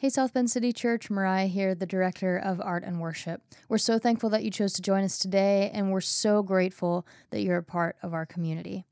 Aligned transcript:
Hey, 0.00 0.10
South 0.10 0.32
Bend 0.32 0.48
City 0.48 0.72
Church, 0.72 1.10
Mariah 1.10 1.48
here, 1.48 1.74
the 1.74 1.84
Director 1.84 2.38
of 2.38 2.60
Art 2.60 2.84
and 2.84 3.00
Worship. 3.00 3.42
We're 3.68 3.78
so 3.78 3.98
thankful 3.98 4.30
that 4.30 4.44
you 4.44 4.50
chose 4.52 4.72
to 4.74 4.80
join 4.80 5.02
us 5.02 5.18
today, 5.18 5.72
and 5.74 5.90
we're 5.90 6.00
so 6.00 6.40
grateful 6.44 7.04
that 7.30 7.40
you're 7.40 7.56
a 7.56 7.64
part 7.64 7.96
of 8.00 8.14
our 8.14 8.24
community. 8.24 8.84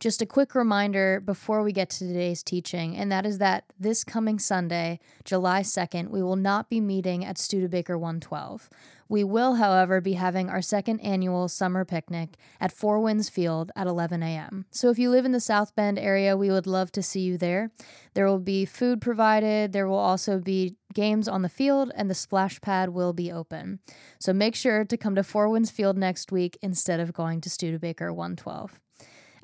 Just 0.00 0.22
a 0.22 0.26
quick 0.26 0.54
reminder 0.54 1.20
before 1.20 1.62
we 1.62 1.72
get 1.72 1.90
to 1.90 1.98
today's 1.98 2.42
teaching, 2.42 2.96
and 2.96 3.12
that 3.12 3.26
is 3.26 3.36
that 3.36 3.64
this 3.78 4.04
coming 4.04 4.38
Sunday, 4.38 5.00
July 5.22 5.60
2nd, 5.60 6.08
we 6.08 6.22
will 6.22 6.34
not 6.34 6.70
be 6.70 6.80
meeting 6.80 7.26
at 7.26 7.36
Studebaker 7.36 7.98
112. 7.98 8.70
We 9.14 9.22
will, 9.22 9.54
however, 9.54 10.00
be 10.00 10.14
having 10.14 10.50
our 10.50 10.60
second 10.60 10.98
annual 10.98 11.46
summer 11.46 11.84
picnic 11.84 12.30
at 12.60 12.72
Four 12.72 12.98
Winds 12.98 13.28
Field 13.28 13.70
at 13.76 13.86
11 13.86 14.24
a.m. 14.24 14.66
So 14.72 14.90
if 14.90 14.98
you 14.98 15.08
live 15.08 15.24
in 15.24 15.30
the 15.30 15.38
South 15.38 15.72
Bend 15.76 16.00
area, 16.00 16.36
we 16.36 16.50
would 16.50 16.66
love 16.66 16.90
to 16.90 17.00
see 17.00 17.20
you 17.20 17.38
there. 17.38 17.70
There 18.14 18.26
will 18.26 18.40
be 18.40 18.64
food 18.64 19.00
provided, 19.00 19.72
there 19.72 19.86
will 19.86 19.94
also 19.94 20.40
be 20.40 20.74
games 20.94 21.28
on 21.28 21.42
the 21.42 21.48
field, 21.48 21.92
and 21.94 22.10
the 22.10 22.14
splash 22.14 22.60
pad 22.60 22.88
will 22.88 23.12
be 23.12 23.30
open. 23.30 23.78
So 24.18 24.32
make 24.32 24.56
sure 24.56 24.84
to 24.84 24.96
come 24.96 25.14
to 25.14 25.22
Four 25.22 25.48
Winds 25.48 25.70
Field 25.70 25.96
next 25.96 26.32
week 26.32 26.58
instead 26.60 26.98
of 26.98 27.12
going 27.12 27.40
to 27.42 27.48
Studebaker 27.48 28.12
112. 28.12 28.80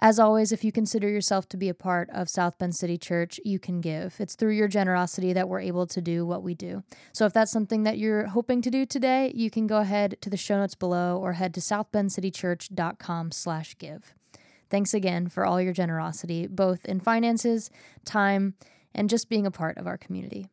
As 0.03 0.19
always, 0.19 0.51
if 0.51 0.65
you 0.65 0.73
consider 0.73 1.11
yourself 1.11 1.47
to 1.51 1.59
be 1.59 1.69
a 1.69 1.75
part 1.75 2.09
of 2.11 2.31
South 2.31 2.57
Bend 2.59 2.75
City 2.75 2.97
Church, 2.97 3.39
you 3.45 3.59
can 3.59 3.83
give. 3.83 4.17
It's 4.19 4.35
through 4.35 4.53
your 4.53 4.67
generosity 4.67 5.35
that 5.35 5.47
we're 5.47 5.61
able 5.61 5.87
to 5.89 6.01
do 6.01 6.25
what 6.25 6.43
we 6.43 6.55
do. 6.55 6.83
So 7.13 7.27
if 7.27 7.35
that's 7.35 7.53
something 7.53 7.83
that 7.83 7.99
you're 7.99 8.29
hoping 8.29 8.63
to 8.63 8.71
do 8.71 8.87
today, 8.87 9.31
you 9.35 9.51
can 9.51 9.67
go 9.67 9.79
ahead 9.79 10.17
to 10.23 10.31
the 10.31 10.39
show 10.39 10.57
notes 10.57 10.75
below 10.75 11.19
or 11.19 11.35
head 11.35 11.53
to 11.55 11.61
southbendcitychurch.com 11.61 13.33
slash 13.33 13.77
give. 13.77 14.15
Thanks 14.71 14.95
again 14.95 15.29
for 15.29 15.45
all 15.45 15.61
your 15.61 15.75
generosity, 15.75 16.47
both 16.47 16.87
in 16.87 17.01
finances, 17.01 17.71
time, 18.07 18.55
and 18.95 19.11
just 19.11 19.29
being 19.29 19.47
a 19.47 19.51
part 19.51 19.77
of 19.77 19.87
our 19.87 19.99
community. 19.99 20.49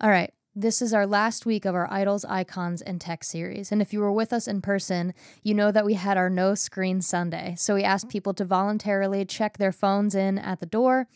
All 0.00 0.10
right, 0.10 0.32
this 0.60 0.82
is 0.82 0.92
our 0.92 1.06
last 1.06 1.46
week 1.46 1.64
of 1.64 1.76
our 1.76 1.88
Idols, 1.88 2.24
Icons, 2.24 2.82
and 2.82 3.00
Tech 3.00 3.22
series. 3.22 3.70
And 3.70 3.80
if 3.80 3.92
you 3.92 4.00
were 4.00 4.10
with 4.10 4.32
us 4.32 4.48
in 4.48 4.60
person, 4.60 5.14
you 5.44 5.54
know 5.54 5.70
that 5.70 5.84
we 5.84 5.94
had 5.94 6.16
our 6.16 6.28
No 6.28 6.56
Screen 6.56 7.00
Sunday. 7.00 7.54
So 7.56 7.76
we 7.76 7.84
asked 7.84 8.08
people 8.08 8.34
to 8.34 8.44
voluntarily 8.44 9.24
check 9.24 9.58
their 9.58 9.70
phones 9.70 10.16
in 10.16 10.36
at 10.36 10.58
the 10.58 10.66
door. 10.66 11.06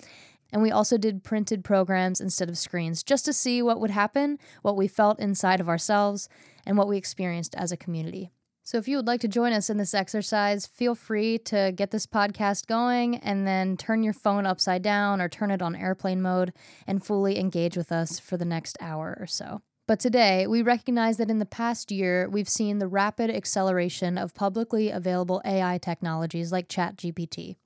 And 0.53 0.63
we 0.63 0.71
also 0.71 0.97
did 0.97 1.25
printed 1.25 1.65
programs 1.65 2.21
instead 2.21 2.49
of 2.49 2.57
screens 2.57 3.03
just 3.03 3.25
to 3.25 3.33
see 3.33 3.63
what 3.63 3.81
would 3.81 3.91
happen, 3.91 4.39
what 4.63 4.77
we 4.77 4.87
felt 4.87 5.19
inside 5.19 5.61
of 5.61 5.69
ourselves, 5.69 6.29
and 6.65 6.79
what 6.79 6.87
we 6.87 6.97
experienced 6.97 7.57
as 7.57 7.73
a 7.73 7.77
community. 7.77 8.31
So, 8.73 8.79
if 8.79 8.89
you 8.89 8.97
would 8.97 9.07
like 9.07 9.21
to 9.21 9.29
join 9.29 9.53
us 9.53 9.69
in 9.69 9.77
this 9.77 9.93
exercise, 9.93 10.67
feel 10.67 10.95
free 10.95 11.37
to 11.41 11.73
get 11.77 11.91
this 11.91 12.07
podcast 12.07 12.67
going 12.67 13.17
and 13.17 13.47
then 13.47 13.77
turn 13.77 14.03
your 14.03 14.15
phone 14.15 14.47
upside 14.47 14.81
down 14.81 15.21
or 15.21 15.29
turn 15.29 15.51
it 15.51 15.61
on 15.61 15.77
airplane 15.77 16.23
mode 16.23 16.55
and 16.87 17.05
fully 17.05 17.39
engage 17.39 17.77
with 17.77 17.93
us 17.93 18.19
for 18.19 18.39
the 18.39 18.47
next 18.47 18.79
hour 18.81 19.15
or 19.21 19.27
so. 19.27 19.61
But 19.87 20.01
today, 20.01 20.47
we 20.47 20.63
recognize 20.63 21.19
that 21.19 21.29
in 21.29 21.39
the 21.39 21.45
past 21.45 21.93
year, 21.93 22.31
we've 22.31 22.49
seen 22.49 22.79
the 22.79 22.89
rapid 22.89 23.29
acceleration 23.29 24.17
of 24.17 24.33
publicly 24.33 24.89
available 24.89 25.43
AI 25.45 25.77
technologies 25.77 26.51
like 26.51 26.67
ChatGPT. 26.67 27.57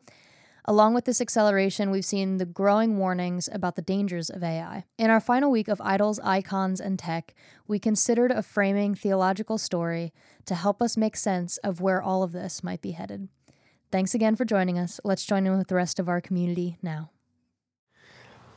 Along 0.69 0.95
with 0.95 1.05
this 1.05 1.21
acceleration, 1.21 1.93
we've 1.93 2.05
seen 2.05 2.39
the 2.39 2.45
growing 2.45 2.99
warnings 2.99 3.49
about 3.53 3.77
the 3.77 3.83
dangers 3.83 4.29
of 4.29 4.43
AI. 4.43 4.85
In 4.99 5.11
our 5.11 5.21
final 5.21 5.49
week 5.49 5.69
of 5.69 5.81
Idols, 5.81 6.19
Icons, 6.25 6.81
and 6.81 6.99
Tech, 6.99 7.37
we 7.69 7.79
considered 7.79 8.33
a 8.33 8.43
framing 8.43 8.97
theological 8.97 9.59
story 9.59 10.13
to 10.45 10.57
help 10.57 10.83
us 10.83 10.97
make 10.97 11.17
sense 11.17 11.57
of 11.59 11.81
where 11.81 12.03
all 12.03 12.25
of 12.25 12.33
this 12.33 12.65
might 12.65 12.83
be 12.83 12.93
headed. 12.93 13.29
Thanks 13.93 14.13
again 14.13 14.35
for 14.35 14.45
joining 14.45 14.77
us. 14.77 14.99
Let's 15.05 15.25
join 15.25 15.47
in 15.47 15.57
with 15.57 15.69
the 15.69 15.77
rest 15.77 16.01
of 16.01 16.09
our 16.09 16.21
community 16.21 16.79
now. 16.83 17.11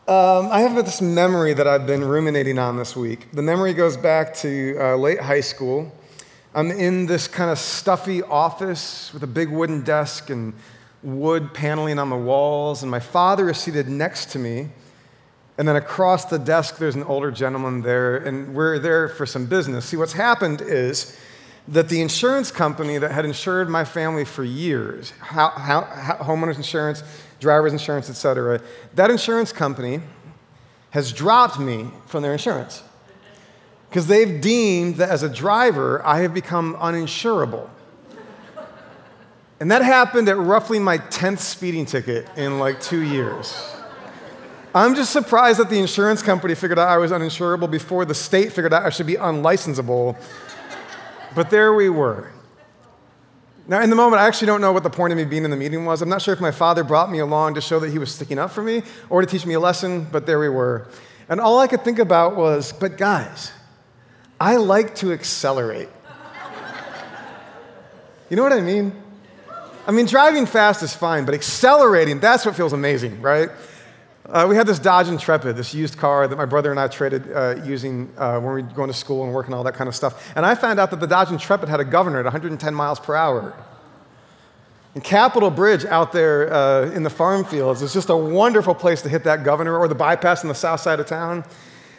Um, 0.07 0.47
I 0.51 0.61
have 0.61 0.75
this 0.83 1.03
memory 1.03 1.53
that 1.53 1.67
I've 1.67 1.85
been 1.85 2.03
ruminating 2.03 2.57
on 2.57 2.75
this 2.75 2.95
week. 2.95 3.31
The 3.33 3.43
memory 3.43 3.75
goes 3.75 3.95
back 3.95 4.33
to 4.37 4.75
uh, 4.79 4.95
late 4.95 5.21
high 5.21 5.41
school. 5.41 5.95
I'm 6.55 6.71
in 6.71 7.05
this 7.05 7.27
kind 7.27 7.51
of 7.51 7.59
stuffy 7.59 8.23
office 8.23 9.13
with 9.13 9.21
a 9.21 9.27
big 9.27 9.49
wooden 9.51 9.83
desk 9.83 10.31
and 10.31 10.55
wood 11.03 11.53
paneling 11.53 11.99
on 11.99 12.09
the 12.09 12.17
walls, 12.17 12.81
and 12.81 12.91
my 12.91 12.99
father 12.99 13.49
is 13.49 13.57
seated 13.57 13.87
next 13.87 14.31
to 14.31 14.39
me. 14.39 14.69
And 15.57 15.67
then 15.67 15.75
across 15.75 16.25
the 16.25 16.39
desk, 16.39 16.77
there's 16.77 16.95
an 16.95 17.03
older 17.03 17.31
gentleman 17.31 17.81
there, 17.81 18.17
and 18.17 18.53
we're 18.55 18.79
there 18.79 19.09
for 19.09 19.25
some 19.25 19.45
business. 19.45 19.85
See, 19.85 19.97
what's 19.97 20.13
happened 20.13 20.61
is 20.61 21.17
that 21.67 21.89
the 21.89 22.01
insurance 22.01 22.51
company 22.51 22.97
that 22.97 23.11
had 23.11 23.25
insured 23.25 23.69
my 23.69 23.83
family 23.83 24.25
for 24.25 24.43
years, 24.43 25.11
how, 25.19 25.49
how, 25.49 25.81
how, 25.81 26.15
homeowners 26.15 26.55
insurance, 26.55 27.03
driver's 27.39 27.73
insurance, 27.73 28.09
et 28.09 28.13
cetera, 28.13 28.61
that 28.95 29.11
insurance 29.11 29.51
company 29.51 30.01
has 30.91 31.11
dropped 31.11 31.59
me 31.59 31.89
from 32.07 32.23
their 32.23 32.31
insurance 32.31 32.83
because 33.89 34.07
they've 34.07 34.39
deemed 34.39 34.95
that 34.95 35.09
as 35.09 35.23
a 35.23 35.29
driver, 35.29 36.05
I 36.05 36.19
have 36.19 36.33
become 36.33 36.75
uninsurable. 36.75 37.69
And 39.59 39.71
that 39.71 39.81
happened 39.81 40.29
at 40.29 40.37
roughly 40.37 40.79
my 40.79 40.97
10th 40.97 41.39
speeding 41.39 41.85
ticket 41.85 42.27
in 42.37 42.59
like 42.59 42.79
two 42.79 43.01
years. 43.01 43.75
I'm 44.73 44.95
just 44.95 45.11
surprised 45.11 45.59
that 45.59 45.69
the 45.69 45.79
insurance 45.79 46.21
company 46.21 46.55
figured 46.55 46.79
out 46.79 46.87
I 46.87 46.97
was 46.97 47.11
uninsurable 47.11 47.69
before 47.69 48.05
the 48.05 48.13
state 48.13 48.53
figured 48.53 48.73
out 48.73 48.83
I 48.83 48.89
should 48.89 49.07
be 49.07 49.15
unlicensable. 49.15 50.15
But 51.35 51.49
there 51.49 51.73
we 51.73 51.89
were. 51.89 52.31
Now, 53.67 53.81
in 53.81 53.89
the 53.89 53.95
moment, 53.95 54.21
I 54.21 54.27
actually 54.27 54.47
don't 54.47 54.61
know 54.61 54.71
what 54.71 54.83
the 54.83 54.89
point 54.89 55.11
of 55.11 55.17
me 55.17 55.25
being 55.25 55.43
in 55.43 55.51
the 55.51 55.57
meeting 55.57 55.85
was. 55.85 56.01
I'm 56.01 56.09
not 56.09 56.21
sure 56.21 56.33
if 56.33 56.39
my 56.39 56.51
father 56.51 56.83
brought 56.83 57.11
me 57.11 57.19
along 57.19 57.55
to 57.55 57.61
show 57.61 57.79
that 57.79 57.91
he 57.91 57.99
was 57.99 58.13
sticking 58.13 58.39
up 58.39 58.51
for 58.51 58.63
me 58.63 58.81
or 59.09 59.21
to 59.21 59.27
teach 59.27 59.45
me 59.45 59.55
a 59.55 59.59
lesson, 59.59 60.07
but 60.11 60.25
there 60.25 60.39
we 60.39 60.49
were. 60.49 60.87
And 61.27 61.39
all 61.39 61.59
I 61.59 61.67
could 61.67 61.83
think 61.83 61.99
about 61.99 62.35
was, 62.35 62.71
but 62.71 62.97
guys, 62.97 63.51
I 64.39 64.55
like 64.55 64.95
to 64.95 65.11
accelerate. 65.11 65.89
You 68.29 68.37
know 68.37 68.43
what 68.43 68.53
I 68.53 68.61
mean? 68.61 68.93
I 69.89 69.91
mean, 69.91 70.05
driving 70.05 70.45
fast 70.45 70.83
is 70.83 70.93
fine, 70.93 71.25
but 71.25 71.33
accelerating, 71.33 72.19
that's 72.19 72.45
what 72.45 72.55
feels 72.55 72.73
amazing, 72.73 73.23
right? 73.23 73.49
Uh, 74.23 74.45
we 74.47 74.55
had 74.55 74.67
this 74.67 74.77
Dodge 74.77 75.07
Intrepid, 75.07 75.55
this 75.55 75.73
used 75.73 75.97
car 75.97 76.27
that 76.27 76.35
my 76.35 76.45
brother 76.45 76.69
and 76.69 76.79
I 76.79 76.87
traded 76.87 77.31
uh, 77.31 77.55
using 77.63 78.13
uh, 78.15 78.39
when 78.39 78.53
we 78.53 78.61
were 78.61 78.69
going 78.69 78.91
to 78.91 78.95
school 78.95 79.23
and 79.23 79.33
working 79.33 79.51
all 79.51 79.63
that 79.63 79.73
kind 79.73 79.87
of 79.87 79.95
stuff. 79.95 80.31
And 80.35 80.45
I 80.45 80.53
found 80.53 80.79
out 80.79 80.91
that 80.91 80.99
the 80.99 81.07
Dodge 81.07 81.31
Intrepid 81.31 81.69
had 81.69 81.79
a 81.79 81.83
governor 81.83 82.19
at 82.19 82.25
110 82.25 82.71
miles 82.71 82.99
per 82.99 83.15
hour. 83.15 83.55
And 84.93 85.03
Capitol 85.03 85.49
Bridge 85.49 85.85
out 85.85 86.11
there 86.11 86.53
uh, 86.53 86.91
in 86.91 87.01
the 87.01 87.09
farm 87.09 87.43
fields 87.43 87.81
is 87.81 87.91
just 87.91 88.11
a 88.11 88.15
wonderful 88.15 88.75
place 88.75 89.01
to 89.01 89.09
hit 89.09 89.23
that 89.23 89.43
governor 89.43 89.75
or 89.75 89.87
the 89.87 89.95
bypass 89.95 90.43
on 90.43 90.49
the 90.49 90.53
south 90.53 90.81
side 90.81 90.99
of 90.99 91.07
town. 91.07 91.43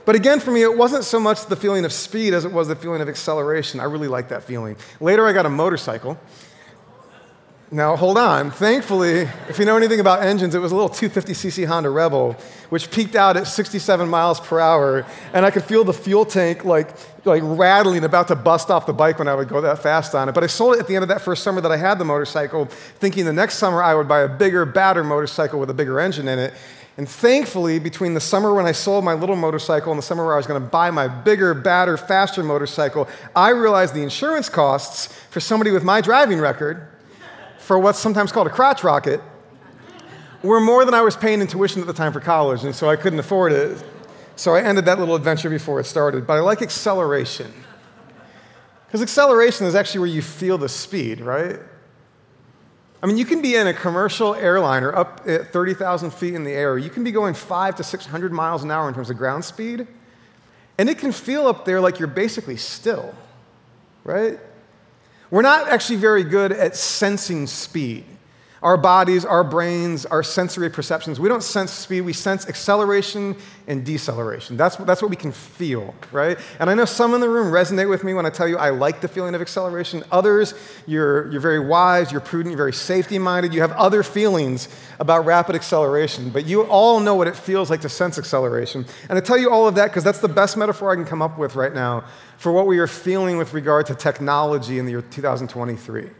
But 0.05 0.15
again, 0.15 0.39
for 0.39 0.53
me, 0.53 0.63
it 0.63 0.77
wasn't 0.77 1.03
so 1.03 1.19
much 1.19 1.47
the 1.47 1.57
feeling 1.57 1.85
of 1.85 1.93
speed 1.93 2.35
as 2.35 2.45
it 2.45 2.53
was 2.53 2.69
the 2.69 2.77
feeling 2.77 3.01
of 3.01 3.09
acceleration. 3.09 3.81
I 3.81 3.85
really 3.85 4.07
liked 4.07 4.29
that 4.29 4.45
feeling. 4.45 4.77
Later, 5.01 5.27
I 5.27 5.33
got 5.33 5.45
a 5.45 5.51
motorcycle. 5.51 6.17
Now, 7.73 7.95
hold 7.95 8.19
on. 8.19 8.51
Thankfully, 8.51 9.29
if 9.49 9.61
you 9.61 9.65
know 9.65 9.77
anything 9.77 10.01
about 10.01 10.25
engines, 10.25 10.57
it 10.57 10.59
was 10.59 10.73
a 10.73 10.75
little 10.75 10.91
250cc 10.91 11.69
Honda 11.69 11.89
Rebel, 11.89 12.33
which 12.69 12.91
peaked 12.91 13.15
out 13.15 13.37
at 13.37 13.47
67 13.47 14.09
miles 14.09 14.41
per 14.41 14.59
hour, 14.59 15.07
and 15.33 15.47
I 15.47 15.53
could 15.53 15.63
feel 15.63 15.85
the 15.85 15.93
fuel 15.93 16.25
tank 16.25 16.65
like, 16.65 16.89
like 17.25 17.45
rattling, 17.45 18.03
about 18.03 18.27
to 18.27 18.35
bust 18.35 18.73
off 18.73 18.87
the 18.87 18.93
bike 18.93 19.21
when 19.21 19.29
I 19.29 19.37
would 19.37 19.49
go 19.49 19.61
that 19.61 19.79
fast 19.79 20.17
on 20.17 20.29
it. 20.29 20.33
But 20.33 20.43
I 20.43 20.49
sold 20.49 20.75
it 20.75 20.81
at 20.81 20.89
the 20.89 20.97
end 20.97 21.05
of 21.05 21.09
that 21.11 21.21
first 21.21 21.45
summer 21.45 21.61
that 21.61 21.71
I 21.71 21.77
had 21.77 22.01
the 22.01 22.05
motorcycle, 22.05 22.65
thinking 22.67 23.25
the 23.25 23.33
next 23.33 23.59
summer 23.59 23.81
I 23.85 23.95
would 23.95 24.09
buy 24.09 24.23
a 24.23 24.29
bigger, 24.29 24.67
badder 24.67 25.05
motorcycle 25.05 25.61
with 25.61 25.71
a 25.71 25.75
bigger 25.75 26.01
engine 26.01 26.27
in 26.27 26.41
it. 26.41 26.55
And 26.97 27.09
thankfully, 27.09 27.79
between 27.79 28.15
the 28.15 28.21
summer 28.21 28.53
when 28.53 28.67
I 28.67 28.73
sold 28.73 29.05
my 29.05 29.15
little 29.15 29.37
motorcycle 29.37 29.93
and 29.93 29.99
the 29.99 30.03
summer 30.03 30.25
where 30.25 30.35
I 30.35 30.39
was 30.39 30.47
going 30.49 30.61
to 30.61 30.69
buy 30.69 30.91
my 30.91 31.07
bigger, 31.07 31.55
badder, 31.55 31.97
faster 31.97 32.43
motorcycle, 32.43 33.09
I 33.37 33.51
realized 33.51 33.95
the 33.95 34.03
insurance 34.03 34.49
costs 34.49 35.07
for 35.31 35.39
somebody 35.39 35.71
with 35.71 35.85
my 35.85 36.01
driving 36.01 36.41
record 36.41 36.89
for 37.71 37.79
what's 37.79 38.01
sometimes 38.01 38.33
called 38.33 38.49
a 38.49 38.51
crotch 38.51 38.83
rocket 38.83 39.23
were 40.43 40.61
more 40.61 40.85
than 40.85 40.93
I 40.93 41.03
was 41.03 41.15
paying 41.15 41.41
in 41.41 41.47
tuition 41.47 41.81
at 41.81 41.87
the 41.87 41.93
time 41.93 42.13
for 42.13 42.19
college, 42.19 42.65
and 42.65 42.75
so 42.75 42.91
I 42.91 42.97
couldn't 42.97 43.21
afford 43.21 43.53
it. 43.53 43.81
So 44.35 44.57
I 44.57 44.63
ended 44.63 44.87
that 44.87 44.99
little 44.99 45.15
adventure 45.15 45.49
before 45.49 45.79
it 45.79 45.85
started. 45.85 46.27
But 46.27 46.33
I 46.33 46.41
like 46.41 46.63
acceleration. 46.63 47.55
Because 48.87 49.03
acceleration 49.03 49.69
is 49.69 49.77
actually 49.77 50.01
where 50.01 50.09
you 50.09 50.21
feel 50.21 50.59
the 50.59 50.69
speed, 50.69 51.21
right? 51.21 51.61
I 53.05 53.07
mean, 53.07 53.17
you 53.17 53.25
can 53.25 53.41
be 53.41 53.55
in 53.55 53.69
a 53.69 53.73
commercial 53.73 54.35
airliner 54.35 54.93
up 54.93 55.21
at 55.29 55.53
30,000 55.53 56.11
feet 56.11 56.35
in 56.35 56.43
the 56.43 56.51
air. 56.51 56.77
You 56.77 56.91
can 56.91 57.05
be 57.05 57.13
going 57.13 57.35
five 57.35 57.77
to 57.77 57.85
600 57.85 58.33
miles 58.33 58.65
an 58.65 58.73
hour 58.73 58.89
in 58.89 58.95
terms 58.97 59.11
of 59.11 59.17
ground 59.17 59.45
speed. 59.45 59.87
And 60.77 60.91
it 60.91 60.99
can 60.99 61.13
feel 61.13 61.47
up 61.47 61.65
there 61.65 61.81
like 61.81 62.01
you're 62.01 62.09
basically 62.09 62.57
still, 62.57 63.15
right? 64.03 64.41
We're 65.31 65.43
not 65.43 65.69
actually 65.69 65.97
very 65.97 66.25
good 66.25 66.51
at 66.51 66.75
sensing 66.77 67.47
speed. 67.47 68.05
Our 68.63 68.77
bodies, 68.77 69.25
our 69.25 69.43
brains, 69.43 70.05
our 70.05 70.23
sensory 70.23 70.69
perceptions, 70.69 71.19
we 71.19 71.31
don't 71.31 71.43
sense 71.43 71.71
speed, 71.71 72.03
we 72.03 72.13
sense 72.13 72.47
acceleration 72.47 73.35
and 73.67 73.87
deceleration. 73.87 74.59
That's, 74.59 74.77
that's 74.77 75.01
what 75.01 75.11
we 75.11 75.17
can 75.17 75.33
feel, 75.33 75.95
right? 76.13 76.39
And 76.59 76.69
I 76.69 76.75
know 76.75 76.85
some 76.85 77.15
in 77.15 77.23
the 77.23 77.29
room 77.31 77.51
resonate 77.51 77.89
with 77.89 78.05
me 78.05 78.13
when 78.13 78.27
I 78.27 78.31
tell 78.31 78.47
you 78.47 78.59
I 78.59 78.69
like 78.69 79.01
the 79.01 79.09
feeling 79.09 79.35
of 79.35 79.41
acceleration. 79.41 80.05
Others, 80.13 80.53
you're, 80.87 81.33
you're 81.33 81.41
very 81.41 81.59
wise, 81.59 82.13
you're 82.13 82.21
prudent, 82.21 82.51
you're 82.51 82.59
very 82.59 82.75
safety 82.75 83.19
minded, 83.19 83.55
you 83.55 83.63
have 83.63 83.73
other 83.73 84.03
feelings 84.03 84.69
about 84.99 85.25
rapid 85.25 85.55
acceleration, 85.57 86.29
but 86.29 86.45
you 86.45 86.65
all 86.65 87.01
know 87.01 87.15
what 87.15 87.29
it 87.29 87.37
feels 87.37 87.71
like 87.71 87.81
to 87.81 87.89
sense 87.89 88.19
acceleration. 88.19 88.85
And 89.09 89.17
I 89.17 89.23
tell 89.23 89.39
you 89.39 89.51
all 89.51 89.69
of 89.69 89.75
that 89.77 89.87
because 89.87 90.05
that's 90.05 90.21
the 90.21 90.29
best 90.29 90.59
metaphor 90.59 90.93
I 90.93 90.97
can 90.97 91.07
come 91.07 91.23
up 91.23 91.39
with 91.39 91.57
right 91.57 91.73
now 91.73 92.05
for 92.37 92.53
what 92.53 92.67
we 92.67 92.79
are 92.79 92.87
feeling 92.87 93.39
with 93.39 93.55
regard 93.55 93.87
to 93.87 93.95
technology 93.95 94.79
in 94.79 94.85
the 94.85 94.91
year 94.91 95.03
2023 95.03 96.11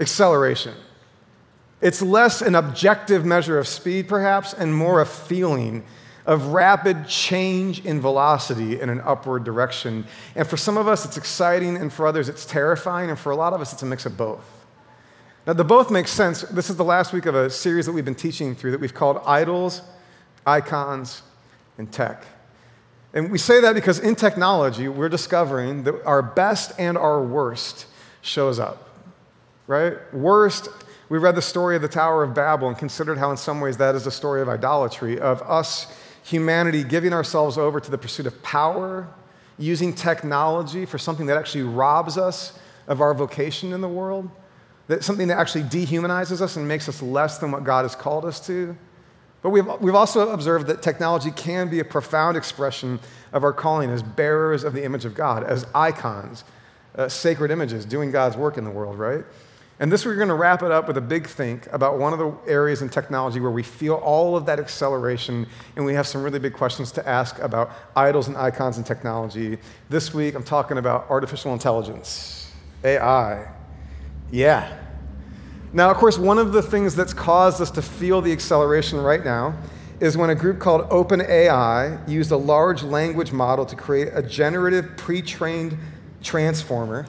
acceleration. 0.00 0.74
It's 1.80 2.02
less 2.02 2.42
an 2.42 2.54
objective 2.54 3.24
measure 3.24 3.58
of 3.58 3.66
speed, 3.66 4.08
perhaps, 4.08 4.52
and 4.52 4.74
more 4.74 5.00
a 5.00 5.06
feeling 5.06 5.84
of 6.26 6.48
rapid 6.48 7.08
change 7.08 7.84
in 7.84 8.00
velocity 8.00 8.80
in 8.80 8.90
an 8.90 9.00
upward 9.00 9.44
direction. 9.44 10.04
And 10.34 10.46
for 10.46 10.56
some 10.56 10.76
of 10.76 10.86
us, 10.86 11.04
it's 11.04 11.16
exciting, 11.16 11.76
and 11.76 11.92
for 11.92 12.06
others, 12.06 12.28
it's 12.28 12.44
terrifying, 12.44 13.08
and 13.08 13.18
for 13.18 13.30
a 13.30 13.36
lot 13.36 13.52
of 13.52 13.60
us, 13.60 13.72
it's 13.72 13.82
a 13.82 13.86
mix 13.86 14.04
of 14.04 14.16
both. 14.16 14.44
Now, 15.46 15.54
the 15.54 15.64
both 15.64 15.90
makes 15.90 16.10
sense. 16.10 16.42
This 16.42 16.68
is 16.68 16.76
the 16.76 16.84
last 16.84 17.14
week 17.14 17.24
of 17.24 17.34
a 17.34 17.48
series 17.48 17.86
that 17.86 17.92
we've 17.92 18.04
been 18.04 18.14
teaching 18.14 18.54
through 18.54 18.72
that 18.72 18.80
we've 18.80 18.94
called 18.94 19.22
Idols, 19.24 19.80
Icons, 20.46 21.22
and 21.78 21.90
Tech. 21.90 22.24
And 23.14 23.30
we 23.30 23.38
say 23.38 23.60
that 23.62 23.74
because 23.74 23.98
in 23.98 24.14
technology, 24.14 24.86
we're 24.86 25.08
discovering 25.08 25.84
that 25.84 26.04
our 26.04 26.22
best 26.22 26.72
and 26.78 26.96
our 26.98 27.22
worst 27.22 27.86
shows 28.20 28.58
up, 28.58 28.90
right? 29.66 29.96
Worst 30.14 30.68
we 31.10 31.18
read 31.18 31.34
the 31.34 31.42
story 31.42 31.74
of 31.74 31.82
the 31.82 31.88
Tower 31.88 32.22
of 32.22 32.34
Babel 32.34 32.68
and 32.68 32.78
considered 32.78 33.18
how, 33.18 33.32
in 33.32 33.36
some 33.36 33.60
ways, 33.60 33.76
that 33.78 33.96
is 33.96 34.06
a 34.06 34.12
story 34.12 34.40
of 34.40 34.48
idolatry, 34.48 35.18
of 35.18 35.42
us, 35.42 35.92
humanity, 36.22 36.84
giving 36.84 37.12
ourselves 37.12 37.58
over 37.58 37.80
to 37.80 37.90
the 37.90 37.98
pursuit 37.98 38.26
of 38.26 38.42
power, 38.44 39.08
using 39.58 39.92
technology 39.92 40.86
for 40.86 40.98
something 40.98 41.26
that 41.26 41.36
actually 41.36 41.64
robs 41.64 42.16
us 42.16 42.56
of 42.86 43.00
our 43.00 43.12
vocation 43.12 43.72
in 43.72 43.80
the 43.80 43.88
world, 43.88 44.30
that 44.86 45.02
something 45.02 45.26
that 45.26 45.36
actually 45.36 45.64
dehumanizes 45.64 46.40
us 46.40 46.54
and 46.54 46.68
makes 46.68 46.88
us 46.88 47.02
less 47.02 47.38
than 47.38 47.50
what 47.50 47.64
God 47.64 47.82
has 47.82 47.96
called 47.96 48.24
us 48.24 48.46
to. 48.46 48.76
But 49.42 49.50
we've, 49.50 49.66
we've 49.80 49.96
also 49.96 50.30
observed 50.30 50.68
that 50.68 50.80
technology 50.80 51.32
can 51.32 51.68
be 51.68 51.80
a 51.80 51.84
profound 51.84 52.36
expression 52.36 53.00
of 53.32 53.42
our 53.42 53.52
calling 53.52 53.90
as 53.90 54.00
bearers 54.00 54.62
of 54.62 54.74
the 54.74 54.84
image 54.84 55.04
of 55.04 55.16
God, 55.16 55.42
as 55.42 55.66
icons, 55.74 56.44
uh, 56.94 57.08
sacred 57.08 57.50
images, 57.50 57.84
doing 57.84 58.12
God's 58.12 58.36
work 58.36 58.56
in 58.56 58.62
the 58.62 58.70
world, 58.70 58.96
right? 58.96 59.24
And 59.80 59.90
this, 59.90 60.04
week 60.04 60.12
we're 60.12 60.16
going 60.16 60.28
to 60.28 60.34
wrap 60.34 60.62
it 60.62 60.70
up 60.70 60.86
with 60.88 60.98
a 60.98 61.00
big 61.00 61.26
think 61.26 61.66
about 61.72 61.98
one 61.98 62.12
of 62.12 62.18
the 62.18 62.34
areas 62.46 62.82
in 62.82 62.90
technology 62.90 63.40
where 63.40 63.50
we 63.50 63.62
feel 63.62 63.94
all 63.94 64.36
of 64.36 64.44
that 64.44 64.60
acceleration, 64.60 65.46
and 65.74 65.86
we 65.86 65.94
have 65.94 66.06
some 66.06 66.22
really 66.22 66.38
big 66.38 66.52
questions 66.52 66.92
to 66.92 67.08
ask 67.08 67.38
about 67.38 67.70
idols 67.96 68.28
and 68.28 68.36
icons 68.36 68.76
in 68.76 68.84
technology. 68.84 69.56
This 69.88 70.12
week, 70.12 70.34
I'm 70.34 70.42
talking 70.42 70.76
about 70.76 71.08
artificial 71.08 71.54
intelligence, 71.54 72.52
AI. 72.84 73.50
Yeah. 74.30 74.70
Now, 75.72 75.90
of 75.90 75.96
course, 75.96 76.18
one 76.18 76.36
of 76.36 76.52
the 76.52 76.60
things 76.60 76.94
that's 76.94 77.14
caused 77.14 77.62
us 77.62 77.70
to 77.70 77.80
feel 77.80 78.20
the 78.20 78.32
acceleration 78.32 79.00
right 79.00 79.24
now 79.24 79.56
is 79.98 80.14
when 80.14 80.28
a 80.28 80.34
group 80.34 80.58
called 80.58 80.90
OpenAI 80.90 82.06
used 82.06 82.32
a 82.32 82.36
large 82.36 82.82
language 82.82 83.32
model 83.32 83.64
to 83.64 83.76
create 83.76 84.08
a 84.12 84.22
generative 84.22 84.94
pre 84.98 85.22
trained 85.22 85.78
transformer, 86.22 87.06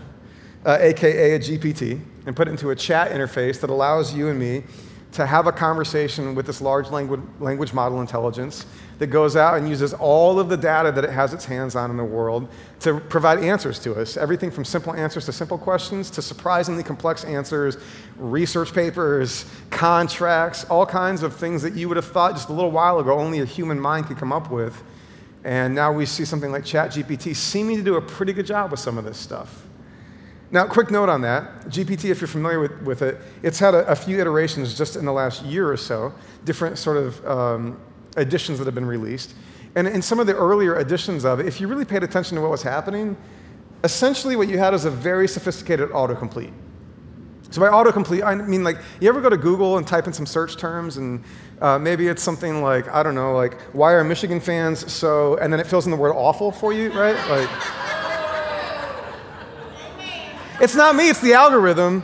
uh, 0.65 0.77
AKA 0.79 1.35
a 1.35 1.39
GPT 1.39 1.99
and 2.25 2.35
put 2.35 2.47
it 2.47 2.51
into 2.51 2.69
a 2.69 2.75
chat 2.75 3.11
interface 3.11 3.59
that 3.61 3.69
allows 3.69 4.13
you 4.13 4.29
and 4.29 4.39
me 4.39 4.63
to 5.11 5.25
have 5.25 5.45
a 5.45 5.51
conversation 5.51 6.35
with 6.35 6.45
this 6.45 6.61
large 6.61 6.89
language, 6.89 7.19
language 7.39 7.73
model 7.73 7.99
intelligence 7.99 8.65
that 8.97 9.07
goes 9.07 9.35
out 9.35 9.57
and 9.57 9.67
uses 9.67 9.93
all 9.93 10.39
of 10.39 10.47
the 10.47 10.55
data 10.55 10.91
that 10.91 11.03
it 11.03 11.09
has 11.09 11.33
its 11.33 11.43
hands 11.43 11.75
on 11.75 11.91
in 11.91 11.97
the 11.97 12.03
world 12.03 12.47
to 12.79 12.99
provide 12.99 13.39
answers 13.39 13.77
to 13.79 13.93
us. 13.95 14.15
Everything 14.15 14.49
from 14.49 14.63
simple 14.63 14.93
answers 14.93 15.25
to 15.25 15.33
simple 15.33 15.57
questions 15.57 16.09
to 16.11 16.21
surprisingly 16.21 16.83
complex 16.83 17.25
answers, 17.25 17.77
research 18.17 18.73
papers, 18.73 19.45
contracts, 19.69 20.63
all 20.65 20.85
kinds 20.85 21.23
of 21.23 21.35
things 21.35 21.61
that 21.61 21.73
you 21.73 21.89
would 21.89 21.97
have 21.97 22.07
thought 22.07 22.33
just 22.33 22.47
a 22.49 22.53
little 22.53 22.71
while 22.71 22.99
ago 22.99 23.17
only 23.17 23.39
a 23.39 23.45
human 23.45 23.79
mind 23.79 24.05
could 24.05 24.17
come 24.17 24.31
up 24.31 24.49
with. 24.49 24.81
And 25.43 25.75
now 25.75 25.91
we 25.91 26.05
see 26.05 26.23
something 26.23 26.51
like 26.51 26.63
ChatGPT 26.63 27.35
seeming 27.35 27.77
to 27.77 27.83
do 27.83 27.95
a 27.95 28.01
pretty 28.01 28.31
good 28.31 28.45
job 28.45 28.71
with 28.71 28.79
some 28.79 28.97
of 28.97 29.03
this 29.03 29.17
stuff. 29.17 29.65
Now, 30.51 30.67
quick 30.67 30.91
note 30.91 31.07
on 31.07 31.21
that 31.21 31.65
GPT, 31.67 32.09
if 32.09 32.19
you're 32.19 32.27
familiar 32.27 32.59
with, 32.59 32.81
with 32.81 33.01
it, 33.01 33.21
it's 33.41 33.57
had 33.57 33.73
a, 33.73 33.87
a, 33.87 33.95
few 33.95 34.19
iterations 34.19 34.77
just 34.77 34.97
in 34.97 35.05
the 35.05 35.13
last 35.13 35.45
year 35.45 35.71
or 35.71 35.77
so, 35.77 36.13
different 36.43 36.77
sort 36.77 36.97
of 36.97 37.25
um, 37.25 37.79
editions 38.17 38.57
that 38.59 38.65
have 38.65 38.75
been 38.75 38.85
released. 38.85 39.33
And 39.75 39.87
in 39.87 40.01
some 40.01 40.19
of 40.19 40.27
the 40.27 40.35
earlier 40.35 40.77
editions 40.77 41.23
of 41.23 41.39
it, 41.39 41.45
if 41.45 41.61
you 41.61 41.69
really 41.69 41.85
paid 41.85 42.03
attention 42.03 42.35
to 42.35 42.41
what 42.41 42.51
was 42.51 42.61
happening, 42.61 43.15
essentially 43.85 44.35
what 44.35 44.49
you 44.49 44.57
had 44.57 44.73
is 44.73 44.83
a 44.83 44.91
very 44.91 45.27
sophisticated 45.27 45.89
autocomplete. 45.91 46.53
So 47.49 47.61
by 47.61 47.67
autocomplete, 47.67 48.23
I 48.23 48.35
mean 48.35 48.65
like, 48.65 48.77
you 48.99 49.07
ever 49.07 49.21
go 49.21 49.29
to 49.29 49.37
Google 49.37 49.77
and 49.77 49.87
type 49.87 50.07
in 50.07 50.13
some 50.13 50.25
search 50.25 50.57
terms 50.57 50.97
and 50.97 51.23
uh, 51.61 51.79
maybe 51.79 52.07
it's 52.07 52.23
something 52.23 52.61
like, 52.61 52.89
I 52.89 53.03
don't 53.03 53.15
know, 53.15 53.33
like, 53.33 53.59
why 53.73 53.93
are 53.93 54.03
Michigan 54.03 54.41
fans 54.41 54.91
so, 54.91 55.37
and 55.37 55.51
then 55.51 55.61
it 55.61 55.67
fills 55.67 55.85
in 55.85 55.91
the 55.91 55.97
word 55.97 56.13
awful 56.13 56.51
for 56.51 56.73
you, 56.73 56.91
right? 56.91 57.15
Like, 57.29 57.49
it's 60.61 60.75
not 60.75 60.95
me, 60.95 61.09
it's 61.09 61.21
the 61.21 61.33
algorithm. 61.33 62.03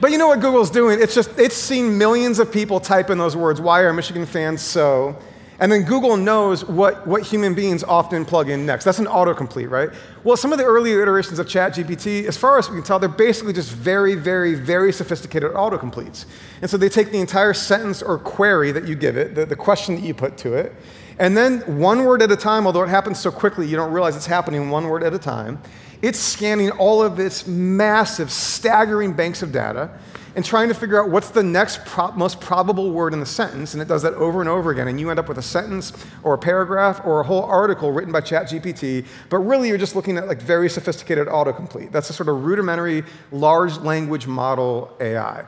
But 0.00 0.10
you 0.10 0.18
know 0.18 0.26
what 0.26 0.40
Google's 0.40 0.70
doing? 0.70 1.00
It's 1.00 1.14
just, 1.14 1.30
it's 1.38 1.54
seen 1.54 1.96
millions 1.96 2.40
of 2.40 2.50
people 2.50 2.80
type 2.80 3.08
in 3.08 3.18
those 3.18 3.36
words, 3.36 3.60
why 3.60 3.82
are 3.82 3.92
Michigan 3.92 4.26
fans 4.26 4.60
so? 4.60 5.16
And 5.60 5.70
then 5.70 5.84
Google 5.84 6.16
knows 6.16 6.64
what, 6.64 7.06
what 7.06 7.22
human 7.22 7.54
beings 7.54 7.84
often 7.84 8.24
plug 8.24 8.50
in 8.50 8.66
next. 8.66 8.84
That's 8.84 8.98
an 8.98 9.06
autocomplete, 9.06 9.70
right? 9.70 9.90
Well, 10.24 10.36
some 10.36 10.50
of 10.50 10.58
the 10.58 10.64
earlier 10.64 11.00
iterations 11.00 11.38
of 11.38 11.46
ChatGPT, 11.46 12.24
as 12.24 12.36
far 12.36 12.58
as 12.58 12.68
we 12.68 12.74
can 12.74 12.84
tell, 12.84 12.98
they're 12.98 13.08
basically 13.08 13.52
just 13.52 13.70
very, 13.70 14.16
very, 14.16 14.56
very 14.56 14.92
sophisticated 14.92 15.52
autocompletes. 15.52 16.24
And 16.62 16.68
so 16.68 16.76
they 16.76 16.88
take 16.88 17.12
the 17.12 17.20
entire 17.20 17.54
sentence 17.54 18.02
or 18.02 18.18
query 18.18 18.72
that 18.72 18.88
you 18.88 18.96
give 18.96 19.16
it, 19.16 19.36
the, 19.36 19.46
the 19.46 19.54
question 19.54 19.94
that 19.94 20.02
you 20.02 20.14
put 20.14 20.36
to 20.38 20.54
it, 20.54 20.74
and 21.20 21.36
then 21.36 21.60
one 21.78 22.04
word 22.04 22.22
at 22.22 22.32
a 22.32 22.36
time, 22.36 22.66
although 22.66 22.82
it 22.82 22.88
happens 22.88 23.20
so 23.20 23.30
quickly 23.30 23.68
you 23.68 23.76
don't 23.76 23.92
realize 23.92 24.16
it's 24.16 24.26
happening 24.26 24.70
one 24.70 24.88
word 24.88 25.04
at 25.04 25.14
a 25.14 25.18
time, 25.18 25.62
it's 26.02 26.18
scanning 26.18 26.70
all 26.72 27.02
of 27.02 27.20
its 27.20 27.46
massive, 27.46 28.30
staggering 28.30 29.12
banks 29.12 29.42
of 29.42 29.52
data 29.52 29.90
and 30.34 30.44
trying 30.44 30.68
to 30.68 30.74
figure 30.74 31.02
out 31.02 31.10
what's 31.10 31.30
the 31.30 31.42
next 31.42 31.84
pro- 31.84 32.10
most 32.12 32.40
probable 32.40 32.90
word 32.90 33.12
in 33.12 33.20
the 33.20 33.26
sentence. 33.26 33.74
And 33.74 33.82
it 33.82 33.88
does 33.88 34.02
that 34.02 34.14
over 34.14 34.40
and 34.40 34.48
over 34.48 34.70
again. 34.70 34.88
And 34.88 34.98
you 34.98 35.10
end 35.10 35.18
up 35.18 35.28
with 35.28 35.38
a 35.38 35.42
sentence 35.42 35.92
or 36.22 36.34
a 36.34 36.38
paragraph 36.38 37.02
or 37.04 37.20
a 37.20 37.24
whole 37.24 37.44
article 37.44 37.92
written 37.92 38.12
by 38.12 38.20
ChatGPT. 38.20 39.06
But 39.28 39.38
really, 39.38 39.68
you're 39.68 39.78
just 39.78 39.94
looking 39.94 40.16
at 40.16 40.26
like 40.26 40.40
very 40.40 40.68
sophisticated 40.68 41.28
autocomplete. 41.28 41.92
That's 41.92 42.10
a 42.10 42.12
sort 42.12 42.28
of 42.28 42.44
rudimentary 42.44 43.04
large 43.30 43.76
language 43.78 44.26
model 44.26 44.96
AI. 45.00 45.44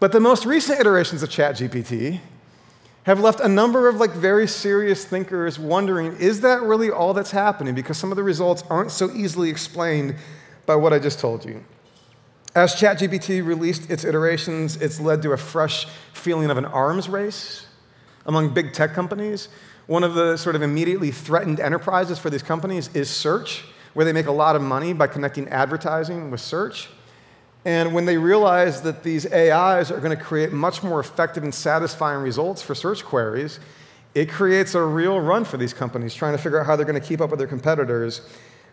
But 0.00 0.12
the 0.12 0.20
most 0.20 0.46
recent 0.46 0.80
iterations 0.80 1.22
of 1.22 1.28
ChatGPT 1.28 2.20
have 3.04 3.20
left 3.20 3.40
a 3.40 3.48
number 3.48 3.88
of 3.88 3.96
like 3.96 4.10
very 4.10 4.46
serious 4.46 5.04
thinkers 5.04 5.58
wondering 5.58 6.16
is 6.16 6.40
that 6.40 6.62
really 6.62 6.90
all 6.90 7.14
that's 7.14 7.30
happening? 7.30 7.74
Because 7.74 7.96
some 7.96 8.10
of 8.10 8.16
the 8.16 8.22
results 8.22 8.62
aren't 8.68 8.90
so 8.90 9.10
easily 9.12 9.48
explained 9.48 10.16
by 10.66 10.74
what 10.74 10.92
i 10.92 10.98
just 10.98 11.20
told 11.20 11.44
you. 11.44 11.62
As 12.54 12.74
chatgpt 12.74 13.44
released 13.44 13.90
its 13.90 14.04
iterations 14.04 14.76
it's 14.76 15.00
led 15.00 15.22
to 15.22 15.32
a 15.32 15.36
fresh 15.36 15.86
feeling 16.12 16.50
of 16.50 16.56
an 16.56 16.64
arms 16.64 17.08
race 17.08 17.66
among 18.26 18.54
big 18.54 18.72
tech 18.72 18.94
companies. 18.94 19.48
One 19.86 20.02
of 20.02 20.14
the 20.14 20.38
sort 20.38 20.56
of 20.56 20.62
immediately 20.62 21.10
threatened 21.10 21.60
enterprises 21.60 22.18
for 22.18 22.30
these 22.30 22.42
companies 22.42 22.88
is 22.94 23.10
search 23.10 23.64
where 23.92 24.06
they 24.06 24.12
make 24.14 24.26
a 24.26 24.32
lot 24.32 24.56
of 24.56 24.62
money 24.62 24.94
by 24.94 25.06
connecting 25.06 25.46
advertising 25.48 26.30
with 26.30 26.40
search 26.40 26.88
and 27.64 27.94
when 27.94 28.04
they 28.04 28.18
realize 28.18 28.82
that 28.82 29.02
these 29.02 29.30
AIs 29.32 29.90
are 29.90 29.98
going 30.00 30.16
to 30.16 30.22
create 30.22 30.52
much 30.52 30.82
more 30.82 31.00
effective 31.00 31.42
and 31.42 31.54
satisfying 31.54 32.22
results 32.22 32.60
for 32.60 32.74
search 32.74 33.04
queries, 33.04 33.58
it 34.14 34.28
creates 34.28 34.74
a 34.74 34.82
real 34.82 35.18
run 35.18 35.44
for 35.44 35.56
these 35.56 35.72
companies 35.72 36.14
trying 36.14 36.36
to 36.36 36.42
figure 36.42 36.60
out 36.60 36.66
how 36.66 36.76
they're 36.76 36.86
going 36.86 37.00
to 37.00 37.06
keep 37.06 37.20
up 37.20 37.30
with 37.30 37.38
their 37.38 37.48
competitors. 37.48 38.20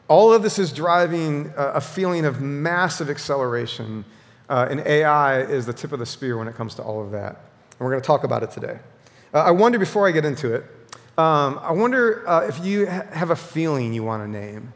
All 0.07 0.33
of 0.33 0.43
this 0.43 0.59
is 0.59 0.73
driving 0.73 1.53
a 1.55 1.79
feeling 1.79 2.25
of 2.25 2.41
massive 2.41 3.09
acceleration, 3.09 4.03
uh, 4.49 4.67
and 4.69 4.81
AI 4.81 5.41
is 5.41 5.65
the 5.65 5.73
tip 5.73 5.93
of 5.93 5.99
the 5.99 6.05
spear 6.05 6.37
when 6.37 6.49
it 6.49 6.55
comes 6.55 6.75
to 6.75 6.83
all 6.83 7.01
of 7.01 7.11
that. 7.11 7.29
And 7.71 7.79
we're 7.79 7.91
going 7.91 8.01
to 8.01 8.07
talk 8.07 8.25
about 8.25 8.43
it 8.43 8.51
today. 8.51 8.79
Uh, 9.33 9.37
I 9.37 9.51
wonder, 9.51 9.79
before 9.79 10.07
I 10.07 10.11
get 10.11 10.25
into 10.25 10.53
it, 10.53 10.65
um, 11.17 11.59
I 11.61 11.71
wonder 11.71 12.27
uh, 12.27 12.45
if 12.47 12.63
you 12.63 12.87
ha- 12.87 13.05
have 13.11 13.29
a 13.29 13.35
feeling 13.35 13.93
you 13.93 14.03
want 14.03 14.23
to 14.23 14.27
name 14.27 14.73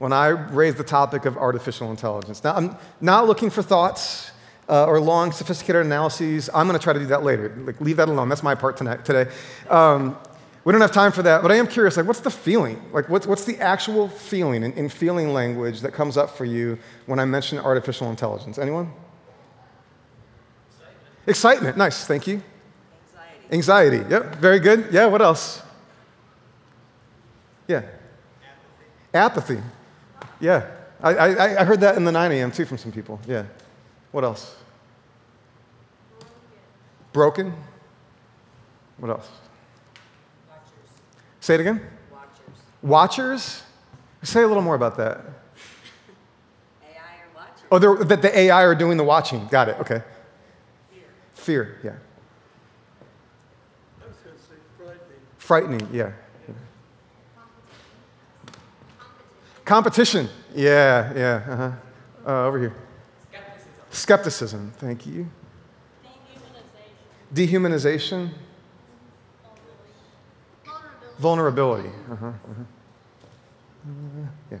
when 0.00 0.12
I 0.12 0.28
raise 0.28 0.74
the 0.74 0.84
topic 0.84 1.24
of 1.26 1.36
artificial 1.36 1.90
intelligence. 1.90 2.42
Now, 2.42 2.54
I'm 2.54 2.76
not 3.00 3.28
looking 3.28 3.50
for 3.50 3.62
thoughts 3.62 4.32
uh, 4.68 4.86
or 4.86 4.98
long, 5.00 5.30
sophisticated 5.30 5.86
analyses. 5.86 6.50
I'm 6.52 6.66
going 6.66 6.78
to 6.78 6.82
try 6.82 6.92
to 6.94 6.98
do 6.98 7.06
that 7.06 7.22
later. 7.22 7.54
Like, 7.66 7.80
leave 7.80 7.98
that 7.98 8.08
alone. 8.08 8.28
That's 8.28 8.42
my 8.42 8.54
part 8.54 8.76
tonight, 8.76 9.04
today. 9.04 9.30
Um, 9.68 10.16
We 10.62 10.72
don't 10.72 10.82
have 10.82 10.92
time 10.92 11.12
for 11.12 11.22
that, 11.22 11.40
but 11.40 11.50
I 11.50 11.56
am 11.56 11.66
curious, 11.66 11.96
like, 11.96 12.06
what's 12.06 12.20
the 12.20 12.30
feeling? 12.30 12.76
Like, 12.92 13.08
what's, 13.08 13.26
what's 13.26 13.44
the 13.44 13.58
actual 13.60 14.08
feeling 14.08 14.62
in, 14.62 14.72
in 14.74 14.88
feeling 14.90 15.32
language 15.32 15.80
that 15.80 15.92
comes 15.94 16.18
up 16.18 16.36
for 16.36 16.44
you 16.44 16.76
when 17.06 17.18
I 17.18 17.24
mention 17.24 17.58
artificial 17.58 18.10
intelligence? 18.10 18.58
Anyone? 18.58 18.92
Excitement. 21.26 21.26
Excitement. 21.26 21.76
Nice. 21.78 22.06
Thank 22.06 22.26
you. 22.26 22.42
Anxiety. 23.50 23.96
Anxiety. 23.96 24.10
Yep. 24.10 24.36
Very 24.36 24.60
good. 24.60 24.92
Yeah. 24.92 25.06
What 25.06 25.22
else? 25.22 25.62
Yeah. 27.66 27.82
Apathy. 29.14 29.54
Apathy. 29.54 29.60
Yeah. 30.40 30.66
I, 31.02 31.14
I, 31.14 31.60
I 31.60 31.64
heard 31.64 31.80
that 31.80 31.96
in 31.96 32.04
the 32.04 32.12
9 32.12 32.32
a.m. 32.32 32.50
too 32.50 32.64
from 32.64 32.78
some 32.78 32.92
people. 32.92 33.20
Yeah. 33.26 33.44
What 34.12 34.24
else? 34.24 34.56
Broken. 37.12 37.52
What 38.98 39.10
else? 39.10 39.28
Watchers. 40.48 40.64
Say 41.40 41.54
it 41.54 41.60
again. 41.60 41.80
Watchers. 42.10 42.62
Watchers? 42.82 43.62
Say 44.22 44.42
a 44.42 44.46
little 44.46 44.62
more 44.62 44.74
about 44.74 44.96
that. 44.98 45.20
AI 46.82 46.88
are 46.92 47.34
watching. 47.34 47.66
Oh, 47.72 48.04
that 48.04 48.22
the 48.22 48.38
AI 48.38 48.62
are 48.62 48.74
doing 48.74 48.96
the 48.98 49.04
watching. 49.04 49.46
Got 49.46 49.68
it. 49.70 49.76
Okay. 49.80 50.02
Fear. 50.90 51.02
Fear, 51.34 51.78
yeah. 51.82 51.90
I 54.02 54.06
was 54.06 54.16
going 54.18 54.36
to 54.36 54.42
say 54.42 54.54
frightening. 54.76 55.18
Frightening, 55.38 55.88
yeah. 55.92 56.12
Competition. 59.70 60.28
Yeah, 60.52 61.12
yeah. 61.14 61.42
Uh-huh. 61.48 61.70
Uh, 62.26 62.46
over 62.48 62.58
here. 62.58 62.74
Skepticism. 63.30 64.72
Skepticism. 64.72 64.72
Thank 64.78 65.06
you. 65.06 65.30
Dehumanization. 67.32 68.30
Dehumanization. 68.30 68.30
Vulnerability. 71.20 71.88
Uh-huh, 71.88 72.26
uh-huh. 72.26 72.62
Uh, 73.86 74.26
yeah. 74.50 74.58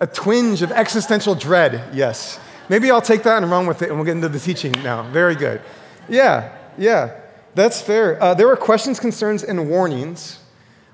A 0.00 0.06
twinge 0.08 0.62
of 0.62 0.72
existential 0.72 1.36
dread, 1.36 1.94
yes. 1.94 2.40
Maybe 2.68 2.90
I'll 2.90 3.00
take 3.00 3.22
that 3.22 3.40
and 3.40 3.48
run 3.52 3.68
with 3.68 3.82
it 3.82 3.90
and 3.90 3.98
we'll 3.98 4.04
get 4.04 4.16
into 4.16 4.28
the 4.28 4.40
teaching 4.40 4.72
now. 4.82 5.04
Very 5.12 5.36
good. 5.36 5.62
Yeah, 6.08 6.52
yeah, 6.76 7.20
that's 7.54 7.80
fair. 7.80 8.20
Uh, 8.20 8.34
there 8.34 8.48
were 8.48 8.56
questions, 8.56 8.98
concerns, 8.98 9.44
and 9.44 9.70
warnings 9.70 10.40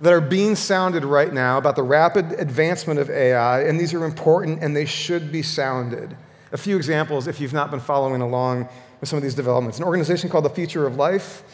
that 0.02 0.12
are 0.12 0.20
being 0.20 0.56
sounded 0.56 1.04
right 1.04 1.32
now 1.32 1.58
about 1.58 1.76
the 1.76 1.82
rapid 1.82 2.32
advancement 2.32 2.98
of 2.98 3.08
AI, 3.08 3.62
and 3.62 3.78
these 3.78 3.94
are 3.94 4.04
important 4.04 4.60
and 4.60 4.76
they 4.76 4.84
should 4.84 5.30
be 5.30 5.42
sounded. 5.42 6.16
A 6.50 6.58
few 6.58 6.76
examples 6.76 7.28
if 7.28 7.40
you've 7.40 7.52
not 7.52 7.70
been 7.70 7.80
following 7.80 8.20
along 8.20 8.68
with 9.00 9.08
some 9.08 9.16
of 9.16 9.22
these 9.22 9.34
developments. 9.34 9.78
An 9.78 9.84
organization 9.84 10.28
called 10.28 10.44
the 10.44 10.50
Future 10.50 10.88
of 10.88 10.96
Life 10.96 11.44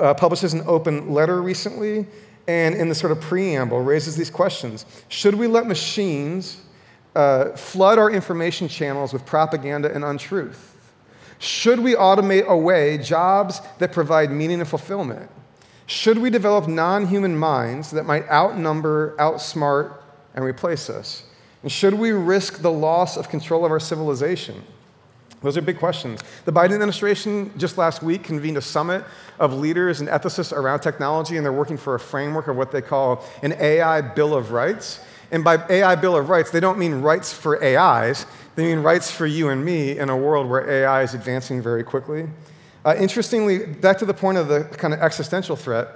uh, 0.00 0.14
publishes 0.14 0.54
an 0.54 0.62
open 0.66 1.12
letter 1.12 1.42
recently, 1.42 2.06
and 2.48 2.74
in 2.74 2.88
the 2.88 2.94
sort 2.94 3.12
of 3.12 3.20
preamble 3.20 3.82
raises 3.82 4.16
these 4.16 4.30
questions 4.30 4.86
Should 5.08 5.34
we 5.34 5.46
let 5.46 5.66
machines 5.66 6.62
uh, 7.14 7.50
flood 7.50 7.98
our 7.98 8.10
information 8.10 8.68
channels 8.68 9.12
with 9.12 9.26
propaganda 9.26 9.94
and 9.94 10.02
untruth? 10.02 10.76
Should 11.40 11.78
we 11.78 11.94
automate 11.94 12.46
away 12.46 12.96
jobs 12.96 13.60
that 13.78 13.92
provide 13.92 14.30
meaning 14.30 14.60
and 14.60 14.68
fulfillment? 14.68 15.30
Should 15.88 16.18
we 16.18 16.28
develop 16.28 16.68
non 16.68 17.06
human 17.06 17.36
minds 17.36 17.92
that 17.92 18.04
might 18.04 18.28
outnumber, 18.28 19.16
outsmart, 19.18 19.94
and 20.34 20.44
replace 20.44 20.90
us? 20.90 21.22
And 21.62 21.72
should 21.72 21.94
we 21.94 22.12
risk 22.12 22.60
the 22.60 22.70
loss 22.70 23.16
of 23.16 23.30
control 23.30 23.64
of 23.64 23.72
our 23.72 23.80
civilization? 23.80 24.62
Those 25.42 25.56
are 25.56 25.62
big 25.62 25.78
questions. 25.78 26.20
The 26.44 26.52
Biden 26.52 26.72
administration 26.72 27.50
just 27.56 27.78
last 27.78 28.02
week 28.02 28.22
convened 28.22 28.58
a 28.58 28.60
summit 28.60 29.02
of 29.38 29.54
leaders 29.54 30.00
and 30.00 30.10
ethicists 30.10 30.52
around 30.52 30.80
technology, 30.80 31.38
and 31.38 31.44
they're 31.44 31.52
working 31.54 31.78
for 31.78 31.94
a 31.94 32.00
framework 32.00 32.48
of 32.48 32.56
what 32.56 32.70
they 32.70 32.82
call 32.82 33.24
an 33.42 33.54
AI 33.58 34.02
Bill 34.02 34.34
of 34.34 34.50
Rights. 34.50 35.00
And 35.30 35.42
by 35.42 35.56
AI 35.70 35.94
Bill 35.94 36.18
of 36.18 36.28
Rights, 36.28 36.50
they 36.50 36.60
don't 36.60 36.78
mean 36.78 37.00
rights 37.00 37.32
for 37.32 37.64
AIs, 37.64 38.26
they 38.56 38.64
mean 38.64 38.82
rights 38.82 39.10
for 39.10 39.24
you 39.24 39.48
and 39.48 39.64
me 39.64 39.98
in 39.98 40.10
a 40.10 40.16
world 40.16 40.50
where 40.50 40.68
AI 40.68 41.02
is 41.02 41.14
advancing 41.14 41.62
very 41.62 41.82
quickly. 41.82 42.28
Uh, 42.84 42.94
interestingly, 42.98 43.66
back 43.66 43.98
to 43.98 44.06
the 44.06 44.14
point 44.14 44.38
of 44.38 44.48
the 44.48 44.64
kind 44.64 44.94
of 44.94 45.00
existential 45.00 45.56
threat, 45.56 45.88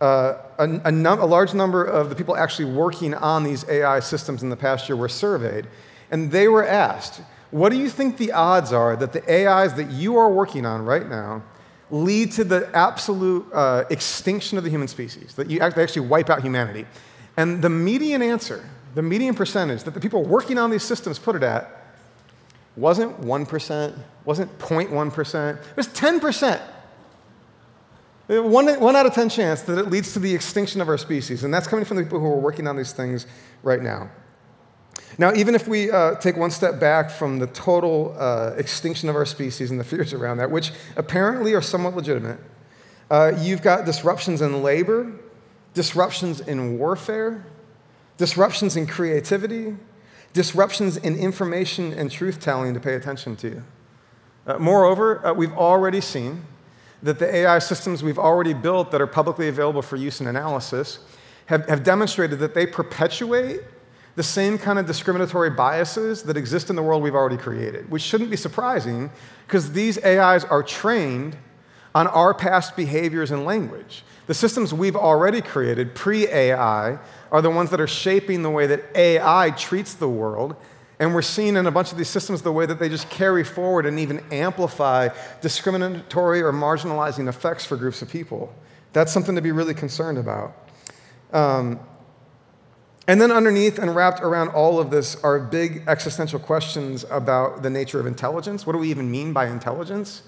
uh, 0.00 0.38
a, 0.58 0.80
a, 0.84 0.92
num- 0.92 1.20
a 1.20 1.26
large 1.26 1.54
number 1.54 1.84
of 1.84 2.08
the 2.08 2.14
people 2.14 2.36
actually 2.36 2.72
working 2.72 3.14
on 3.14 3.42
these 3.42 3.68
AI 3.68 4.00
systems 4.00 4.42
in 4.42 4.48
the 4.48 4.56
past 4.56 4.88
year 4.88 4.96
were 4.96 5.08
surveyed, 5.08 5.66
and 6.10 6.30
they 6.30 6.48
were 6.48 6.64
asked, 6.64 7.20
what 7.50 7.70
do 7.70 7.78
you 7.78 7.88
think 7.88 8.18
the 8.18 8.32
odds 8.32 8.72
are 8.72 8.94
that 8.96 9.12
the 9.12 9.22
AIs 9.22 9.74
that 9.74 9.90
you 9.90 10.16
are 10.18 10.30
working 10.30 10.66
on 10.66 10.84
right 10.84 11.08
now 11.08 11.42
lead 11.90 12.30
to 12.32 12.44
the 12.44 12.68
absolute 12.74 13.46
uh, 13.52 13.84
extinction 13.90 14.58
of 14.58 14.64
the 14.64 14.70
human 14.70 14.88
species, 14.88 15.34
that 15.34 15.48
you 15.48 15.60
actually 15.60 16.06
wipe 16.06 16.28
out 16.28 16.42
humanity? 16.42 16.86
And 17.36 17.62
the 17.62 17.70
median 17.70 18.20
answer, 18.20 18.68
the 18.94 19.02
median 19.02 19.34
percentage 19.34 19.84
that 19.84 19.94
the 19.94 20.00
people 20.00 20.22
working 20.24 20.58
on 20.58 20.70
these 20.70 20.82
systems 20.82 21.18
put 21.18 21.36
it 21.36 21.42
at, 21.42 21.77
wasn't 22.78 23.20
1%, 23.20 23.98
wasn't 24.24 24.58
0.1%, 24.58 25.56
it 25.56 25.76
was 25.76 25.88
10%. 25.88 26.60
One, 28.28 28.80
one 28.80 28.94
out 28.94 29.06
of 29.06 29.14
10 29.14 29.30
chance 29.30 29.62
that 29.62 29.78
it 29.78 29.88
leads 29.88 30.12
to 30.12 30.18
the 30.18 30.34
extinction 30.34 30.82
of 30.82 30.88
our 30.88 30.98
species. 30.98 31.44
And 31.44 31.52
that's 31.52 31.66
coming 31.66 31.86
from 31.86 31.96
the 31.96 32.02
people 32.02 32.20
who 32.20 32.26
are 32.26 32.38
working 32.38 32.66
on 32.66 32.76
these 32.76 32.92
things 32.92 33.26
right 33.62 33.80
now. 33.80 34.10
Now, 35.16 35.32
even 35.32 35.54
if 35.54 35.66
we 35.66 35.90
uh, 35.90 36.16
take 36.16 36.36
one 36.36 36.50
step 36.50 36.78
back 36.78 37.10
from 37.10 37.38
the 37.38 37.46
total 37.48 38.14
uh, 38.18 38.52
extinction 38.56 39.08
of 39.08 39.16
our 39.16 39.24
species 39.24 39.70
and 39.70 39.80
the 39.80 39.84
fears 39.84 40.12
around 40.12 40.36
that, 40.36 40.50
which 40.50 40.72
apparently 40.96 41.54
are 41.54 41.62
somewhat 41.62 41.96
legitimate, 41.96 42.38
uh, 43.10 43.32
you've 43.38 43.62
got 43.62 43.86
disruptions 43.86 44.42
in 44.42 44.62
labor, 44.62 45.10
disruptions 45.72 46.40
in 46.40 46.78
warfare, 46.78 47.46
disruptions 48.18 48.76
in 48.76 48.86
creativity, 48.86 49.74
disruptions 50.38 50.96
in 50.96 51.16
information 51.16 51.92
and 51.92 52.12
truth 52.12 52.38
telling 52.38 52.72
to 52.72 52.78
pay 52.78 52.94
attention 52.94 53.34
to. 53.34 53.60
Uh, 54.46 54.56
moreover, 54.56 55.26
uh, 55.26 55.32
we've 55.32 55.52
already 55.54 56.00
seen 56.00 56.44
that 57.02 57.18
the 57.18 57.34
AI 57.34 57.58
systems 57.58 58.04
we've 58.04 58.20
already 58.20 58.52
built 58.52 58.92
that 58.92 59.00
are 59.00 59.06
publicly 59.08 59.48
available 59.48 59.82
for 59.82 59.96
use 59.96 60.20
and 60.20 60.28
analysis 60.28 61.00
have, 61.46 61.68
have 61.68 61.82
demonstrated 61.82 62.38
that 62.38 62.54
they 62.54 62.68
perpetuate 62.68 63.62
the 64.14 64.22
same 64.22 64.56
kind 64.56 64.78
of 64.78 64.86
discriminatory 64.86 65.50
biases 65.50 66.22
that 66.22 66.36
exist 66.36 66.70
in 66.70 66.76
the 66.76 66.82
world 66.84 67.02
we've 67.02 67.16
already 67.16 67.36
created, 67.36 67.90
which 67.90 68.02
shouldn't 68.02 68.30
be 68.30 68.36
surprising 68.36 69.10
because 69.44 69.72
these 69.72 69.98
AIs 70.04 70.44
are 70.44 70.62
trained 70.62 71.36
on 71.96 72.06
our 72.06 72.32
past 72.32 72.76
behaviors 72.76 73.32
and 73.32 73.44
language. 73.44 74.04
The 74.28 74.34
systems 74.34 74.72
we've 74.72 74.94
already 74.94 75.40
created, 75.40 75.96
pre 75.96 76.28
AI, 76.28 77.00
are 77.30 77.42
the 77.42 77.50
ones 77.50 77.70
that 77.70 77.80
are 77.80 77.86
shaping 77.86 78.42
the 78.42 78.50
way 78.50 78.66
that 78.66 78.84
AI 78.94 79.50
treats 79.50 79.94
the 79.94 80.08
world. 80.08 80.56
And 81.00 81.14
we're 81.14 81.22
seeing 81.22 81.56
in 81.56 81.66
a 81.66 81.70
bunch 81.70 81.92
of 81.92 81.98
these 81.98 82.08
systems 82.08 82.42
the 82.42 82.52
way 82.52 82.66
that 82.66 82.80
they 82.80 82.88
just 82.88 83.08
carry 83.08 83.44
forward 83.44 83.86
and 83.86 84.00
even 84.00 84.24
amplify 84.32 85.08
discriminatory 85.40 86.42
or 86.42 86.52
marginalizing 86.52 87.28
effects 87.28 87.64
for 87.64 87.76
groups 87.76 88.02
of 88.02 88.10
people. 88.10 88.52
That's 88.92 89.12
something 89.12 89.36
to 89.36 89.42
be 89.42 89.52
really 89.52 89.74
concerned 89.74 90.18
about. 90.18 90.56
Um, 91.32 91.78
and 93.06 93.20
then, 93.20 93.32
underneath 93.32 93.78
and 93.78 93.96
wrapped 93.96 94.20
around 94.20 94.48
all 94.50 94.78
of 94.78 94.90
this 94.90 95.16
are 95.22 95.38
big 95.38 95.84
existential 95.88 96.38
questions 96.38 97.06
about 97.10 97.62
the 97.62 97.70
nature 97.70 97.98
of 97.98 98.06
intelligence. 98.06 98.66
What 98.66 98.74
do 98.74 98.78
we 98.78 98.90
even 98.90 99.10
mean 99.10 99.32
by 99.32 99.46
intelligence? 99.46 100.24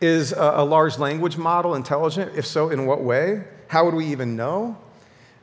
Is 0.00 0.32
a, 0.32 0.52
a 0.56 0.64
large 0.64 0.98
language 0.98 1.36
model 1.36 1.74
intelligent? 1.74 2.32
If 2.34 2.46
so, 2.46 2.70
in 2.70 2.86
what 2.86 3.02
way? 3.02 3.44
How 3.68 3.84
would 3.84 3.94
we 3.94 4.06
even 4.06 4.34
know? 4.34 4.78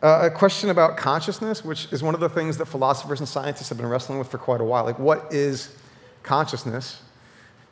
Uh, 0.01 0.21
a 0.23 0.31
question 0.31 0.69
about 0.69 0.95
consciousness, 0.95 1.65
which 1.65 1.91
is 1.91 2.01
one 2.01 2.13
of 2.13 2.21
the 2.21 2.29
things 2.29 2.57
that 2.57 2.65
philosophers 2.67 3.19
and 3.19 3.27
scientists 3.27 3.67
have 3.67 3.77
been 3.77 3.87
wrestling 3.87 4.17
with 4.17 4.29
for 4.29 4.37
quite 4.37 4.61
a 4.61 4.63
while. 4.63 4.85
Like, 4.85 4.97
what 4.97 5.33
is 5.33 5.75
consciousness? 6.23 7.01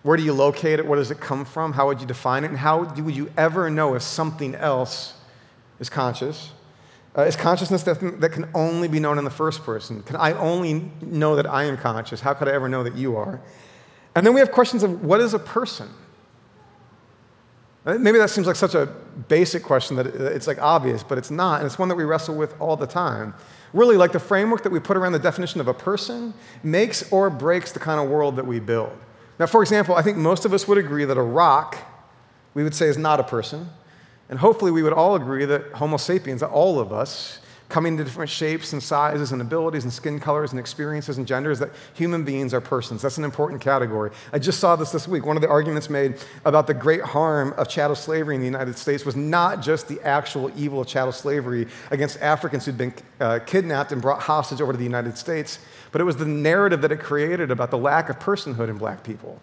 Where 0.03 0.17
do 0.17 0.23
you 0.23 0.33
locate 0.33 0.79
it? 0.79 0.85
Where 0.85 0.99
does 0.99 1.09
it 1.09 1.21
come 1.21 1.45
from? 1.45 1.71
How 1.71 1.87
would 1.87 2.01
you 2.01 2.07
define 2.07 2.43
it? 2.43 2.47
And 2.47 2.57
how 2.57 2.83
would 2.83 3.15
you 3.15 3.31
ever 3.37 3.69
know 3.69 3.95
if 3.95 4.01
something 4.01 4.55
else 4.55 5.13
is 5.79 5.89
conscious? 5.89 6.51
Uh, 7.17 7.21
is 7.21 7.37
consciousness 7.37 7.83
that, 7.83 8.19
that 8.19 8.31
can 8.31 8.49
only 8.53 8.89
be 8.89 8.99
known 8.99 9.17
in 9.17 9.23
the 9.23 9.29
first 9.29 9.63
person? 9.63 10.03
Can 10.03 10.17
I 10.17 10.33
only 10.33 10.91
know 11.01 11.37
that 11.37 11.47
I 11.47 11.63
am 11.63 11.77
conscious? 11.77 12.19
How 12.19 12.33
could 12.33 12.49
I 12.49 12.51
ever 12.51 12.67
know 12.67 12.83
that 12.83 12.95
you 12.95 13.15
are? 13.15 13.41
And 14.15 14.25
then 14.25 14.33
we 14.33 14.41
have 14.41 14.51
questions 14.51 14.83
of 14.83 15.03
what 15.03 15.21
is 15.21 15.33
a 15.33 15.39
person? 15.39 15.89
Maybe 17.87 18.17
that 18.17 18.29
seems 18.29 18.47
like 18.47 18.57
such 18.57 18.75
a 18.75 18.87
basic 19.29 19.63
question 19.63 19.95
that 19.95 20.07
it's 20.07 20.45
like 20.45 20.61
obvious, 20.61 21.03
but 21.03 21.17
it's 21.17 21.31
not, 21.31 21.61
and 21.61 21.65
it's 21.65 21.79
one 21.79 21.87
that 21.87 21.95
we 21.95 22.03
wrestle 22.03 22.35
with 22.35 22.53
all 22.59 22.75
the 22.75 22.85
time. 22.85 23.33
Really, 23.71 23.95
like 23.95 24.11
the 24.11 24.19
framework 24.19 24.63
that 24.63 24.73
we 24.73 24.79
put 24.81 24.97
around 24.97 25.13
the 25.13 25.19
definition 25.19 25.61
of 25.61 25.69
a 25.69 25.73
person 25.73 26.33
makes 26.63 27.09
or 27.13 27.29
breaks 27.29 27.71
the 27.71 27.79
kind 27.79 28.01
of 28.01 28.09
world 28.09 28.35
that 28.35 28.45
we 28.45 28.59
build. 28.59 28.91
Now, 29.39 29.45
for 29.45 29.61
example, 29.61 29.95
I 29.95 30.01
think 30.01 30.17
most 30.17 30.43
of 30.43 30.53
us 30.53 30.67
would 30.67 30.77
agree 30.77 31.05
that 31.05 31.17
a 31.17 31.21
rock, 31.21 31.77
we 32.53 32.63
would 32.63 32.75
say, 32.75 32.87
is 32.87 32.97
not 32.97 33.21
a 33.21 33.23
person. 33.23 33.69
And 34.29 34.39
hopefully, 34.39 34.71
we 34.71 34.83
would 34.83 34.93
all 34.93 35.15
agree 35.15 35.45
that 35.45 35.71
Homo 35.71 35.95
sapiens, 35.95 36.43
all 36.43 36.81
of 36.81 36.91
us, 36.91 37.39
coming 37.69 37.97
to 37.97 38.03
different 38.03 38.29
shapes 38.29 38.71
and 38.71 38.81
sizes 38.81 39.33
and 39.33 39.41
abilities 39.41 39.83
and 39.83 39.91
skin 39.91 40.19
colors 40.19 40.51
and 40.51 40.59
experiences 40.59 41.17
and 41.17 41.27
genders, 41.27 41.59
that 41.59 41.69
human 41.93 42.23
beings 42.23 42.53
are 42.53 42.61
persons. 42.61 43.01
That's 43.01 43.17
an 43.17 43.25
important 43.25 43.61
category. 43.61 44.11
I 44.31 44.39
just 44.39 44.59
saw 44.59 44.75
this 44.75 44.91
this 44.91 45.07
week. 45.07 45.25
One 45.25 45.35
of 45.35 45.41
the 45.41 45.49
arguments 45.49 45.89
made 45.89 46.15
about 46.45 46.67
the 46.67 46.73
great 46.73 47.01
harm 47.01 47.53
of 47.57 47.67
chattel 47.67 47.95
slavery 47.95 48.35
in 48.35 48.41
the 48.41 48.47
United 48.47 48.77
States 48.77 49.03
was 49.03 49.17
not 49.17 49.61
just 49.61 49.87
the 49.89 49.99
actual 50.01 50.51
evil 50.57 50.81
of 50.81 50.87
chattel 50.87 51.11
slavery 51.11 51.67
against 51.91 52.21
Africans 52.21 52.65
who'd 52.65 52.77
been 52.77 52.93
uh, 53.19 53.39
kidnapped 53.45 53.91
and 53.91 54.01
brought 54.01 54.21
hostage 54.21 54.61
over 54.61 54.71
to 54.71 54.77
the 54.77 54.83
United 54.85 55.17
States, 55.17 55.59
but 55.91 55.99
it 55.99 56.05
was 56.05 56.15
the 56.15 56.25
narrative 56.25 56.81
that 56.81 56.91
it 56.91 56.99
created 56.99 57.51
about 57.51 57.71
the 57.71 57.77
lack 57.77 58.09
of 58.09 58.17
personhood 58.17 58.69
in 58.69 58.77
black 58.77 59.03
people. 59.03 59.41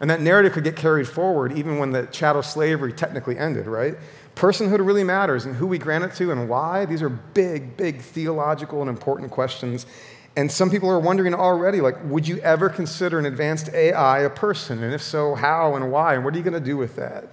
And 0.00 0.08
that 0.10 0.20
narrative 0.20 0.52
could 0.52 0.64
get 0.64 0.76
carried 0.76 1.08
forward 1.08 1.52
even 1.58 1.78
when 1.78 1.90
the 1.90 2.06
chattel 2.06 2.42
slavery 2.42 2.92
technically 2.92 3.36
ended, 3.36 3.66
right? 3.66 3.96
Personhood 4.38 4.86
really 4.86 5.02
matters, 5.02 5.46
and 5.46 5.56
who 5.56 5.66
we 5.66 5.78
grant 5.78 6.04
it 6.04 6.14
to 6.14 6.30
and 6.30 6.48
why. 6.48 6.84
These 6.84 7.02
are 7.02 7.08
big, 7.08 7.76
big 7.76 8.00
theological 8.00 8.80
and 8.80 8.88
important 8.88 9.32
questions. 9.32 9.84
And 10.36 10.50
some 10.50 10.70
people 10.70 10.88
are 10.88 11.00
wondering 11.00 11.34
already, 11.34 11.80
like, 11.80 11.96
would 12.04 12.28
you 12.28 12.38
ever 12.38 12.68
consider 12.68 13.18
an 13.18 13.26
advanced 13.26 13.68
AI 13.74 14.20
a 14.20 14.30
person? 14.30 14.84
And 14.84 14.94
if 14.94 15.02
so, 15.02 15.34
how 15.34 15.74
and 15.74 15.90
why? 15.90 16.14
And 16.14 16.24
what 16.24 16.34
are 16.34 16.36
you 16.36 16.44
going 16.44 16.54
to 16.54 16.60
do 16.60 16.76
with 16.76 16.94
that? 16.94 17.26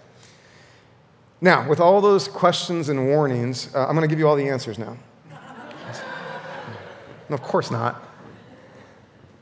Now, 1.42 1.70
with 1.70 1.80
all 1.80 2.02
those 2.02 2.28
questions 2.28 2.90
and 2.90 3.06
warnings, 3.06 3.70
uh, 3.76 3.86
I'm 3.86 3.96
going 3.96 4.02
to 4.02 4.08
give 4.08 4.18
you 4.18 4.28
all 4.28 4.36
the 4.36 4.50
answers 4.50 4.80
now. 4.80 4.98
no, 7.30 7.36
of 7.36 7.44
course 7.44 7.70
not. 7.70 8.04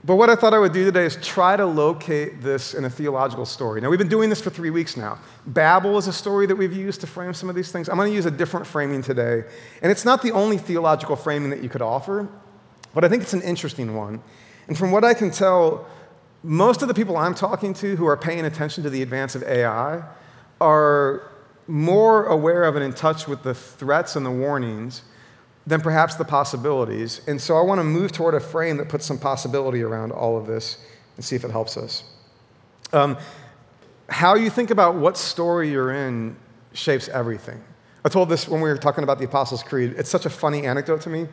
But 0.05 0.17
what 0.17 0.29
I 0.29 0.35
thought 0.35 0.53
I 0.53 0.59
would 0.59 0.73
do 0.73 0.83
today 0.83 1.05
is 1.05 1.15
try 1.21 1.55
to 1.55 1.65
locate 1.65 2.41
this 2.41 2.73
in 2.73 2.83
a 2.83 2.89
theological 2.89 3.45
story. 3.45 3.79
Now, 3.79 3.89
we've 3.89 3.99
been 3.99 4.09
doing 4.09 4.29
this 4.29 4.41
for 4.41 4.49
three 4.49 4.69
weeks 4.69 4.97
now. 4.97 5.17
Babel 5.47 5.97
is 5.97 6.07
a 6.07 6.13
story 6.13 6.45
that 6.45 6.55
we've 6.57 6.73
used 6.73 6.99
to 7.01 7.07
frame 7.07 7.33
some 7.33 7.49
of 7.49 7.55
these 7.55 7.71
things. 7.71 7.87
I'm 7.87 7.95
going 7.95 8.09
to 8.09 8.15
use 8.15 8.25
a 8.25 8.31
different 8.31 8.67
framing 8.67 9.01
today. 9.01 9.43
And 9.81 9.91
it's 9.91 10.03
not 10.03 10.21
the 10.21 10.31
only 10.31 10.57
theological 10.57 11.15
framing 11.15 11.49
that 11.51 11.63
you 11.63 11.69
could 11.69 11.81
offer, 11.81 12.27
but 12.93 13.05
I 13.05 13.09
think 13.09 13.23
it's 13.23 13.33
an 13.33 13.43
interesting 13.43 13.95
one. 13.95 14.21
And 14.67 14.77
from 14.77 14.91
what 14.91 15.05
I 15.05 15.13
can 15.13 15.31
tell, 15.31 15.87
most 16.43 16.81
of 16.81 16.89
the 16.89 16.93
people 16.93 17.15
I'm 17.15 17.33
talking 17.33 17.73
to 17.75 17.95
who 17.95 18.05
are 18.05 18.17
paying 18.17 18.43
attention 18.43 18.83
to 18.83 18.89
the 18.89 19.03
advance 19.03 19.35
of 19.35 19.43
AI 19.43 20.03
are 20.59 21.31
more 21.67 22.25
aware 22.25 22.65
of 22.65 22.75
and 22.75 22.83
in 22.83 22.91
touch 22.91 23.25
with 23.25 23.43
the 23.43 23.53
threats 23.53 24.17
and 24.17 24.25
the 24.25 24.31
warnings 24.31 25.03
than 25.65 25.81
perhaps 25.81 26.15
the 26.15 26.25
possibilities. 26.25 27.21
And 27.27 27.39
so 27.39 27.57
I 27.57 27.61
want 27.61 27.79
to 27.79 27.83
move 27.83 28.11
toward 28.11 28.35
a 28.35 28.39
frame 28.39 28.77
that 28.77 28.89
puts 28.89 29.05
some 29.05 29.17
possibility 29.17 29.81
around 29.81 30.11
all 30.11 30.37
of 30.37 30.45
this 30.45 30.77
and 31.15 31.23
see 31.23 31.35
if 31.35 31.43
it 31.43 31.51
helps 31.51 31.77
us. 31.77 32.03
Um, 32.91 33.17
how 34.09 34.35
you 34.35 34.49
think 34.49 34.69
about 34.69 34.95
what 34.95 35.17
story 35.17 35.71
you're 35.71 35.91
in 35.91 36.35
shapes 36.73 37.07
everything. 37.09 37.61
I 38.05 38.09
told 38.09 38.29
this 38.29 38.47
when 38.47 38.59
we 38.59 38.69
were 38.69 38.77
talking 38.77 39.03
about 39.03 39.17
the 39.17 39.25
Apostles' 39.25 39.63
Creed. 39.63 39.95
It's 39.97 40.09
such 40.09 40.25
a 40.25 40.29
funny 40.29 40.65
anecdote 40.65 41.01
to 41.01 41.09
me, 41.09 41.27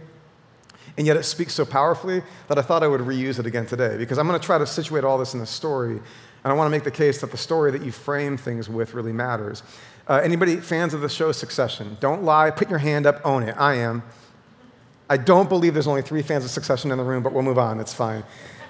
and 0.96 1.06
yet 1.06 1.16
it 1.16 1.24
speaks 1.24 1.52
so 1.52 1.64
powerfully 1.64 2.22
that 2.48 2.58
I 2.58 2.62
thought 2.62 2.82
I 2.82 2.88
would 2.88 3.00
reuse 3.00 3.38
it 3.40 3.46
again 3.46 3.66
today 3.66 3.96
because 3.96 4.18
I'm 4.18 4.28
going 4.28 4.38
to 4.38 4.44
try 4.44 4.56
to 4.56 4.66
situate 4.66 5.02
all 5.02 5.18
this 5.18 5.34
in 5.34 5.40
a 5.40 5.46
story, 5.46 5.96
and 5.96 6.02
I 6.44 6.52
want 6.52 6.66
to 6.66 6.70
make 6.70 6.84
the 6.84 6.90
case 6.90 7.20
that 7.22 7.32
the 7.32 7.36
story 7.36 7.72
that 7.72 7.82
you 7.82 7.90
frame 7.90 8.36
things 8.36 8.68
with 8.68 8.94
really 8.94 9.12
matters. 9.12 9.64
Uh, 10.06 10.20
anybody 10.22 10.56
fans 10.56 10.94
of 10.94 11.00
the 11.00 11.08
show 11.08 11.32
Succession? 11.32 11.96
Don't 11.98 12.22
lie, 12.22 12.50
put 12.50 12.70
your 12.70 12.78
hand 12.78 13.04
up, 13.04 13.20
own 13.24 13.42
it. 13.42 13.56
I 13.58 13.74
am. 13.74 14.02
I 15.10 15.16
don't 15.16 15.48
believe 15.48 15.74
there's 15.74 15.88
only 15.88 16.02
three 16.02 16.22
fans 16.22 16.44
of 16.44 16.52
Succession 16.52 16.92
in 16.92 16.96
the 16.96 17.02
room, 17.02 17.24
but 17.24 17.32
we'll 17.32 17.42
move 17.42 17.58
on. 17.58 17.80
It's 17.80 17.92
fine. 17.92 18.22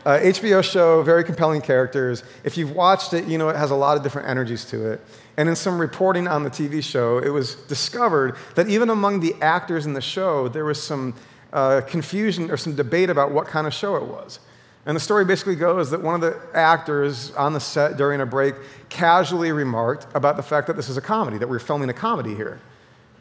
Uh, 0.07 0.19
HBO 0.21 0.65
show, 0.65 1.03
very 1.03 1.23
compelling 1.23 1.61
characters. 1.61 2.25
If 2.45 2.57
you've 2.57 2.75
watched 2.75 3.13
it, 3.13 3.27
you 3.27 3.37
know 3.37 3.51
it 3.51 3.57
has 3.57 3.71
a 3.71 3.75
lot 3.75 3.99
of 3.99 4.03
different 4.03 4.27
energies 4.27 4.65
to 4.67 4.93
it. 4.93 5.03
And 5.37 5.51
in 5.51 5.55
some 5.55 5.79
reporting 5.79 6.27
on 6.27 6.43
the 6.43 6.49
TV 6.49 6.83
show, 6.83 7.19
it 7.19 7.29
was 7.29 7.57
discovered 7.57 8.37
that 8.55 8.71
even 8.71 8.89
among 8.89 9.21
the 9.21 9.35
actors 9.43 9.85
in 9.85 9.93
the 9.93 10.01
show, 10.01 10.49
there 10.49 10.65
was 10.65 10.83
some 10.83 11.15
uh, 11.53 11.83
confusion 11.83 12.51
or 12.51 12.57
some 12.57 12.75
debate 12.75 13.11
about 13.11 13.33
what 13.33 13.47
kind 13.47 13.67
of 13.67 13.75
show 13.75 13.97
it 13.97 14.05
was. 14.05 14.41
And 14.87 14.97
the 14.97 15.01
story 15.01 15.27
basically 15.27 15.57
goes 15.57 15.91
that 15.91 16.03
one 16.03 16.15
of 16.15 16.23
the 16.23 16.41
actors 16.55 17.33
on 17.33 17.53
the 17.53 17.61
set 17.61 17.99
during 17.99 18.23
a 18.23 18.27
break 18.27 18.55
casually 18.89 19.53
remarked 19.53 20.07
about 20.15 20.39
the 20.39 20.43
fact 20.43 20.69
that 20.69 20.77
this 20.77 20.89
is 20.89 20.97
a 20.97 21.03
comedy, 21.03 21.37
that 21.37 21.51
we're 21.51 21.59
filming 21.59 21.91
a 21.91 21.95
comedy 21.95 22.35
here. 22.35 22.59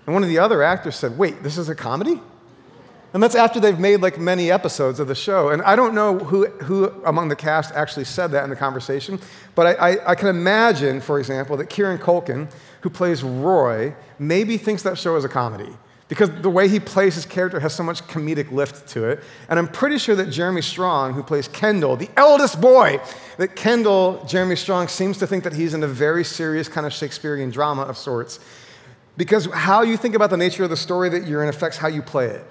And 0.06 0.14
one 0.14 0.24
of 0.24 0.30
the 0.30 0.40
other 0.40 0.64
actors 0.64 0.96
said, 0.96 1.18
Wait, 1.18 1.44
this 1.44 1.58
is 1.58 1.68
a 1.68 1.76
comedy? 1.76 2.22
And 3.14 3.24
that's 3.24 3.36
after 3.36 3.60
they've 3.60 3.80
made 3.80 4.02
like 4.02 4.20
many 4.20 4.52
episodes 4.52 5.00
of 5.00 5.08
the 5.08 5.16
show. 5.16 5.50
And 5.50 5.62
I 5.64 5.76
don't 5.76 5.96
know 5.96 6.20
who, 6.20 6.46
who 6.46 6.90
among 7.06 7.30
the 7.30 7.36
cast 7.36 7.74
actually 7.74 8.06
said 8.06 8.28
that 8.32 8.44
in 8.44 8.50
the 8.50 8.56
conversation, 8.56 9.20
but 9.56 9.66
I, 9.66 9.92
I, 9.92 10.12
I 10.12 10.16
can 10.16 10.28
imagine, 10.28 11.02
for 11.02 11.20
example, 11.20 11.58
that 11.58 11.70
Kieran 11.70 11.98
Culkin, 11.98 12.52
who 12.82 12.90
plays 12.90 13.24
Roy, 13.24 13.96
maybe 14.20 14.58
thinks 14.58 14.84
that 14.84 14.98
show 14.98 15.16
is 15.16 15.26
a 15.26 15.30
comedy 15.30 15.74
because 16.10 16.32
the 16.42 16.50
way 16.50 16.68
he 16.68 16.80
plays 16.80 17.16
his 17.16 17.26
character 17.26 17.60
has 17.60 17.74
so 17.74 17.84
much 17.84 18.02
comedic 18.08 18.52
lift 18.52 18.88
to 18.90 19.06
it. 19.06 19.24
And 19.48 19.60
I'm 19.60 19.68
pretty 19.68 20.00
sure 20.00 20.16
that 20.16 20.32
Jeremy 20.32 20.64
Strong, 20.64 21.14
who 21.14 21.22
plays 21.22 21.48
Kendall, 21.48 21.96
the 21.96 22.10
eldest 22.18 22.60
boy, 22.60 23.00
that 23.38 23.56
Kendall, 23.56 24.26
Jeremy 24.26 24.56
Strong, 24.56 24.88
seems 24.88 25.20
to 25.20 25.28
think 25.28 25.44
that 25.44 25.54
he's 25.54 25.76
in 25.76 25.84
a 25.84 25.88
very 25.88 26.24
serious 26.24 26.68
kind 26.68 26.88
of 26.88 26.94
Shakespearean 26.94 27.52
drama 27.52 27.84
of 27.84 27.96
sorts. 27.96 28.40
Because 29.18 29.46
how 29.46 29.84
you 29.84 29.98
think 29.98 30.16
about 30.16 30.32
the 30.32 30.38
nature 30.38 30.64
of 30.64 30.72
the 30.72 30.78
story 30.78 31.10
that 31.10 31.28
you're 31.28 31.44
in 31.44 31.50
affects 31.50 31.78
how 31.78 31.88
you 31.88 32.02
play 32.02 32.26
it. 32.26 32.46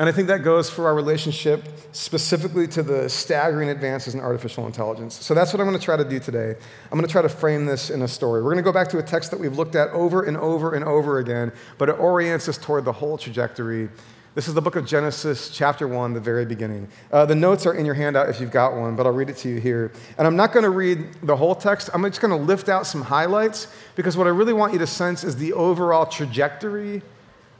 And 0.00 0.08
I 0.08 0.12
think 0.12 0.28
that 0.28 0.42
goes 0.42 0.70
for 0.70 0.86
our 0.86 0.94
relationship 0.94 1.62
specifically 1.92 2.66
to 2.68 2.82
the 2.82 3.06
staggering 3.10 3.68
advances 3.68 4.14
in 4.14 4.20
artificial 4.20 4.64
intelligence. 4.64 5.14
So 5.22 5.34
that's 5.34 5.52
what 5.52 5.60
I'm 5.60 5.66
going 5.66 5.78
to 5.78 5.84
try 5.84 5.98
to 5.98 6.08
do 6.08 6.18
today. 6.18 6.56
I'm 6.90 6.98
going 6.98 7.06
to 7.06 7.12
try 7.12 7.20
to 7.20 7.28
frame 7.28 7.66
this 7.66 7.90
in 7.90 8.00
a 8.00 8.08
story. 8.08 8.40
We're 8.40 8.54
going 8.54 8.64
to 8.64 8.66
go 8.66 8.72
back 8.72 8.88
to 8.88 8.98
a 8.98 9.02
text 9.02 9.30
that 9.30 9.38
we've 9.38 9.58
looked 9.58 9.76
at 9.76 9.90
over 9.90 10.22
and 10.22 10.38
over 10.38 10.72
and 10.72 10.86
over 10.86 11.18
again, 11.18 11.52
but 11.76 11.90
it 11.90 11.98
orients 11.98 12.48
us 12.48 12.56
toward 12.56 12.86
the 12.86 12.92
whole 12.92 13.18
trajectory. 13.18 13.90
This 14.34 14.48
is 14.48 14.54
the 14.54 14.62
book 14.62 14.74
of 14.74 14.86
Genesis, 14.86 15.50
chapter 15.50 15.86
1, 15.86 16.14
the 16.14 16.20
very 16.20 16.46
beginning. 16.46 16.88
Uh, 17.12 17.26
the 17.26 17.34
notes 17.34 17.66
are 17.66 17.74
in 17.74 17.84
your 17.84 17.94
handout 17.94 18.30
if 18.30 18.40
you've 18.40 18.50
got 18.50 18.74
one, 18.74 18.96
but 18.96 19.04
I'll 19.04 19.12
read 19.12 19.28
it 19.28 19.36
to 19.38 19.50
you 19.50 19.60
here. 19.60 19.92
And 20.16 20.26
I'm 20.26 20.36
not 20.36 20.54
going 20.54 20.64
to 20.64 20.70
read 20.70 21.12
the 21.24 21.36
whole 21.36 21.54
text. 21.54 21.90
I'm 21.92 22.02
just 22.04 22.22
going 22.22 22.30
to 22.30 22.42
lift 22.42 22.70
out 22.70 22.86
some 22.86 23.02
highlights 23.02 23.66
because 23.96 24.16
what 24.16 24.26
I 24.26 24.30
really 24.30 24.54
want 24.54 24.72
you 24.72 24.78
to 24.78 24.86
sense 24.86 25.24
is 25.24 25.36
the 25.36 25.52
overall 25.52 26.06
trajectory 26.06 27.02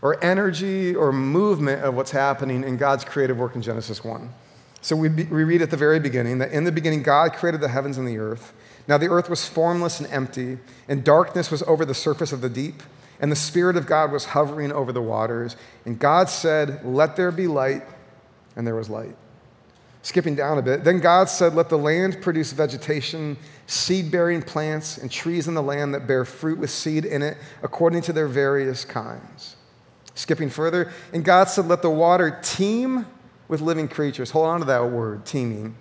or 0.03 0.23
energy 0.25 0.95
or 0.95 1.13
movement 1.13 1.83
of 1.83 1.95
what's 1.95 2.11
happening 2.11 2.65
in 2.65 2.77
God's 2.77 3.05
creative 3.05 3.39
work 3.39 3.55
in 3.55 3.63
Genesis 3.63 4.03
1. 4.03 4.31
So 4.81 4.97
we, 4.97 5.09
be, 5.09 5.25
we 5.25 5.45
read 5.45 5.63
at 5.63 5.71
the 5.71 5.77
very 5.77 6.01
beginning 6.01 6.39
that 6.39 6.53
in 6.53 6.65
the 6.65 6.73
beginning, 6.73 7.03
God 7.03 7.35
created 7.35 7.61
the 7.61 7.69
heavens 7.69 7.99
and 7.99 8.09
the 8.09 8.19
earth. 8.19 8.53
Now 8.89 8.97
the 8.97 9.09
earth 9.09 9.29
was 9.29 9.47
formless 9.47 10.01
and 10.01 10.11
empty, 10.11 10.59
and 10.89 11.05
darkness 11.05 11.51
was 11.51 11.63
over 11.65 11.85
the 11.85 11.95
surface 11.95 12.33
of 12.33 12.41
the 12.41 12.49
deep, 12.49 12.83
and 13.21 13.31
the 13.31 13.37
Spirit 13.37 13.77
of 13.77 13.87
God 13.87 14.11
was 14.11 14.25
hovering 14.27 14.73
over 14.73 14.93
the 14.93 15.03
waters. 15.03 15.57
And 15.85 15.99
God 15.99 16.31
said, 16.31 16.85
Let 16.85 17.17
there 17.17 17.31
be 17.31 17.47
light, 17.47 17.83
and 18.57 18.67
there 18.67 18.75
was 18.75 18.89
light. 18.89 19.17
Skipping 20.03 20.35
down 20.35 20.57
a 20.57 20.63
bit, 20.63 20.83
then 20.83 20.99
God 20.99 21.29
said, 21.29 21.55
Let 21.55 21.69
the 21.69 21.77
land 21.77 22.23
produce 22.23 22.53
vegetation, 22.53 23.37
seed 23.67 24.11
bearing 24.11 24.41
plants, 24.41 24.97
and 24.97 25.11
trees 25.11 25.47
in 25.47 25.53
the 25.53 25.63
land 25.63 25.93
that 25.95 26.07
bear 26.07 26.25
fruit 26.25 26.59
with 26.59 26.71
seed 26.71 27.05
in 27.05 27.21
it, 27.21 27.37
according 27.63 28.01
to 28.03 28.15
their 28.15 28.29
various 28.29 28.87
kinds. 28.87 29.57
Skipping 30.15 30.51
further, 30.51 30.93
and 31.13 31.25
God 31.25 31.45
said, 31.49 31.67
Let 31.67 31.83
the 31.83 31.91
water 31.91 32.39
teem 32.43 33.07
with 33.49 33.61
living 33.61 33.89
creatures. 33.89 34.31
Hold 34.31 34.47
on 34.47 34.61
to 34.61 34.67
that 34.67 34.91
word, 34.91 35.25
teeming. 35.25 35.75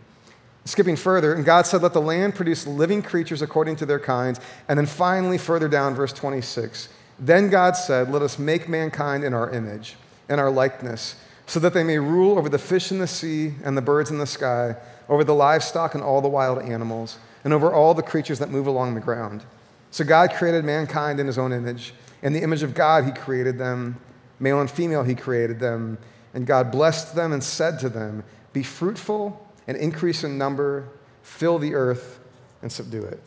Skipping 0.66 0.96
further, 0.96 1.34
and 1.34 1.46
God 1.46 1.66
said, 1.66 1.82
Let 1.82 1.94
the 1.94 2.02
land 2.02 2.36
produce 2.36 2.68
living 2.68 3.02
creatures 3.02 3.42
according 3.42 3.78
to 3.78 3.86
their 3.86 4.00
kinds. 4.00 4.40
And 4.68 4.78
then 4.78 4.86
finally, 4.86 5.38
further 5.38 5.68
down, 5.68 5.96
verse 5.96 6.14
26. 6.14 6.90
Then 7.18 7.50
God 7.50 7.76
said, 7.76 8.12
Let 8.12 8.22
us 8.22 8.40
make 8.40 8.70
mankind 8.70 9.24
in 9.24 9.34
our 9.34 9.50
image, 9.50 9.96
in 10.30 10.40
our 10.40 10.52
likeness, 10.52 11.16
so 11.48 11.60
that 11.60 11.74
they 11.74 11.84
may 11.84 11.98
rule 11.98 12.38
over 12.38 12.50
the 12.50 12.60
fish 12.60 12.92
in 12.92 13.00
the 13.00 13.08
sea 13.08 13.54
and 13.64 13.76
the 13.76 13.82
birds 13.82 14.12
in 14.12 14.20
the 14.20 14.28
sky, 14.28 14.76
over 15.10 15.24
the 15.24 15.34
livestock 15.34 15.96
and 15.96 16.04
all 16.04 16.22
the 16.22 16.28
wild 16.28 16.62
animals, 16.62 17.18
and 17.44 17.54
over 17.54 17.74
all 17.74 17.94
the 17.94 18.04
creatures 18.04 18.40
that 18.40 18.50
move 18.50 18.68
along 18.68 18.94
the 18.94 19.02
ground. 19.02 19.44
So 19.92 20.04
God 20.04 20.32
created 20.34 20.64
mankind 20.64 21.20
in 21.20 21.26
his 21.26 21.38
own 21.38 21.52
image. 21.52 21.94
In 22.22 22.34
the 22.34 22.42
image 22.42 22.64
of 22.64 22.74
God, 22.74 23.06
he 23.06 23.12
created 23.12 23.58
them. 23.58 24.00
Male 24.40 24.62
and 24.62 24.70
female, 24.70 25.04
he 25.04 25.16
created 25.16 25.60
them. 25.60 25.98
And 26.34 26.46
God 26.46 26.72
blessed 26.72 27.16
them 27.16 27.34
and 27.34 27.44
said 27.44 27.80
to 27.80 27.90
them, 27.90 28.24
Be 28.54 28.64
fruitful 28.64 29.46
and 29.68 29.78
increase 29.78 30.24
in 30.24 30.38
number, 30.38 30.88
fill 31.22 31.60
the 31.60 31.76
earth 31.76 32.20
and 32.62 32.72
subdue 32.72 33.04
it. 33.04 33.20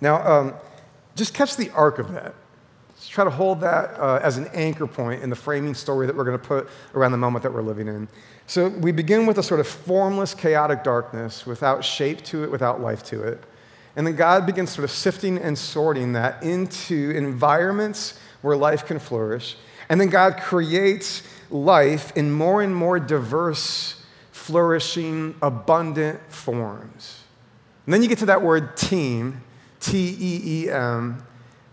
Now, 0.00 0.26
um, 0.26 0.54
just 1.14 1.34
catch 1.34 1.56
the 1.56 1.70
arc 1.70 1.98
of 1.98 2.12
that. 2.12 2.34
Let's 2.90 3.08
try 3.08 3.24
to 3.24 3.30
hold 3.30 3.60
that 3.60 3.98
uh, 3.98 4.20
as 4.22 4.36
an 4.36 4.48
anchor 4.54 4.86
point 4.86 5.22
in 5.22 5.30
the 5.30 5.36
framing 5.36 5.74
story 5.74 6.06
that 6.06 6.14
we're 6.14 6.24
going 6.24 6.38
to 6.38 6.44
put 6.44 6.68
around 6.94 7.12
the 7.12 7.18
moment 7.18 7.42
that 7.42 7.52
we're 7.52 7.62
living 7.62 7.88
in. 7.88 8.08
So 8.46 8.68
we 8.68 8.92
begin 8.92 9.26
with 9.26 9.38
a 9.38 9.42
sort 9.42 9.60
of 9.60 9.66
formless, 9.66 10.34
chaotic 10.34 10.84
darkness 10.84 11.46
without 11.46 11.84
shape 11.84 12.22
to 12.24 12.44
it, 12.44 12.50
without 12.50 12.80
life 12.80 13.02
to 13.04 13.22
it. 13.22 13.42
And 13.96 14.06
then 14.06 14.16
God 14.16 14.46
begins 14.46 14.70
sort 14.70 14.84
of 14.84 14.90
sifting 14.90 15.36
and 15.38 15.58
sorting 15.58 16.12
that 16.12 16.42
into 16.42 17.10
environments 17.10 18.18
where 18.42 18.56
life 18.56 18.84
can 18.86 18.98
flourish 18.98 19.56
and 19.88 20.00
then 20.00 20.08
God 20.08 20.36
creates 20.38 21.22
life 21.50 22.16
in 22.16 22.30
more 22.30 22.62
and 22.62 22.74
more 22.74 23.00
diverse, 23.00 24.02
flourishing, 24.30 25.34
abundant 25.42 26.20
forms. 26.30 27.22
And 27.86 27.94
then 27.94 28.02
you 28.02 28.08
get 28.08 28.18
to 28.18 28.26
that 28.26 28.42
word 28.42 28.76
teem, 28.76 29.42
T 29.80 30.16
E 30.18 30.40
E 30.44 30.70
M, 30.70 31.24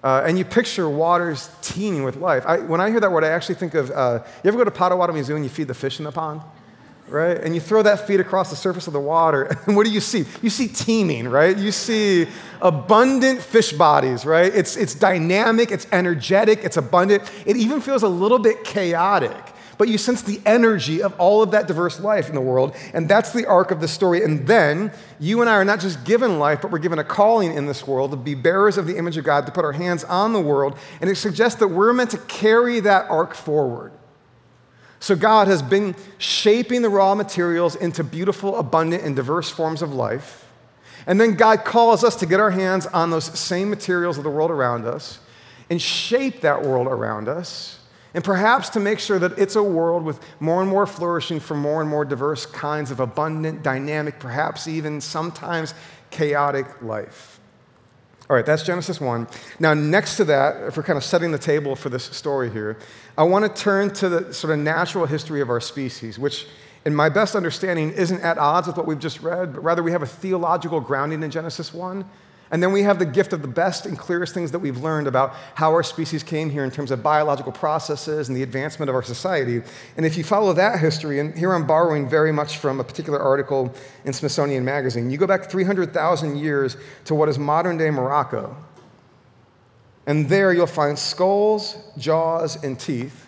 Uh, 0.02 0.24
and 0.26 0.38
you 0.40 0.46
picture 0.46 0.88
waters 0.88 1.50
teeming 1.62 2.06
with 2.06 2.16
life. 2.16 2.46
I, 2.46 2.60
when 2.60 2.80
I 2.80 2.90
hear 2.90 3.02
that 3.02 3.12
word, 3.12 3.26
I 3.26 3.30
actually 3.36 3.56
think 3.56 3.74
of 3.74 3.92
uh, 3.92 4.24
you 4.44 4.48
ever 4.48 4.58
go 4.58 4.64
to 4.64 4.72
Potawatomi 4.72 5.22
Zoo 5.24 5.36
and 5.36 5.44
you 5.44 5.50
feed 5.50 5.68
the 5.68 5.74
fish 5.74 6.00
in 6.00 6.06
the 6.06 6.12
pond? 6.12 6.40
Right? 7.10 7.38
And 7.38 7.56
you 7.56 7.62
throw 7.62 7.82
that 7.84 8.06
feed 8.06 8.20
across 8.20 8.50
the 8.50 8.56
surface 8.56 8.88
of 8.88 8.94
the 8.94 9.00
water, 9.00 9.44
and 9.66 9.76
what 9.76 9.86
do 9.86 9.92
you 9.92 10.00
see? 10.00 10.26
You 10.42 10.50
see 10.50 10.68
teeming, 10.68 11.28
right? 11.28 11.58
You 11.58 11.72
see 11.72 12.28
abundant 12.62 13.42
fish 13.42 13.72
bodies, 13.74 14.26
right? 14.26 14.54
It's, 14.54 14.78
it's 14.78 14.94
dynamic, 14.94 15.72
it's 15.72 15.88
energetic, 15.92 16.64
it's 16.64 16.78
abundant. 16.78 17.24
It 17.46 17.58
even 17.58 17.82
feels 17.82 18.04
a 18.04 18.08
little 18.08 18.40
bit 18.40 18.64
chaotic 18.64 19.54
but 19.80 19.88
you 19.88 19.98
sense 19.98 20.22
the 20.22 20.42
energy 20.46 21.02
of 21.02 21.18
all 21.18 21.42
of 21.42 21.52
that 21.52 21.66
diverse 21.66 22.02
life 22.02 22.28
in 22.28 22.36
the 22.36 22.42
world. 22.42 22.76
And 22.94 23.08
that's 23.08 23.32
the 23.32 23.46
arc 23.46 23.72
of 23.72 23.80
the 23.80 23.88
story. 23.88 24.26
And 24.26 24.46
then 24.46 24.92
you 25.22 25.40
and 25.40 25.50
I 25.50 25.54
are 25.54 25.64
not 25.64 25.80
just 25.80 26.04
given 26.04 26.38
life, 26.38 26.62
but 26.62 26.70
we're 26.70 26.80
given 26.80 27.00
a 27.00 27.04
calling 27.04 27.54
in 27.54 27.66
this 27.66 27.88
world 27.88 28.12
to 28.12 28.18
be 28.18 28.36
bearers 28.36 28.78
of 28.78 28.88
the 28.88 28.98
image 28.98 29.16
of 29.16 29.24
God, 29.24 29.46
to 29.46 29.54
put 29.54 29.64
our 29.64 29.72
hands 29.72 30.04
on 30.04 30.34
the 30.34 30.42
world. 30.42 30.78
And 31.00 31.10
it 31.10 31.16
suggests 31.16 31.62
that 31.62 31.70
we're 31.70 31.94
meant 31.94 32.12
to 32.12 32.18
carry 32.18 32.82
that 32.82 33.10
arc 33.10 33.34
forward. 33.34 33.94
So 35.00 35.16
God 35.16 35.48
has 35.48 35.62
been 35.62 35.96
shaping 36.18 36.82
the 36.82 36.90
raw 36.90 37.16
materials 37.16 37.76
into 37.76 38.04
beautiful, 38.04 38.58
abundant, 38.58 39.04
and 39.04 39.16
diverse 39.16 39.50
forms 39.50 39.82
of 39.82 39.94
life. 39.94 40.46
And 41.08 41.20
then 41.20 41.36
God 41.36 41.64
calls 41.64 42.04
us 42.04 42.16
to 42.18 42.26
get 42.26 42.40
our 42.40 42.52
hands 42.52 42.86
on 42.88 43.10
those 43.10 43.26
same 43.40 43.70
materials 43.70 44.18
of 44.18 44.24
the 44.24 44.30
world 44.30 44.52
around 44.52 44.86
us 44.86 45.20
and 45.70 45.82
shape 45.82 46.42
that 46.42 46.64
world 46.64 46.88
around 46.88 47.30
us 47.30 47.80
and 48.14 48.24
perhaps 48.24 48.70
to 48.70 48.80
make 48.80 49.00
sure 49.00 49.20
that 49.20 49.38
it's 49.38 49.56
a 49.56 49.64
world 49.64 50.04
with 50.04 50.20
more 50.40 50.62
and 50.62 50.70
more 50.70 50.88
flourishing 50.88 51.40
for 51.40 51.56
more 51.56 51.82
and 51.82 51.90
more 51.90 52.04
diverse 52.04 52.46
kinds 52.46 52.92
of 52.92 53.00
abundant, 53.00 53.62
dynamic, 53.62 54.20
perhaps 54.20 54.68
even 54.68 55.00
sometimes 55.00 55.74
chaotic 56.10 56.82
life. 56.82 57.39
All 58.30 58.36
right, 58.36 58.46
that's 58.46 58.62
Genesis 58.62 59.02
1. 59.02 59.28
Now, 59.60 59.74
next 59.74 60.18
to 60.18 60.26
that, 60.26 60.68
if 60.68 60.78
we're 60.78 60.84
kind 60.84 60.98
of 60.98 61.04
setting 61.04 61.32
the 61.32 61.40
table 61.40 61.76
for 61.76 61.90
this 61.90 62.04
story 62.04 62.52
here, 62.52 62.78
I 63.18 63.24
want 63.24 63.44
to 63.44 63.62
turn 63.62 63.92
to 63.96 64.08
the 64.08 64.32
sort 64.36 64.54
of 64.54 64.60
natural 64.60 65.08
history 65.08 65.42
of 65.42 65.50
our 65.50 65.60
species, 65.60 66.20
which, 66.20 66.46
in 66.86 66.94
my 66.94 67.10
best 67.10 67.36
understanding, 67.36 67.92
isn't 67.92 68.22
at 68.22 68.38
odds 68.38 68.68
with 68.68 68.78
what 68.78 68.86
we've 68.86 69.00
just 69.00 69.22
read, 69.22 69.54
but 69.54 69.64
rather 69.64 69.82
we 69.82 69.92
have 69.94 70.04
a 70.04 70.08
theological 70.08 70.80
grounding 70.80 71.24
in 71.24 71.32
Genesis 71.32 71.74
1 71.74 72.06
and 72.52 72.64
then 72.64 72.72
we 72.72 72.82
have 72.82 72.98
the 72.98 73.06
gift 73.06 73.32
of 73.32 73.42
the 73.42 73.48
best 73.48 73.86
and 73.86 73.98
clearest 73.98 74.34
things 74.34 74.52
that 74.52 74.60
we've 74.60 74.78
learned 74.78 75.08
about 75.08 75.36
how 75.54 75.72
our 75.72 75.84
species 75.84 76.24
came 76.24 76.50
here 76.50 76.64
in 76.64 76.72
terms 76.72 76.90
of 76.90 77.04
biological 77.04 77.52
processes 77.52 78.28
and 78.28 78.36
the 78.36 78.42
advancement 78.42 78.90
of 78.90 78.96
our 78.96 79.04
society. 79.04 79.62
And 79.98 80.06
if 80.06 80.18
you 80.18 80.24
follow 80.24 80.54
that 80.54 80.80
history, 80.80 81.20
and 81.20 81.38
here 81.38 81.54
I'm 81.54 81.68
borrowing 81.68 82.10
very 82.10 82.32
much 82.32 82.58
from 82.58 82.80
a 82.80 82.84
particular 82.84 83.20
article 83.20 83.74
in 84.04 84.14
Smithsonian 84.14 84.66
Magazine, 84.66 85.12
you 85.12 85.18
go 85.18 85.28
back 85.28 85.50
300,000 85.50 86.38
years 86.38 86.76
to 87.06 87.14
what 87.14 87.30
is 87.30 87.38
modern 87.38 87.78
day 87.78 87.92
Morocco. 87.92 88.56
And 90.08 90.28
there 90.28 90.52
you'll 90.52 90.66
find 90.66 90.98
skulls, 90.98 91.78
jaws, 92.00 92.64
and 92.64 92.80
teeth. 92.80 93.28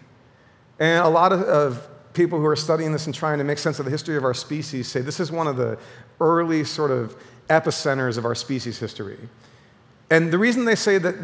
And 0.79 1.05
a 1.05 1.09
lot 1.09 1.31
of, 1.31 1.41
of 1.41 1.87
people 2.13 2.39
who 2.39 2.45
are 2.45 2.55
studying 2.55 2.91
this 2.91 3.05
and 3.05 3.13
trying 3.13 3.37
to 3.37 3.43
make 3.43 3.59
sense 3.59 3.77
of 3.77 3.85
the 3.85 3.91
history 3.91 4.17
of 4.17 4.23
our 4.23 4.33
species 4.33 4.87
say 4.87 4.99
this 4.99 5.19
is 5.19 5.31
one 5.31 5.47
of 5.47 5.57
the 5.57 5.77
early 6.19 6.63
sort 6.63 6.89
of 6.89 7.15
epicenters 7.51 8.17
of 8.17 8.25
our 8.25 8.35
species 8.35 8.79
history. 8.79 9.17
And 10.09 10.31
the 10.31 10.37
reason 10.37 10.65
they 10.65 10.75
say 10.75 10.97
that 10.97 11.15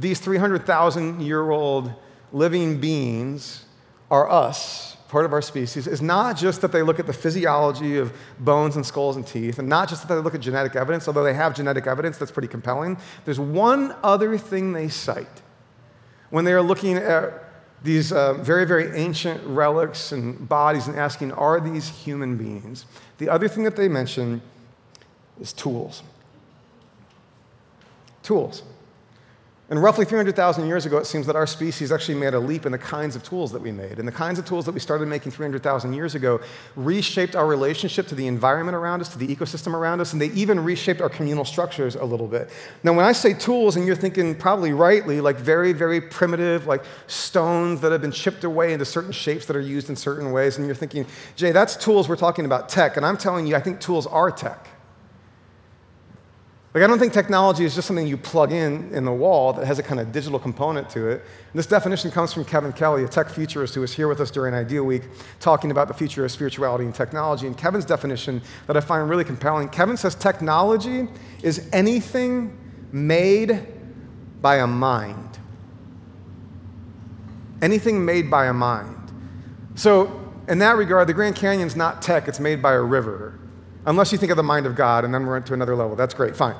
these 0.00 0.20
300,000 0.20 1.20
year 1.20 1.50
old 1.50 1.92
living 2.32 2.80
beings 2.80 3.64
are 4.10 4.28
us, 4.30 4.96
part 5.08 5.24
of 5.24 5.32
our 5.32 5.42
species, 5.42 5.86
is 5.86 6.02
not 6.02 6.36
just 6.36 6.60
that 6.60 6.72
they 6.72 6.82
look 6.82 6.98
at 6.98 7.06
the 7.06 7.12
physiology 7.12 7.96
of 7.96 8.12
bones 8.38 8.76
and 8.76 8.84
skulls 8.84 9.16
and 9.16 9.26
teeth, 9.26 9.58
and 9.58 9.68
not 9.68 9.88
just 9.88 10.06
that 10.06 10.14
they 10.14 10.20
look 10.20 10.34
at 10.34 10.40
genetic 10.40 10.76
evidence, 10.76 11.08
although 11.08 11.24
they 11.24 11.34
have 11.34 11.54
genetic 11.54 11.86
evidence 11.86 12.18
that's 12.18 12.32
pretty 12.32 12.48
compelling. 12.48 12.96
There's 13.24 13.40
one 13.40 13.94
other 14.02 14.36
thing 14.36 14.72
they 14.72 14.88
cite 14.88 15.42
when 16.30 16.44
they 16.44 16.52
are 16.52 16.62
looking 16.62 16.96
at 16.96 17.44
these 17.82 18.12
uh, 18.12 18.34
very, 18.34 18.66
very 18.66 18.96
ancient 18.96 19.40
relics 19.46 20.12
and 20.12 20.48
bodies 20.48 20.88
and 20.88 20.98
asking, 20.98 21.32
are 21.32 21.60
these 21.60 21.88
human 21.88 22.36
beings? 22.36 22.86
The 23.18 23.28
other 23.28 23.48
thing 23.48 23.64
that 23.64 23.76
they 23.76 23.88
mention 23.88 24.42
is 25.40 25.52
tools. 25.52 26.02
Tools. 28.22 28.62
And 29.70 29.82
roughly 29.82 30.06
300,000 30.06 30.66
years 30.66 30.86
ago, 30.86 30.96
it 30.96 31.04
seems 31.04 31.26
that 31.26 31.36
our 31.36 31.46
species 31.46 31.92
actually 31.92 32.14
made 32.14 32.32
a 32.32 32.40
leap 32.40 32.64
in 32.64 32.72
the 32.72 32.78
kinds 32.78 33.14
of 33.14 33.22
tools 33.22 33.52
that 33.52 33.60
we 33.60 33.70
made. 33.70 33.98
And 33.98 34.08
the 34.08 34.12
kinds 34.12 34.38
of 34.38 34.46
tools 34.46 34.64
that 34.64 34.72
we 34.72 34.80
started 34.80 35.08
making 35.08 35.32
300,000 35.32 35.92
years 35.92 36.14
ago 36.14 36.40
reshaped 36.74 37.36
our 37.36 37.46
relationship 37.46 38.06
to 38.06 38.14
the 38.14 38.26
environment 38.26 38.74
around 38.76 39.02
us, 39.02 39.10
to 39.10 39.18
the 39.18 39.28
ecosystem 39.28 39.74
around 39.74 40.00
us, 40.00 40.14
and 40.14 40.22
they 40.22 40.28
even 40.28 40.58
reshaped 40.64 41.02
our 41.02 41.10
communal 41.10 41.44
structures 41.44 41.96
a 41.96 42.04
little 42.04 42.26
bit. 42.26 42.48
Now, 42.82 42.94
when 42.94 43.04
I 43.04 43.12
say 43.12 43.34
tools, 43.34 43.76
and 43.76 43.86
you're 43.86 43.94
thinking 43.94 44.34
probably 44.34 44.72
rightly, 44.72 45.20
like 45.20 45.36
very, 45.36 45.74
very 45.74 46.00
primitive, 46.00 46.66
like 46.66 46.82
stones 47.06 47.82
that 47.82 47.92
have 47.92 48.00
been 48.00 48.10
chipped 48.10 48.44
away 48.44 48.72
into 48.72 48.86
certain 48.86 49.12
shapes 49.12 49.44
that 49.44 49.54
are 49.56 49.60
used 49.60 49.90
in 49.90 49.96
certain 49.96 50.32
ways, 50.32 50.56
and 50.56 50.64
you're 50.64 50.74
thinking, 50.74 51.04
Jay, 51.36 51.52
that's 51.52 51.76
tools, 51.76 52.08
we're 52.08 52.16
talking 52.16 52.46
about 52.46 52.70
tech. 52.70 52.96
And 52.96 53.04
I'm 53.04 53.18
telling 53.18 53.46
you, 53.46 53.54
I 53.54 53.60
think 53.60 53.80
tools 53.80 54.06
are 54.06 54.30
tech. 54.30 54.66
Like, 56.78 56.84
I 56.84 56.86
don't 56.86 57.00
think 57.00 57.12
technology 57.12 57.64
is 57.64 57.74
just 57.74 57.88
something 57.88 58.06
you 58.06 58.16
plug 58.16 58.52
in 58.52 58.94
in 58.94 59.04
the 59.04 59.12
wall 59.12 59.52
that 59.54 59.66
has 59.66 59.80
a 59.80 59.82
kind 59.82 59.98
of 59.98 60.12
digital 60.12 60.38
component 60.38 60.88
to 60.90 61.08
it. 61.08 61.22
And 61.22 61.58
this 61.58 61.66
definition 61.66 62.12
comes 62.12 62.32
from 62.32 62.44
Kevin 62.44 62.72
Kelly, 62.72 63.02
a 63.02 63.08
tech 63.08 63.30
futurist 63.30 63.74
who 63.74 63.80
was 63.80 63.92
here 63.92 64.06
with 64.06 64.20
us 64.20 64.30
during 64.30 64.54
Ideal 64.54 64.84
Week, 64.84 65.02
talking 65.40 65.72
about 65.72 65.88
the 65.88 65.94
future 65.94 66.24
of 66.24 66.30
spirituality 66.30 66.84
and 66.84 66.94
technology. 66.94 67.48
And 67.48 67.58
Kevin's 67.58 67.84
definition 67.84 68.40
that 68.68 68.76
I 68.76 68.80
find 68.80 69.10
really 69.10 69.24
compelling 69.24 69.70
Kevin 69.70 69.96
says 69.96 70.14
technology 70.14 71.08
is 71.42 71.68
anything 71.72 72.56
made 72.92 73.66
by 74.40 74.58
a 74.58 74.66
mind. 74.68 75.36
Anything 77.60 78.04
made 78.04 78.30
by 78.30 78.46
a 78.46 78.52
mind. 78.52 79.10
So, 79.74 80.32
in 80.46 80.60
that 80.60 80.76
regard, 80.76 81.08
the 81.08 81.12
Grand 81.12 81.34
Canyon's 81.34 81.74
not 81.74 82.02
tech, 82.02 82.28
it's 82.28 82.38
made 82.38 82.62
by 82.62 82.74
a 82.74 82.80
river 82.80 83.36
unless 83.88 84.12
you 84.12 84.18
think 84.18 84.30
of 84.30 84.36
the 84.36 84.42
mind 84.42 84.66
of 84.66 84.76
God, 84.76 85.04
and 85.04 85.12
then 85.12 85.26
we're 85.26 85.36
into 85.36 85.54
another 85.54 85.74
level. 85.74 85.96
That's 85.96 86.14
great, 86.14 86.36
fine. 86.36 86.54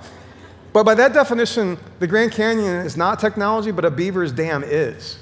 But 0.73 0.85
by 0.85 0.95
that 0.95 1.13
definition, 1.13 1.79
the 1.99 2.07
Grand 2.07 2.33
Canyon 2.33 2.87
is 2.87 2.97
not 2.97 3.21
technology, 3.21 3.71
but 3.71 3.85
a 3.85 3.91
beaver's 3.91 4.33
dam 4.33 4.65
is. 4.65 5.19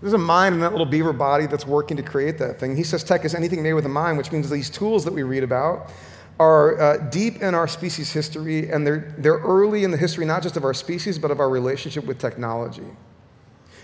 There's 0.00 0.12
a 0.12 0.18
mind 0.18 0.54
in 0.54 0.60
that 0.60 0.70
little 0.70 0.86
beaver 0.86 1.12
body 1.12 1.46
that's 1.46 1.66
working 1.66 1.96
to 1.96 2.02
create 2.02 2.38
that 2.38 2.60
thing. 2.60 2.76
He 2.76 2.84
says 2.84 3.02
tech 3.02 3.24
is 3.24 3.34
anything 3.34 3.62
made 3.62 3.72
with 3.72 3.86
a 3.86 3.90
mind, 3.90 4.18
which 4.18 4.30
means 4.30 4.48
these 4.48 4.70
tools 4.70 5.04
that 5.04 5.12
we 5.12 5.22
read 5.22 5.42
about 5.42 5.90
are 6.38 6.80
uh, 6.80 6.96
deep 7.08 7.42
in 7.42 7.54
our 7.54 7.66
species 7.66 8.12
history, 8.12 8.70
and 8.70 8.86
they're, 8.86 9.12
they're 9.18 9.38
early 9.38 9.82
in 9.82 9.90
the 9.90 9.96
history 9.96 10.24
not 10.24 10.42
just 10.42 10.56
of 10.56 10.64
our 10.64 10.74
species, 10.74 11.18
but 11.18 11.32
of 11.32 11.40
our 11.40 11.48
relationship 11.48 12.04
with 12.04 12.18
technology. 12.18 12.86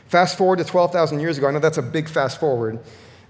Fast 0.06 0.38
forward 0.38 0.58
to 0.58 0.64
12,000 0.64 1.18
years 1.18 1.38
ago, 1.38 1.48
I 1.48 1.50
know 1.50 1.58
that's 1.58 1.78
a 1.78 1.82
big 1.82 2.08
fast 2.08 2.38
forward. 2.38 2.78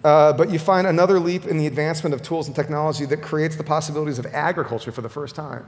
Uh, 0.04 0.34
but 0.34 0.50
you 0.50 0.58
find 0.58 0.86
another 0.86 1.18
leap 1.18 1.46
in 1.46 1.56
the 1.56 1.66
advancement 1.66 2.12
of 2.12 2.20
tools 2.22 2.46
and 2.46 2.54
technology 2.54 3.06
that 3.06 3.22
creates 3.22 3.56
the 3.56 3.64
possibilities 3.64 4.18
of 4.18 4.26
agriculture 4.26 4.92
for 4.92 5.00
the 5.00 5.08
first 5.08 5.34
time. 5.34 5.66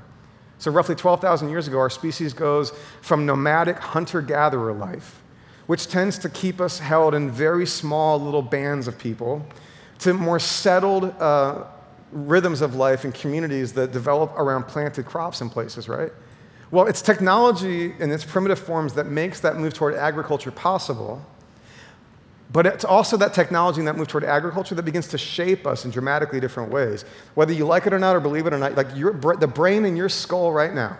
So, 0.58 0.70
roughly 0.70 0.94
12,000 0.94 1.48
years 1.48 1.66
ago, 1.68 1.78
our 1.78 1.90
species 1.90 2.34
goes 2.34 2.72
from 3.00 3.24
nomadic 3.24 3.78
hunter 3.78 4.20
gatherer 4.20 4.74
life, 4.74 5.22
which 5.66 5.88
tends 5.88 6.18
to 6.18 6.28
keep 6.28 6.60
us 6.60 6.78
held 6.78 7.14
in 7.14 7.30
very 7.30 7.66
small 7.66 8.20
little 8.20 8.42
bands 8.42 8.86
of 8.86 8.98
people, 8.98 9.44
to 10.00 10.12
more 10.12 10.38
settled 10.38 11.04
uh, 11.18 11.64
rhythms 12.12 12.60
of 12.60 12.74
life 12.74 13.04
and 13.04 13.14
communities 13.14 13.72
that 13.72 13.92
develop 13.92 14.32
around 14.38 14.64
planted 14.64 15.06
crops 15.06 15.40
in 15.40 15.48
places, 15.48 15.88
right? 15.88 16.12
Well, 16.70 16.86
it's 16.86 17.00
technology 17.00 17.94
in 17.98 18.10
its 18.10 18.24
primitive 18.24 18.58
forms 18.58 18.94
that 18.94 19.06
makes 19.06 19.40
that 19.40 19.56
move 19.56 19.72
toward 19.72 19.94
agriculture 19.94 20.50
possible. 20.50 21.24
But 22.52 22.66
it's 22.66 22.84
also 22.84 23.16
that 23.16 23.34
technology 23.34 23.80
and 23.80 23.88
that 23.88 23.96
move 23.96 24.08
toward 24.08 24.24
agriculture 24.24 24.74
that 24.74 24.84
begins 24.84 25.08
to 25.08 25.18
shape 25.18 25.66
us 25.66 25.84
in 25.84 25.90
dramatically 25.90 26.38
different 26.40 26.70
ways. 26.70 27.04
Whether 27.34 27.52
you 27.52 27.66
like 27.66 27.86
it 27.86 27.92
or 27.92 27.98
not 27.98 28.14
or 28.14 28.20
believe 28.20 28.46
it 28.46 28.52
or 28.52 28.58
not, 28.58 28.76
like 28.76 28.94
your, 28.94 29.12
the 29.12 29.48
brain 29.48 29.84
in 29.84 29.96
your 29.96 30.08
skull 30.08 30.52
right 30.52 30.72
now 30.72 30.96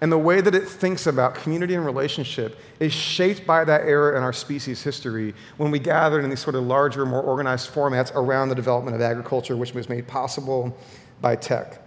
and 0.00 0.12
the 0.12 0.18
way 0.18 0.40
that 0.40 0.54
it 0.54 0.68
thinks 0.68 1.06
about 1.06 1.34
community 1.34 1.74
and 1.74 1.84
relationship 1.84 2.58
is 2.78 2.92
shaped 2.92 3.46
by 3.46 3.64
that 3.64 3.82
era 3.82 4.16
in 4.16 4.22
our 4.22 4.32
species 4.32 4.82
history 4.82 5.34
when 5.56 5.70
we 5.70 5.78
gathered 5.78 6.24
in 6.24 6.30
these 6.30 6.40
sort 6.40 6.54
of 6.56 6.64
larger, 6.64 7.06
more 7.06 7.22
organized 7.22 7.72
formats 7.72 8.14
around 8.14 8.48
the 8.48 8.54
development 8.54 8.94
of 8.94 9.00
agriculture, 9.00 9.56
which 9.56 9.72
was 9.72 9.88
made 9.88 10.06
possible 10.06 10.76
by 11.20 11.34
tech. 11.34 11.80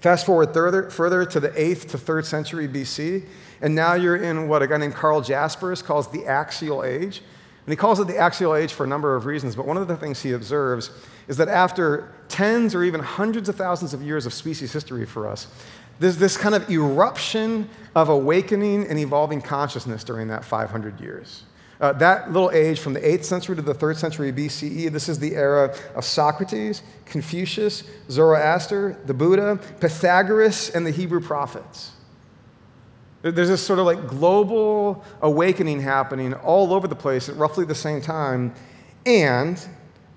Fast 0.00 0.26
forward 0.26 0.54
further, 0.54 0.90
further 0.90 1.24
to 1.24 1.40
the 1.40 1.48
8th 1.48 1.88
to 1.88 1.98
3rd 1.98 2.24
century 2.24 2.68
BC, 2.68 3.24
and 3.60 3.74
now 3.74 3.94
you're 3.94 4.16
in 4.16 4.46
what 4.46 4.62
a 4.62 4.68
guy 4.68 4.76
named 4.76 4.94
Carl 4.94 5.20
Jaspers 5.20 5.82
calls 5.82 6.08
the 6.12 6.24
axial 6.24 6.84
age. 6.84 7.22
And 7.68 7.72
he 7.74 7.76
calls 7.76 8.00
it 8.00 8.06
the 8.06 8.16
axial 8.16 8.54
age 8.54 8.72
for 8.72 8.84
a 8.84 8.86
number 8.86 9.14
of 9.14 9.26
reasons, 9.26 9.54
but 9.54 9.66
one 9.66 9.76
of 9.76 9.88
the 9.88 9.96
things 9.98 10.22
he 10.22 10.32
observes 10.32 10.90
is 11.26 11.36
that 11.36 11.48
after 11.48 12.10
tens 12.28 12.74
or 12.74 12.82
even 12.82 12.98
hundreds 12.98 13.50
of 13.50 13.56
thousands 13.56 13.92
of 13.92 14.00
years 14.00 14.24
of 14.24 14.32
species 14.32 14.72
history 14.72 15.04
for 15.04 15.28
us, 15.28 15.48
there's 16.00 16.16
this 16.16 16.38
kind 16.38 16.54
of 16.54 16.70
eruption 16.70 17.68
of 17.94 18.08
awakening 18.08 18.86
and 18.86 18.98
evolving 18.98 19.42
consciousness 19.42 20.02
during 20.02 20.28
that 20.28 20.46
500 20.46 20.98
years. 20.98 21.42
Uh, 21.78 21.92
that 21.92 22.32
little 22.32 22.50
age 22.52 22.80
from 22.80 22.94
the 22.94 23.00
8th 23.00 23.24
century 23.24 23.54
to 23.54 23.60
the 23.60 23.74
3rd 23.74 23.96
century 23.98 24.32
BCE, 24.32 24.90
this 24.90 25.10
is 25.10 25.18
the 25.18 25.34
era 25.36 25.76
of 25.94 26.06
Socrates, 26.06 26.80
Confucius, 27.04 27.84
Zoroaster, 28.10 28.98
the 29.04 29.12
Buddha, 29.12 29.60
Pythagoras, 29.78 30.70
and 30.70 30.86
the 30.86 30.90
Hebrew 30.90 31.20
prophets. 31.20 31.90
There's 33.30 33.48
this 33.48 33.64
sort 33.64 33.78
of 33.78 33.86
like 33.86 34.06
global 34.06 35.04
awakening 35.20 35.80
happening 35.80 36.34
all 36.34 36.72
over 36.72 36.86
the 36.88 36.96
place 36.96 37.28
at 37.28 37.36
roughly 37.36 37.64
the 37.64 37.74
same 37.74 38.00
time. 38.00 38.54
And 39.06 39.60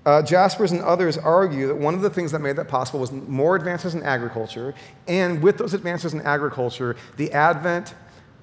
uh, 0.04 0.22
Jaspers 0.22 0.72
and 0.72 0.80
others 0.82 1.16
argue 1.16 1.68
that 1.68 1.76
one 1.76 1.94
of 1.94 2.02
the 2.02 2.10
things 2.10 2.32
that 2.32 2.40
made 2.40 2.56
that 2.56 2.68
possible 2.68 3.00
was 3.00 3.12
more 3.12 3.54
advances 3.54 3.94
in 3.94 4.02
agriculture, 4.02 4.74
and 5.06 5.42
with 5.42 5.58
those 5.58 5.74
advances 5.74 6.12
in 6.12 6.20
agriculture, 6.22 6.96
the 7.16 7.32
advent 7.32 7.94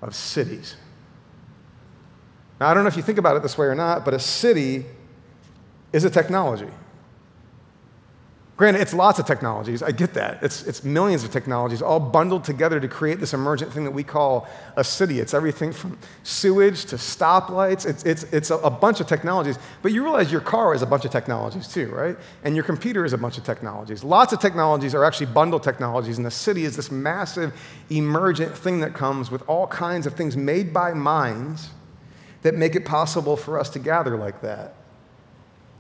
of 0.01 0.15
cities. 0.15 0.75
Now, 2.60 2.69
I 2.69 2.73
don't 2.73 2.84
know 2.84 2.88
if 2.88 2.97
you 2.97 3.03
think 3.03 3.17
about 3.17 3.36
it 3.36 3.43
this 3.43 3.58
way 3.58 3.67
or 3.67 3.75
not, 3.75 4.05
but 4.05 4.13
a 4.13 4.19
city 4.19 4.86
is 5.91 6.03
a 6.05 6.10
technology. 6.10 6.69
Granted, 8.59 8.81
it's 8.81 8.93
lots 8.93 9.19
of 9.19 9.25
technologies. 9.25 9.81
I 9.81 9.91
get 9.93 10.15
that. 10.15 10.43
It's, 10.43 10.63
it's 10.63 10.83
millions 10.83 11.23
of 11.23 11.31
technologies 11.31 11.81
all 11.81 11.97
bundled 11.97 12.43
together 12.43 12.77
to 12.81 12.89
create 12.89 13.21
this 13.21 13.33
emergent 13.33 13.71
thing 13.71 13.85
that 13.85 13.91
we 13.91 14.03
call 14.03 14.49
a 14.75 14.83
city. 14.83 15.21
It's 15.21 15.33
everything 15.33 15.71
from 15.71 15.97
sewage 16.23 16.83
to 16.87 16.97
stoplights. 16.97 17.85
It's, 17.85 18.03
it's, 18.03 18.23
it's 18.33 18.51
a, 18.51 18.55
a 18.57 18.69
bunch 18.69 18.99
of 18.99 19.07
technologies. 19.07 19.57
But 19.81 19.93
you 19.93 20.03
realize 20.03 20.29
your 20.29 20.41
car 20.41 20.75
is 20.75 20.81
a 20.81 20.85
bunch 20.85 21.05
of 21.05 21.11
technologies 21.11 21.69
too, 21.69 21.87
right? 21.87 22.17
And 22.43 22.53
your 22.53 22.65
computer 22.65 23.05
is 23.05 23.13
a 23.13 23.17
bunch 23.17 23.37
of 23.37 23.45
technologies. 23.45 24.03
Lots 24.03 24.33
of 24.33 24.41
technologies 24.41 24.93
are 24.93 25.05
actually 25.05 25.27
bundled 25.27 25.63
technologies, 25.63 26.17
and 26.17 26.25
the 26.27 26.31
city 26.31 26.65
is 26.65 26.75
this 26.75 26.91
massive 26.91 27.57
emergent 27.89 28.57
thing 28.57 28.81
that 28.81 28.93
comes 28.93 29.31
with 29.31 29.41
all 29.47 29.67
kinds 29.67 30.05
of 30.05 30.15
things 30.15 30.35
made 30.35 30.73
by 30.73 30.91
minds 30.91 31.69
that 32.41 32.55
make 32.55 32.75
it 32.75 32.83
possible 32.83 33.37
for 33.37 33.57
us 33.57 33.69
to 33.69 33.79
gather 33.79 34.17
like 34.17 34.41
that. 34.41 34.75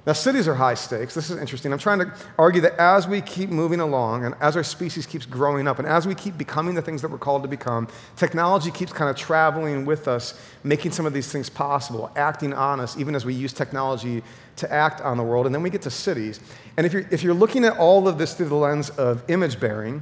Now, 0.07 0.13
cities 0.13 0.47
are 0.47 0.55
high 0.55 0.75
stakes. 0.75 1.13
This 1.13 1.29
is 1.29 1.37
interesting. 1.37 1.73
I'm 1.73 1.77
trying 1.77 1.99
to 1.99 2.13
argue 2.37 2.61
that 2.61 2.77
as 2.79 3.07
we 3.07 3.19
keep 3.19 3.49
moving 3.49 3.81
along 3.81 4.25
and 4.25 4.33
as 4.39 4.55
our 4.55 4.63
species 4.63 5.05
keeps 5.05 5.25
growing 5.25 5.67
up 5.67 5.77
and 5.77 5.87
as 5.87 6.07
we 6.07 6.15
keep 6.15 6.37
becoming 6.37 6.73
the 6.73 6.81
things 6.81 7.01
that 7.01 7.11
we're 7.11 7.17
called 7.17 7.43
to 7.43 7.49
become, 7.49 7.87
technology 8.15 8.71
keeps 8.71 8.93
kind 8.93 9.09
of 9.09 9.17
traveling 9.17 9.85
with 9.85 10.07
us, 10.07 10.39
making 10.63 10.93
some 10.93 11.05
of 11.05 11.11
these 11.13 11.29
things 11.29 11.49
possible, 11.49 12.11
acting 12.15 12.53
on 12.53 12.79
us, 12.79 12.97
even 12.97 13.13
as 13.13 13.25
we 13.25 13.33
use 13.33 13.51
technology 13.51 14.23
to 14.55 14.71
act 14.71 15.01
on 15.01 15.17
the 15.17 15.23
world. 15.23 15.45
And 15.45 15.53
then 15.53 15.61
we 15.61 15.69
get 15.69 15.81
to 15.81 15.91
cities. 15.91 16.39
And 16.77 16.85
if 16.85 16.93
you're, 16.93 17.05
if 17.11 17.21
you're 17.21 17.33
looking 17.33 17.65
at 17.65 17.77
all 17.77 18.07
of 18.07 18.17
this 18.17 18.33
through 18.33 18.49
the 18.49 18.55
lens 18.55 18.89
of 18.91 19.23
image 19.29 19.59
bearing, 19.59 20.01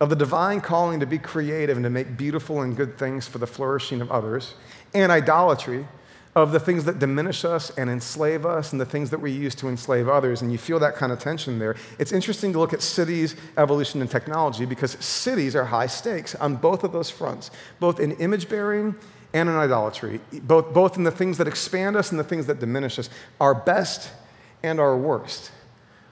of 0.00 0.10
the 0.10 0.16
divine 0.16 0.60
calling 0.60 1.00
to 1.00 1.06
be 1.06 1.18
creative 1.18 1.76
and 1.76 1.84
to 1.84 1.90
make 1.90 2.16
beautiful 2.16 2.62
and 2.62 2.76
good 2.76 2.98
things 2.98 3.26
for 3.26 3.38
the 3.38 3.46
flourishing 3.46 4.00
of 4.00 4.10
others, 4.10 4.54
and 4.92 5.10
idolatry, 5.10 5.86
of 6.36 6.52
the 6.52 6.60
things 6.60 6.84
that 6.84 6.98
diminish 6.98 7.46
us 7.46 7.70
and 7.78 7.88
enslave 7.88 8.44
us 8.44 8.70
and 8.70 8.78
the 8.78 8.84
things 8.84 9.08
that 9.08 9.18
we 9.18 9.32
use 9.32 9.54
to 9.54 9.68
enslave 9.68 10.06
others. 10.06 10.42
And 10.42 10.52
you 10.52 10.58
feel 10.58 10.78
that 10.80 10.94
kind 10.94 11.10
of 11.10 11.18
tension 11.18 11.58
there. 11.58 11.76
It's 11.98 12.12
interesting 12.12 12.52
to 12.52 12.58
look 12.58 12.74
at 12.74 12.82
cities, 12.82 13.36
evolution, 13.56 14.02
and 14.02 14.10
technology 14.10 14.66
because 14.66 14.92
cities 15.02 15.56
are 15.56 15.64
high 15.64 15.86
stakes 15.86 16.34
on 16.34 16.56
both 16.56 16.84
of 16.84 16.92
those 16.92 17.08
fronts, 17.08 17.50
both 17.80 17.98
in 17.98 18.12
image 18.12 18.50
bearing 18.50 18.94
and 19.32 19.48
in 19.48 19.54
idolatry, 19.56 20.20
both, 20.42 20.74
both 20.74 20.98
in 20.98 21.04
the 21.04 21.10
things 21.10 21.38
that 21.38 21.48
expand 21.48 21.96
us 21.96 22.10
and 22.10 22.20
the 22.20 22.24
things 22.24 22.44
that 22.46 22.60
diminish 22.60 22.98
us, 22.98 23.08
our 23.40 23.54
best 23.54 24.10
and 24.62 24.78
our 24.78 24.94
worst. 24.94 25.50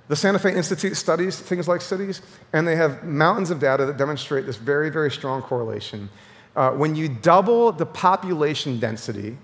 The 0.09 0.17
Santa 0.17 0.39
Fe 0.39 0.55
Institute 0.57 0.97
studies 0.97 1.39
things 1.39 1.69
like 1.69 1.83
cities, 1.83 2.23
and 2.55 2.67
they 2.67 2.77
have 2.77 3.05
mountains 3.05 3.51
of 3.51 3.61
data 3.61 3.85
that 3.85 3.99
demonstrate 3.99 4.47
this 4.47 4.57
very, 4.57 4.89
very 4.89 5.11
strong 5.11 5.43
correlation. 5.43 6.09
Uh, 6.57 6.71
when 6.71 6.95
you 6.97 7.09
double 7.09 7.73
the 7.73 7.87
population 7.87 8.81
density 8.81 9.37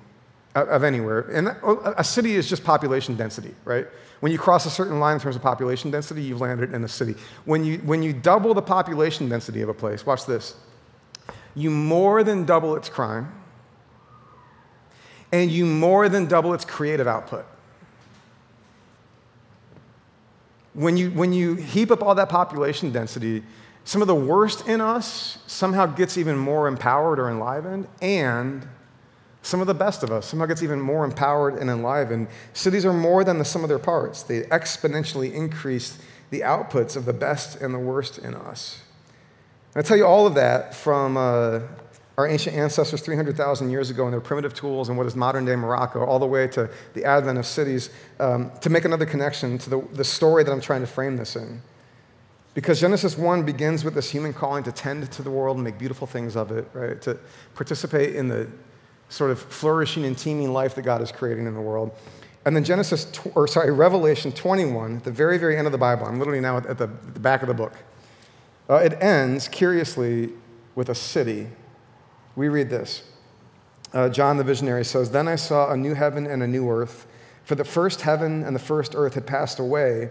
of 0.55 0.85
anywhere. 0.85 1.21
And 1.33 1.57
oh, 1.63 1.95
a 1.97 2.05
city 2.05 2.37
is 2.37 2.49
just 2.49 2.65
population 2.65 3.17
density, 3.17 3.55
right? 3.65 3.87
When 4.21 4.33
you 4.33 4.39
cross 4.39 4.67
a 4.67 4.71
certain 4.71 5.01
line 5.01 5.15
in 5.15 5.21
terms 5.21 5.37
of 5.37 5.43
population 5.43 5.91
density, 5.91 6.23
you've 6.23 6.41
landed 6.41 6.75
in 6.75 6.85
a 6.85 6.89
city. 6.89 7.15
When 7.45 7.65
you, 7.65 7.79
when 7.79 8.03
you 8.03 8.13
double 8.13 8.53
the 8.53 8.63
population 8.63 9.29
density 9.29 9.63
of 9.63 9.69
a 9.69 9.75
place, 9.75 10.05
watch 10.05 10.27
this, 10.27 10.55
you 11.55 11.71
more 11.71 12.23
than 12.23 12.45
double 12.45 12.77
its 12.77 12.89
crime, 12.89 13.33
and 15.33 15.51
you 15.51 15.65
more 15.65 16.09
than 16.09 16.27
double 16.27 16.53
its 16.53 16.65
creative 16.65 17.07
output. 17.07 17.47
When 20.75 20.97
you, 20.97 21.11
when 21.11 21.33
you 21.33 21.55
heap 21.55 21.91
up 21.91 22.03
all 22.03 22.15
that 22.15 22.29
population 22.29 22.93
density, 22.93 23.43
some 23.85 24.03
of 24.03 24.09
the 24.09 24.15
worst 24.15 24.69
in 24.69 24.81
us 24.81 25.39
somehow 25.47 25.87
gets 25.87 26.19
even 26.19 26.37
more 26.37 26.69
empowered 26.69 27.19
or 27.19 27.31
enlivened, 27.31 27.89
and 28.03 28.69
some 29.51 29.61
of 29.61 29.67
the 29.67 29.75
best 29.75 30.05
of 30.05 30.13
us 30.13 30.27
somehow 30.27 30.47
gets 30.47 30.63
even 30.63 30.81
more 30.81 31.05
empowered 31.05 31.55
and 31.55 31.69
enlivened. 31.69 32.29
Cities 32.53 32.87
are 32.87 32.93
more 32.93 33.25
than 33.25 33.39
the 33.39 33.45
sum 33.45 33.65
of 33.65 33.69
their 33.69 33.81
parts. 33.81 34.23
They 34.23 34.43
exponentially 34.43 35.33
increase 35.33 35.99
the 36.31 36.43
outputs 36.43 36.97
of 36.97 37.05
the 37.05 37.13
best 37.13 37.61
and 37.61 37.75
the 37.75 37.79
worst 37.79 38.19
in 38.19 38.35
us. 38.37 38.81
And 39.75 39.85
I 39.85 39.87
tell 39.87 39.97
you 39.97 40.07
all 40.07 40.25
of 40.25 40.37
that 40.37 40.73
from 40.73 41.17
uh, 41.17 41.63
our 42.17 42.29
ancient 42.29 42.55
ancestors 42.55 43.03
300,000 43.03 43.71
years 43.71 43.91
ago 43.91 44.05
and 44.05 44.13
their 44.13 44.21
primitive 44.21 44.55
tools 44.55 44.89
and 44.89 44.97
what 44.97 45.09
is 45.09 45.17
modern 45.17 45.45
day 45.45 45.57
Morocco, 45.57 46.05
all 46.05 46.21
the 46.21 46.27
way 46.27 46.47
to 46.47 46.71
the 46.95 47.05
advent 47.05 47.37
of 47.37 47.45
cities, 47.45 47.91
um, 48.21 48.53
to 48.61 48.71
make 48.71 48.85
another 48.85 49.05
connection 49.05 49.59
to 49.59 49.69
the, 49.69 49.81
the 49.95 50.05
story 50.05 50.45
that 50.45 50.53
I'm 50.53 50.61
trying 50.61 50.83
to 50.83 50.87
frame 50.87 51.17
this 51.17 51.35
in. 51.35 51.61
Because 52.55 52.81
Genesis 52.81 53.19
1 53.19 53.43
begins 53.45 53.85
with 53.85 53.95
this 53.95 54.11
human 54.11 54.33
calling 54.33 54.63
to 54.63 54.71
tend 54.71 55.11
to 55.11 55.23
the 55.23 55.31
world 55.31 55.57
and 55.57 55.65
make 55.65 55.77
beautiful 55.77 56.07
things 56.07 56.37
of 56.37 56.53
it, 56.53 56.69
right? 56.73 57.03
To 57.03 57.19
participate 57.55 58.15
in 58.15 58.29
the 58.29 58.49
sort 59.11 59.31
of 59.31 59.41
flourishing 59.41 60.05
and 60.07 60.17
teeming 60.17 60.53
life 60.53 60.75
that 60.77 60.83
God 60.83 61.03
is 61.03 61.13
creating 61.13 61.47
in 61.47 61.55
the 61.55 61.61
world. 61.61 61.93
And 62.47 62.57
then 62.57 62.65
Genesis, 62.65 63.13
or 63.35 63.47
sorry, 63.47 63.71
Revelation 63.71 64.33
21, 64.33 64.97
at 64.97 65.05
the 65.05 65.11
very, 65.11 65.37
very 65.37 65.59
end 65.59 65.67
of 65.67 65.73
the 65.73 65.79
Bible, 65.79 66.07
I'm 66.07 66.19
literally 66.19 66.41
now 66.41 66.57
at 66.57 66.79
the, 66.79 66.87
the 66.87 67.21
back 67.21 67.43
of 67.43 67.49
the 67.49 67.55
book. 67.55 67.75
Uh, 68.69 68.77
it 68.77 68.95
ends, 69.03 69.47
curiously, 69.49 70.31
with 70.75 70.89
a 70.89 70.95
city. 70.95 71.49
We 72.37 72.49
read 72.49 72.71
this. 72.71 73.03
Uh, 73.93 74.09
John 74.09 74.37
the 74.37 74.45
visionary 74.45 74.85
says, 74.85 75.11
Then 75.11 75.29
I 75.29 75.35
saw 75.35 75.73
a 75.73 75.77
new 75.77 75.95
heaven 75.95 76.27
and 76.27 76.43
a 76.43 76.47
new 76.47 76.71
earth, 76.71 77.07
for 77.45 77.57
the 77.57 77.65
first 77.65 78.03
heaven 78.03 78.45
and 78.45 78.55
the 78.55 78.61
first 78.61 78.95
earth 78.95 79.15
had 79.15 79.27
passed 79.27 79.59
away, 79.59 80.09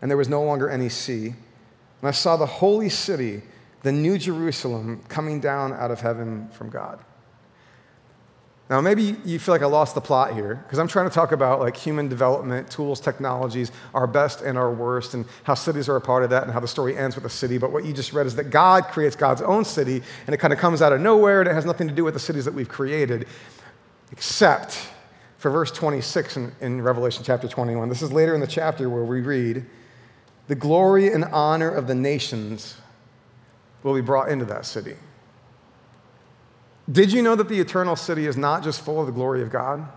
and 0.00 0.10
there 0.10 0.18
was 0.18 0.28
no 0.28 0.42
longer 0.42 0.68
any 0.68 0.90
sea. 0.90 1.28
And 1.28 2.08
I 2.08 2.10
saw 2.10 2.36
the 2.36 2.46
holy 2.46 2.90
city, 2.90 3.42
the 3.82 3.92
new 3.92 4.18
Jerusalem, 4.18 5.02
coming 5.08 5.40
down 5.40 5.72
out 5.72 5.90
of 5.90 6.00
heaven 6.00 6.48
from 6.50 6.68
God. 6.68 6.98
Now, 8.72 8.80
maybe 8.80 9.16
you 9.26 9.38
feel 9.38 9.52
like 9.52 9.60
I 9.60 9.66
lost 9.66 9.94
the 9.94 10.00
plot 10.00 10.32
here 10.32 10.54
because 10.54 10.78
I'm 10.78 10.88
trying 10.88 11.06
to 11.06 11.14
talk 11.14 11.32
about 11.32 11.60
like 11.60 11.76
human 11.76 12.08
development, 12.08 12.70
tools, 12.70 13.00
technologies, 13.00 13.70
our 13.92 14.06
best 14.06 14.40
and 14.40 14.56
our 14.56 14.72
worst, 14.72 15.12
and 15.12 15.26
how 15.44 15.52
cities 15.52 15.90
are 15.90 15.96
a 15.96 16.00
part 16.00 16.24
of 16.24 16.30
that, 16.30 16.44
and 16.44 16.50
how 16.50 16.58
the 16.58 16.66
story 16.66 16.96
ends 16.96 17.14
with 17.14 17.26
a 17.26 17.28
city. 17.28 17.58
But 17.58 17.70
what 17.70 17.84
you 17.84 17.92
just 17.92 18.14
read 18.14 18.24
is 18.24 18.34
that 18.36 18.44
God 18.44 18.84
creates 18.84 19.14
God's 19.14 19.42
own 19.42 19.66
city, 19.66 20.02
and 20.26 20.34
it 20.34 20.38
kind 20.38 20.54
of 20.54 20.58
comes 20.58 20.80
out 20.80 20.90
of 20.90 21.02
nowhere, 21.02 21.42
and 21.42 21.50
it 21.50 21.52
has 21.52 21.66
nothing 21.66 21.86
to 21.86 21.92
do 21.92 22.02
with 22.02 22.14
the 22.14 22.20
cities 22.20 22.46
that 22.46 22.54
we've 22.54 22.66
created, 22.66 23.26
except 24.10 24.88
for 25.36 25.50
verse 25.50 25.70
26 25.70 26.38
in, 26.38 26.52
in 26.62 26.80
Revelation 26.80 27.22
chapter 27.22 27.48
21. 27.48 27.90
This 27.90 28.00
is 28.00 28.10
later 28.10 28.34
in 28.34 28.40
the 28.40 28.46
chapter 28.46 28.88
where 28.88 29.04
we 29.04 29.20
read, 29.20 29.66
The 30.48 30.54
glory 30.54 31.12
and 31.12 31.26
honor 31.26 31.68
of 31.68 31.88
the 31.88 31.94
nations 31.94 32.78
will 33.82 33.94
be 33.94 34.00
brought 34.00 34.30
into 34.30 34.46
that 34.46 34.64
city. 34.64 34.96
Did 36.92 37.10
you 37.10 37.22
know 37.22 37.34
that 37.34 37.48
the 37.48 37.58
eternal 37.58 37.96
city 37.96 38.26
is 38.26 38.36
not 38.36 38.62
just 38.62 38.82
full 38.82 39.00
of 39.00 39.06
the 39.06 39.12
glory 39.12 39.42
of 39.42 39.50
God? 39.50 39.88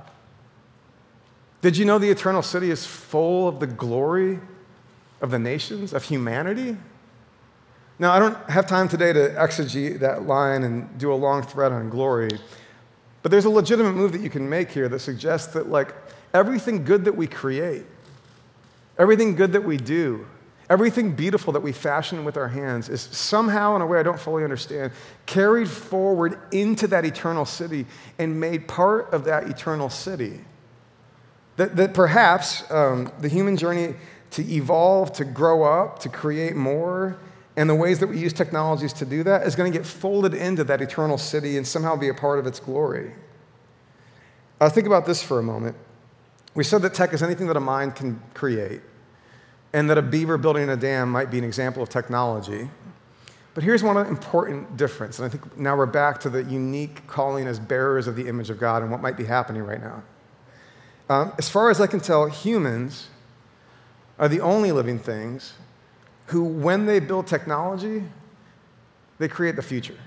Did 1.62 1.76
you 1.76 1.84
know 1.84 1.98
the 2.00 2.10
eternal 2.10 2.42
city 2.42 2.72
is 2.72 2.86
full 2.86 3.48
of 3.50 3.60
the 3.60 3.68
glory 3.68 4.40
of 5.20 5.32
the 5.32 5.40
nations, 5.40 5.94
of 5.94 6.04
humanity? 6.04 6.78
Now, 7.98 8.12
I 8.12 8.20
don't 8.20 8.38
have 8.50 8.68
time 8.68 8.88
today 8.88 9.14
to 9.14 9.30
exegete 9.30 10.00
that 10.00 10.28
line 10.28 10.64
and 10.64 10.98
do 10.98 11.12
a 11.12 11.16
long 11.16 11.42
thread 11.42 11.72
on 11.72 11.90
glory, 11.90 12.30
but 13.24 13.32
there's 13.32 13.46
a 13.46 13.50
legitimate 13.50 13.94
move 13.94 14.12
that 14.12 14.22
you 14.22 14.30
can 14.30 14.48
make 14.48 14.70
here 14.70 14.88
that 14.90 15.00
suggests 15.00 15.54
that, 15.54 15.70
like, 15.70 15.94
everything 16.34 16.84
good 16.84 17.06
that 17.06 17.14
we 17.14 17.26
create, 17.26 17.86
everything 18.98 19.36
good 19.36 19.54
that 19.54 19.64
we 19.64 19.78
do, 19.78 20.28
Everything 20.70 21.12
beautiful 21.12 21.54
that 21.54 21.62
we 21.62 21.72
fashion 21.72 22.26
with 22.26 22.38
our 22.38 22.48
hands 22.48 22.90
is 22.90 23.02
somehow, 23.02 23.76
in 23.76 23.82
a 23.84 23.86
way 23.86 24.00
I 24.00 24.04
don't 24.04 24.20
fully 24.20 24.44
understand, 24.44 24.92
carried 25.28 25.70
forward 25.70 26.40
into 26.52 26.88
that 26.88 27.06
eternal 27.06 27.46
city 27.46 27.86
and 28.18 28.40
made 28.40 28.68
part 28.68 29.14
of 29.14 29.26
that 29.26 29.48
eternal 29.48 29.90
city. 29.90 30.40
That, 31.58 31.76
that 31.76 31.94
perhaps 31.94 32.70
um, 32.72 33.12
the 33.20 33.30
human 33.30 33.58
journey 33.58 33.94
to 34.32 34.42
evolve, 34.52 35.14
to 35.14 35.26
grow 35.26 35.64
up, 35.64 36.00
to 36.00 36.10
create 36.10 36.56
more, 36.56 37.18
and 37.56 37.70
the 37.70 37.76
ways 37.76 38.00
that 38.00 38.08
we 38.08 38.18
use 38.18 38.34
technologies 38.34 38.92
to 38.94 39.06
do 39.06 39.24
that 39.24 39.46
is 39.46 39.56
going 39.56 39.72
to 39.72 39.78
get 39.78 39.86
folded 39.86 40.34
into 40.34 40.64
that 40.64 40.82
eternal 40.82 41.18
city 41.18 41.58
and 41.58 41.66
somehow 41.66 41.96
be 41.96 42.10
a 42.10 42.14
part 42.14 42.40
of 42.40 42.48
its 42.48 42.60
glory. 42.60 43.14
Uh, 44.60 44.68
think 44.68 44.88
about 44.88 45.06
this 45.06 45.22
for 45.22 45.38
a 45.40 45.44
moment. 45.44 45.78
We 46.56 46.64
said 46.64 46.82
that 46.82 46.94
tech 46.94 47.14
is 47.14 47.22
anything 47.22 47.48
that 47.48 47.56
a 47.56 47.62
mind 47.62 47.96
can 47.96 48.20
create 48.34 48.82
and 49.76 49.90
that 49.90 49.98
a 49.98 50.02
beaver 50.02 50.38
building 50.38 50.70
a 50.70 50.78
dam 50.78 51.12
might 51.12 51.30
be 51.30 51.38
an 51.38 51.44
example 51.44 51.84
of 51.84 51.90
technology. 51.90 52.70
But 53.54 53.66
here's 53.66 53.84
one 53.84 53.98
important 53.98 54.78
difference, 54.78 55.20
and 55.20 55.26
I 55.26 55.30
think 55.30 55.58
now 55.58 55.76
we're 55.76 55.86
back 55.86 56.22
to 56.22 56.30
the 56.30 56.46
unique 56.46 57.06
calling 57.08 57.46
as 57.46 57.60
bearers 57.60 58.08
of 58.08 58.16
the 58.16 58.26
image 58.30 58.50
of 58.50 58.58
God 58.58 58.84
and 58.84 58.90
what 58.90 59.02
might 59.02 59.18
be 59.18 59.26
happening 59.26 59.64
right 59.64 59.82
now. 59.82 60.02
Um, 61.10 61.34
as 61.38 61.50
far 61.50 61.70
as 61.70 61.82
I 61.82 61.88
can 61.88 62.00
tell, 62.00 62.26
humans 62.28 63.10
are 64.18 64.30
the 64.30 64.40
only 64.40 64.72
living 64.72 64.98
things 64.98 65.56
who, 66.28 66.46
when 66.46 66.86
they 66.86 67.02
build 67.02 67.28
technology, 67.28 68.02
they 69.18 69.28
create 69.28 69.58
the 69.58 69.62
future. 69.62 69.98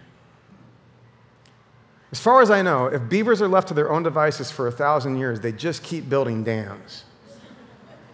As 2.10 2.18
far 2.18 2.40
as 2.40 2.50
I 2.50 2.62
know, 2.62 2.86
if 2.86 3.06
beavers 3.10 3.42
are 3.42 3.48
left 3.48 3.68
to 3.68 3.74
their 3.74 3.92
own 3.92 4.02
devices 4.02 4.50
for 4.50 4.66
a 4.66 4.72
thousand 4.72 5.18
years, 5.18 5.40
they 5.40 5.52
just 5.52 5.82
keep 5.82 6.08
building 6.08 6.42
dams. 6.42 7.04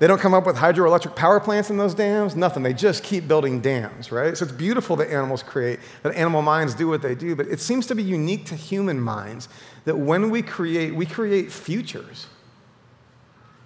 They 0.00 0.08
don't 0.08 0.20
come 0.20 0.34
up 0.34 0.44
with 0.44 0.56
hydroelectric 0.56 1.14
power 1.14 1.38
plants 1.38 1.70
in 1.70 1.76
those 1.76 1.94
dams, 1.94 2.34
nothing. 2.34 2.62
They 2.62 2.74
just 2.74 3.04
keep 3.04 3.28
building 3.28 3.60
dams, 3.60 4.10
right? 4.10 4.36
So 4.36 4.44
it's 4.44 4.52
beautiful 4.52 4.96
that 4.96 5.10
animals 5.10 5.42
create, 5.42 5.78
that 6.02 6.14
animal 6.14 6.42
minds 6.42 6.74
do 6.74 6.88
what 6.88 7.00
they 7.00 7.14
do, 7.14 7.36
but 7.36 7.46
it 7.46 7.60
seems 7.60 7.86
to 7.86 7.94
be 7.94 8.02
unique 8.02 8.46
to 8.46 8.56
human 8.56 9.00
minds 9.00 9.48
that 9.84 9.96
when 9.96 10.30
we 10.30 10.42
create, 10.42 10.94
we 10.94 11.06
create 11.06 11.52
futures. 11.52 12.26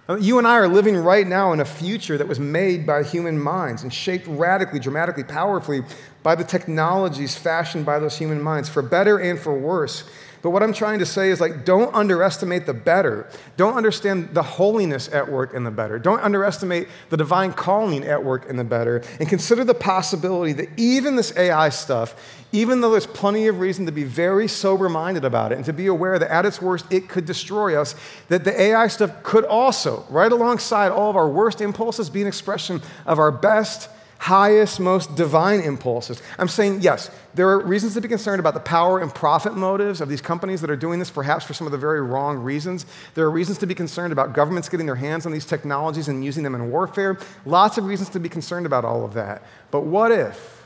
Uh, 0.07 0.15
you 0.15 0.39
and 0.39 0.47
I 0.47 0.55
are 0.55 0.67
living 0.67 0.97
right 0.97 1.25
now 1.25 1.51
in 1.53 1.59
a 1.59 1.65
future 1.65 2.17
that 2.17 2.27
was 2.27 2.39
made 2.39 2.85
by 2.85 3.03
human 3.03 3.39
minds 3.39 3.83
and 3.83 3.93
shaped 3.93 4.27
radically, 4.27 4.79
dramatically, 4.79 5.23
powerfully 5.23 5.81
by 6.23 6.35
the 6.35 6.43
technologies 6.43 7.35
fashioned 7.35 7.85
by 7.85 7.99
those 7.99 8.17
human 8.17 8.41
minds, 8.41 8.69
for 8.69 8.81
better 8.81 9.19
and 9.19 9.39
for 9.39 9.53
worse. 9.53 10.03
But 10.41 10.51
what 10.51 10.63
I'm 10.63 10.73
trying 10.73 10.99
to 10.99 11.05
say 11.05 11.29
is 11.29 11.41
like, 11.41 11.65
don't 11.65 11.93
underestimate 11.93 12.65
the 12.65 12.73
better. 12.73 13.27
Don't 13.57 13.75
understand 13.75 14.33
the 14.33 14.43
holiness 14.43 15.09
at 15.11 15.29
work 15.29 15.53
in 15.53 15.63
the 15.63 15.71
better. 15.71 15.99
Don't 15.99 16.21
underestimate 16.21 16.87
the 17.09 17.17
divine 17.17 17.51
calling 17.53 18.05
at 18.05 18.23
work 18.23 18.45
in 18.45 18.55
the 18.55 18.63
better. 18.63 19.03
And 19.19 19.27
consider 19.27 19.63
the 19.63 19.73
possibility 19.73 20.53
that 20.53 20.69
even 20.77 21.15
this 21.15 21.35
AI 21.35 21.69
stuff, 21.69 22.15
even 22.51 22.81
though 22.81 22.91
there's 22.91 23.05
plenty 23.05 23.47
of 23.47 23.59
reason 23.59 23.85
to 23.85 23.91
be 23.91 24.03
very 24.03 24.47
sober 24.47 24.87
minded 24.87 25.25
about 25.25 25.51
it 25.51 25.55
and 25.55 25.65
to 25.65 25.73
be 25.73 25.87
aware 25.87 26.17
that 26.17 26.31
at 26.31 26.45
its 26.45 26.61
worst 26.61 26.85
it 26.91 27.09
could 27.09 27.25
destroy 27.25 27.79
us, 27.79 27.95
that 28.29 28.43
the 28.43 28.59
AI 28.59 28.87
stuff 28.87 29.23
could 29.23 29.45
also, 29.45 30.05
right 30.09 30.31
alongside 30.31 30.91
all 30.91 31.09
of 31.09 31.15
our 31.15 31.29
worst 31.29 31.61
impulses, 31.61 32.09
be 32.09 32.21
an 32.21 32.27
expression 32.27 32.81
of 33.05 33.19
our 33.19 33.31
best 33.31 33.89
highest, 34.19 34.79
most 34.81 35.15
divine 35.15 35.61
impulses. 35.61 36.21
I'm 36.37 36.49
saying, 36.49 36.81
yes, 36.81 37.09
there 37.33 37.49
are 37.49 37.59
reasons 37.59 37.93
to 37.93 38.01
be 38.01 38.07
concerned 38.07 38.41
about 38.41 38.53
the 38.53 38.59
power 38.59 38.99
and 38.99 39.13
profit 39.13 39.55
motives 39.55 40.01
of 40.01 40.09
these 40.09 40.21
companies 40.21 40.59
that 40.61 40.69
are 40.69 40.75
doing 40.75 40.99
this, 40.99 41.09
perhaps 41.09 41.45
for 41.45 41.53
some 41.53 41.65
of 41.65 41.71
the 41.71 41.77
very 41.77 42.01
wrong 42.01 42.37
reasons. 42.37 42.85
There 43.15 43.25
are 43.25 43.31
reasons 43.31 43.57
to 43.59 43.65
be 43.65 43.73
concerned 43.73 44.11
about 44.11 44.33
governments 44.33 44.67
getting 44.67 44.85
their 44.85 44.95
hands 44.95 45.25
on 45.25 45.31
these 45.31 45.45
technologies 45.45 46.09
and 46.09 46.23
using 46.23 46.43
them 46.43 46.53
in 46.53 46.69
warfare. 46.69 47.17
Lots 47.45 47.77
of 47.77 47.85
reasons 47.85 48.09
to 48.09 48.19
be 48.19 48.29
concerned 48.29 48.65
about 48.65 48.83
all 48.83 49.05
of 49.05 49.13
that. 49.13 49.41
But 49.71 49.85
what 49.85 50.11
if? 50.11 50.63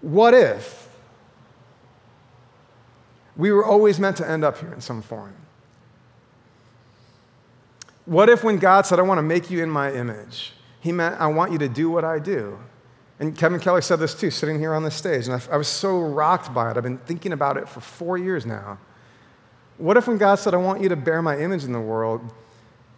What 0.00 0.32
if 0.32 0.88
we 3.36 3.50
were 3.50 3.64
always 3.64 3.98
meant 3.98 4.16
to 4.18 4.30
end 4.30 4.44
up 4.44 4.58
here 4.58 4.72
in 4.72 4.80
some 4.80 5.02
form? 5.02 5.34
What 8.08 8.30
if 8.30 8.42
when 8.42 8.56
God 8.56 8.86
said, 8.86 8.98
I 8.98 9.02
want 9.02 9.18
to 9.18 9.22
make 9.22 9.50
you 9.50 9.62
in 9.62 9.68
my 9.68 9.92
image, 9.92 10.54
he 10.80 10.92
meant, 10.92 11.20
I 11.20 11.26
want 11.26 11.52
you 11.52 11.58
to 11.58 11.68
do 11.68 11.90
what 11.90 12.06
I 12.06 12.18
do? 12.18 12.58
And 13.20 13.36
Kevin 13.36 13.60
Keller 13.60 13.82
said 13.82 13.96
this 13.96 14.14
too, 14.14 14.30
sitting 14.30 14.58
here 14.58 14.72
on 14.72 14.82
this 14.82 14.94
stage. 14.94 15.28
And 15.28 15.34
I, 15.34 15.54
I 15.54 15.58
was 15.58 15.68
so 15.68 16.00
rocked 16.00 16.54
by 16.54 16.70
it. 16.70 16.78
I've 16.78 16.82
been 16.82 16.96
thinking 16.96 17.34
about 17.34 17.58
it 17.58 17.68
for 17.68 17.80
four 17.80 18.16
years 18.16 18.46
now. 18.46 18.78
What 19.76 19.98
if 19.98 20.08
when 20.08 20.16
God 20.16 20.36
said, 20.36 20.54
I 20.54 20.56
want 20.56 20.80
you 20.80 20.88
to 20.88 20.96
bear 20.96 21.20
my 21.20 21.38
image 21.38 21.64
in 21.64 21.72
the 21.72 21.80
world, 21.80 22.22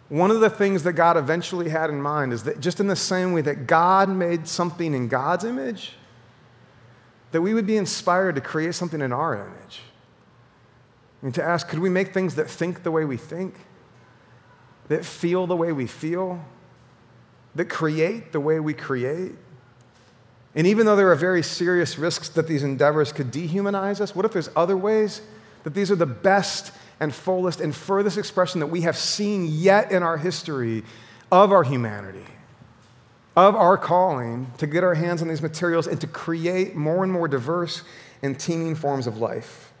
one 0.07 0.31
of 0.31 0.39
the 0.39 0.49
things 0.49 0.83
that 0.83 0.93
God 0.93 1.17
eventually 1.17 1.67
had 1.67 1.89
in 1.89 2.01
mind 2.01 2.31
is 2.31 2.43
that 2.43 2.61
just 2.61 2.79
in 2.79 2.87
the 2.87 2.95
same 2.95 3.33
way 3.33 3.41
that 3.41 3.67
God 3.67 4.07
made 4.07 4.47
something 4.47 4.93
in 4.93 5.09
God's 5.09 5.43
image, 5.43 5.91
that 7.33 7.41
we 7.41 7.53
would 7.53 7.67
be 7.67 7.75
inspired 7.75 8.35
to 8.35 8.41
create 8.41 8.75
something 8.75 9.01
in 9.01 9.11
our 9.11 9.35
image. 9.35 9.81
And 11.21 11.35
to 11.35 11.43
ask, 11.43 11.67
could 11.67 11.79
we 11.79 11.89
make 11.89 12.13
things 12.13 12.35
that 12.35 12.49
think 12.49 12.83
the 12.83 12.91
way 12.91 13.03
we 13.03 13.17
think? 13.17 13.55
That 14.91 15.05
feel 15.05 15.47
the 15.47 15.55
way 15.55 15.71
we 15.71 15.87
feel, 15.87 16.43
that 17.55 17.69
create 17.69 18.33
the 18.33 18.41
way 18.41 18.59
we 18.59 18.73
create. 18.73 19.31
And 20.53 20.67
even 20.67 20.85
though 20.85 20.97
there 20.97 21.09
are 21.09 21.15
very 21.15 21.43
serious 21.43 21.97
risks 21.97 22.27
that 22.27 22.45
these 22.45 22.61
endeavors 22.61 23.13
could 23.13 23.31
dehumanize 23.31 24.01
us, 24.01 24.13
what 24.13 24.25
if 24.25 24.33
there's 24.33 24.49
other 24.53 24.75
ways 24.75 25.21
that 25.63 25.73
these 25.73 25.91
are 25.91 25.95
the 25.95 26.05
best 26.05 26.73
and 26.99 27.15
fullest 27.15 27.61
and 27.61 27.73
furthest 27.73 28.17
expression 28.17 28.59
that 28.59 28.67
we 28.67 28.81
have 28.81 28.97
seen 28.97 29.47
yet 29.49 29.93
in 29.93 30.03
our 30.03 30.17
history 30.17 30.83
of 31.31 31.53
our 31.53 31.63
humanity, 31.63 32.25
of 33.37 33.55
our 33.55 33.77
calling 33.77 34.51
to 34.57 34.67
get 34.67 34.83
our 34.83 34.95
hands 34.95 35.21
on 35.21 35.29
these 35.29 35.41
materials 35.41 35.87
and 35.87 36.01
to 36.01 36.07
create 36.07 36.75
more 36.75 37.01
and 37.01 37.13
more 37.13 37.29
diverse 37.29 37.83
and 38.21 38.37
teeming 38.37 38.75
forms 38.75 39.07
of 39.07 39.19
life? 39.19 39.71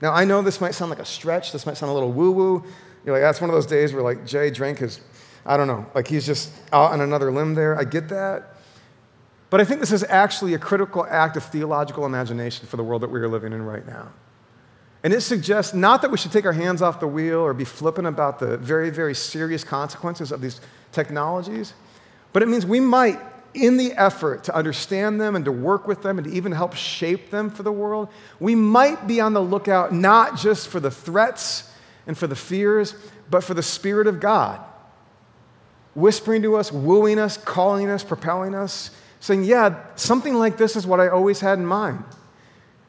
Now, 0.00 0.14
I 0.14 0.24
know 0.24 0.40
this 0.40 0.58
might 0.58 0.74
sound 0.74 0.88
like 0.88 1.00
a 1.00 1.04
stretch, 1.04 1.52
this 1.52 1.66
might 1.66 1.76
sound 1.76 1.90
a 1.90 1.92
little 1.92 2.12
woo 2.12 2.30
woo, 2.30 2.64
you're 3.06 3.14
like, 3.14 3.22
that's 3.22 3.40
one 3.40 3.48
of 3.48 3.54
those 3.54 3.66
days 3.66 3.94
where 3.94 4.02
like 4.02 4.26
Jay 4.26 4.50
drank 4.50 4.78
his, 4.78 5.00
I 5.46 5.56
don't 5.56 5.68
know, 5.68 5.86
like 5.94 6.08
he's 6.08 6.26
just 6.26 6.52
out 6.72 6.92
on 6.92 7.00
another 7.00 7.30
limb 7.30 7.54
there. 7.54 7.78
I 7.78 7.84
get 7.84 8.08
that. 8.08 8.56
But 9.48 9.60
I 9.60 9.64
think 9.64 9.78
this 9.78 9.92
is 9.92 10.04
actually 10.08 10.54
a 10.54 10.58
critical 10.58 11.06
act 11.08 11.36
of 11.36 11.44
theological 11.44 12.04
imagination 12.04 12.66
for 12.66 12.76
the 12.76 12.82
world 12.82 13.02
that 13.02 13.10
we 13.10 13.20
are 13.20 13.28
living 13.28 13.52
in 13.52 13.62
right 13.62 13.86
now. 13.86 14.08
And 15.04 15.12
it 15.12 15.20
suggests 15.20 15.72
not 15.72 16.02
that 16.02 16.10
we 16.10 16.18
should 16.18 16.32
take 16.32 16.46
our 16.46 16.52
hands 16.52 16.82
off 16.82 16.98
the 16.98 17.06
wheel 17.06 17.38
or 17.38 17.54
be 17.54 17.64
flippant 17.64 18.08
about 18.08 18.40
the 18.40 18.56
very, 18.56 18.90
very 18.90 19.14
serious 19.14 19.62
consequences 19.62 20.32
of 20.32 20.40
these 20.40 20.60
technologies, 20.90 21.74
but 22.32 22.42
it 22.42 22.48
means 22.48 22.66
we 22.66 22.80
might, 22.80 23.20
in 23.54 23.76
the 23.76 23.92
effort 23.92 24.42
to 24.44 24.54
understand 24.54 25.20
them 25.20 25.36
and 25.36 25.44
to 25.44 25.52
work 25.52 25.86
with 25.86 26.02
them 26.02 26.18
and 26.18 26.26
to 26.26 26.34
even 26.34 26.50
help 26.50 26.74
shape 26.74 27.30
them 27.30 27.50
for 27.50 27.62
the 27.62 27.70
world, 27.70 28.08
we 28.40 28.56
might 28.56 29.06
be 29.06 29.20
on 29.20 29.32
the 29.32 29.40
lookout 29.40 29.92
not 29.92 30.36
just 30.36 30.66
for 30.66 30.80
the 30.80 30.90
threats 30.90 31.70
and 32.06 32.16
for 32.16 32.26
the 32.26 32.36
fears, 32.36 32.94
but 33.30 33.42
for 33.42 33.54
the 33.54 33.62
Spirit 33.62 34.06
of 34.06 34.20
God, 34.20 34.60
whispering 35.94 36.42
to 36.42 36.56
us, 36.56 36.70
wooing 36.70 37.18
us, 37.18 37.36
calling 37.36 37.90
us, 37.90 38.04
propelling 38.04 38.54
us, 38.54 38.90
saying, 39.20 39.44
Yeah, 39.44 39.82
something 39.96 40.34
like 40.34 40.56
this 40.56 40.76
is 40.76 40.86
what 40.86 41.00
I 41.00 41.08
always 41.08 41.40
had 41.40 41.58
in 41.58 41.66
mind. 41.66 42.04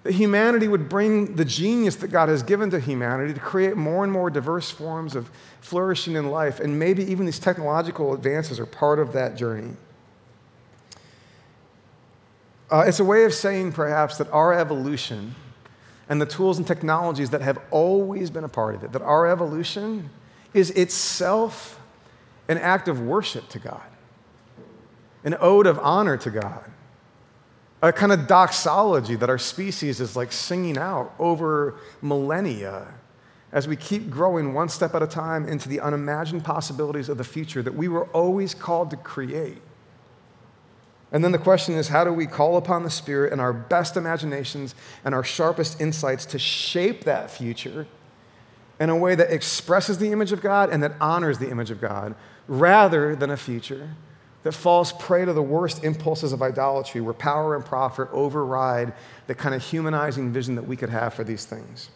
That 0.03 0.13
humanity 0.13 0.67
would 0.67 0.87
bring 0.87 1.35
the 1.35 1.45
genius 1.45 1.95
that 1.97 2.09
God 2.09 2.29
has 2.29 2.43
given 2.43 2.69
to 2.69 2.79
humanity 2.79 3.33
to 3.33 3.39
create 3.39 3.75
more 3.75 4.03
and 4.03 4.13
more 4.13 4.29
diverse 4.29 4.69
forms 4.69 5.15
of 5.15 5.29
flourishing 5.61 6.15
in 6.15 6.29
life, 6.29 6.59
and 6.59 6.77
maybe 6.77 7.03
even 7.11 7.25
these 7.25 7.39
technological 7.39 8.13
advances 8.13 8.59
are 8.59 8.65
part 8.65 8.99
of 8.99 9.13
that 9.13 9.35
journey. 9.35 9.73
Uh, 12.69 12.83
it's 12.85 12.99
a 12.99 13.05
way 13.05 13.23
of 13.23 13.33
saying, 13.33 13.71
perhaps, 13.71 14.17
that 14.17 14.29
our 14.31 14.53
evolution 14.53 15.33
and 16.09 16.21
the 16.21 16.25
tools 16.25 16.57
and 16.57 16.65
technologies 16.65 17.29
that 17.31 17.41
have 17.41 17.59
always 17.71 18.29
been 18.29 18.43
a 18.43 18.49
part 18.49 18.75
of 18.75 18.83
it, 18.83 18.91
that 18.93 19.01
our 19.01 19.27
evolution 19.27 20.09
is 20.53 20.71
itself 20.71 21.79
an 22.47 22.57
act 22.57 22.87
of 22.87 23.01
worship 23.01 23.49
to 23.49 23.59
God, 23.59 23.81
an 25.23 25.35
ode 25.39 25.67
of 25.67 25.79
honor 25.79 26.17
to 26.17 26.29
God, 26.29 26.63
a 27.81 27.91
kind 27.91 28.11
of 28.11 28.27
doxology 28.27 29.15
that 29.15 29.29
our 29.29 29.37
species 29.37 29.99
is 29.99 30.15
like 30.15 30.31
singing 30.31 30.77
out 30.77 31.13
over 31.19 31.75
millennia 32.01 32.87
as 33.51 33.67
we 33.67 33.75
keep 33.75 34.09
growing 34.09 34.53
one 34.53 34.69
step 34.69 34.93
at 34.95 35.01
a 35.01 35.07
time 35.07 35.47
into 35.47 35.69
the 35.69 35.79
unimagined 35.79 36.43
possibilities 36.43 37.09
of 37.09 37.17
the 37.17 37.23
future 37.23 37.61
that 37.61 37.73
we 37.73 37.87
were 37.87 38.05
always 38.07 38.53
called 38.53 38.89
to 38.89 38.97
create. 38.97 39.61
And 41.11 41.23
then 41.23 41.31
the 41.31 41.37
question 41.37 41.75
is 41.75 41.87
how 41.87 42.03
do 42.03 42.11
we 42.11 42.25
call 42.25 42.57
upon 42.57 42.83
the 42.83 42.89
Spirit 42.89 43.31
and 43.31 43.39
our 43.39 43.53
best 43.53 43.95
imaginations 43.95 44.75
and 45.05 45.15
our 45.15 45.23
sharpest 45.23 45.79
insights 45.79 46.25
to 46.27 46.39
shape 46.39 47.05
that 47.05 47.31
future 47.31 47.87
in 48.79 48.89
a 48.89 48.95
way 48.95 49.15
that 49.15 49.31
expresses 49.31 49.97
the 49.97 50.11
image 50.11 50.31
of 50.31 50.41
God 50.41 50.69
and 50.69 50.83
that 50.83 50.93
honors 51.01 51.39
the 51.39 51.49
image 51.49 51.71
of 51.71 51.81
God, 51.81 52.13
rather 52.47 53.15
than 53.15 53.31
a 53.31 53.37
future 53.37 53.95
that 54.43 54.51
falls 54.51 54.93
prey 54.93 55.25
to 55.25 55.33
the 55.33 55.41
worst 55.41 55.83
impulses 55.83 56.31
of 56.31 56.41
idolatry, 56.41 57.01
where 57.01 57.13
power 57.13 57.55
and 57.55 57.65
profit 57.65 58.07
override 58.11 58.93
the 59.25 59.35
kind 59.35 59.55
of 59.55 59.63
humanizing 59.63 60.31
vision 60.31 60.55
that 60.55 60.67
we 60.67 60.75
could 60.75 60.89
have 60.89 61.13
for 61.13 61.23
these 61.23 61.45
things? 61.45 61.89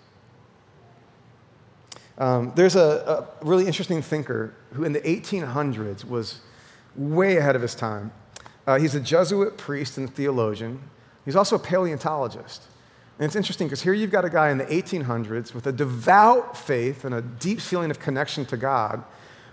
Um, 2.18 2.52
there's 2.56 2.76
a, 2.76 3.28
a 3.42 3.46
really 3.46 3.68
interesting 3.68 4.02
thinker 4.02 4.54
who, 4.74 4.84
in 4.84 4.94
the 4.94 5.02
1800s, 5.02 6.04
was 6.04 6.42
way 6.96 7.38
ahead 7.38 7.56
of 7.56 7.62
his 7.62 7.74
time. 7.74 8.12
Uh, 8.72 8.80
he's 8.80 8.96
a 8.96 9.02
Jesuit 9.02 9.58
priest 9.58 9.98
and 9.98 10.10
theologian. 10.10 10.80
He's 11.26 11.36
also 11.36 11.58
a 11.58 11.60
paleontologist. 11.60 12.64
And 13.20 13.26
it's 13.26 13.36
interesting 13.36 13.68
because 13.68 13.82
here 13.82 13.92
you've 13.92 14.12
got 14.12 14.24
a 14.24 14.30
guy 14.30 14.50
in 14.50 14.58
the 14.58 14.66
1800s 14.66 15.54
with 15.54 15.68
a 15.68 15.74
devout 15.74 16.56
faith 16.56 17.04
and 17.04 17.14
a 17.14 17.22
deep 17.22 17.60
feeling 17.60 17.92
of 17.92 18.00
connection 18.00 18.46
to 18.46 18.56
God 18.56 19.04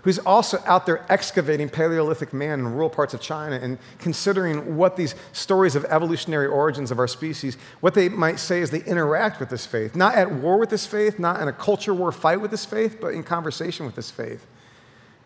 who's 0.03 0.19
also 0.19 0.63
out 0.65 0.85
there 0.85 1.05
excavating 1.09 1.67
Paleolithic 1.67 2.31
man 2.31 2.59
in 2.59 2.67
rural 2.69 2.89
parts 2.89 3.13
of 3.13 3.19
China 3.19 3.59
and 3.61 3.77
considering 3.97 4.77
what 4.77 4.95
these 4.95 5.15
stories 5.33 5.75
of 5.75 5.83
evolutionary 5.89 6.47
origins 6.47 6.89
of 6.89 6.97
our 6.97 7.07
species, 7.07 7.57
what 7.81 7.93
they 7.93 8.07
might 8.07 8.39
say 8.39 8.61
is 8.61 8.71
they 8.71 8.83
interact 8.83 9.41
with 9.41 9.49
this 9.49 9.65
faith. 9.65 9.97
Not 9.97 10.15
at 10.15 10.31
war 10.31 10.57
with 10.57 10.69
this 10.69 10.85
faith, 10.85 11.19
not 11.19 11.41
in 11.41 11.49
a 11.49 11.53
culture 11.53 11.93
war 11.93 12.13
fight 12.13 12.39
with 12.39 12.51
this 12.51 12.63
faith, 12.63 12.99
but 13.01 13.13
in 13.13 13.23
conversation 13.23 13.85
with 13.85 13.95
this 13.95 14.09
faith. 14.09 14.47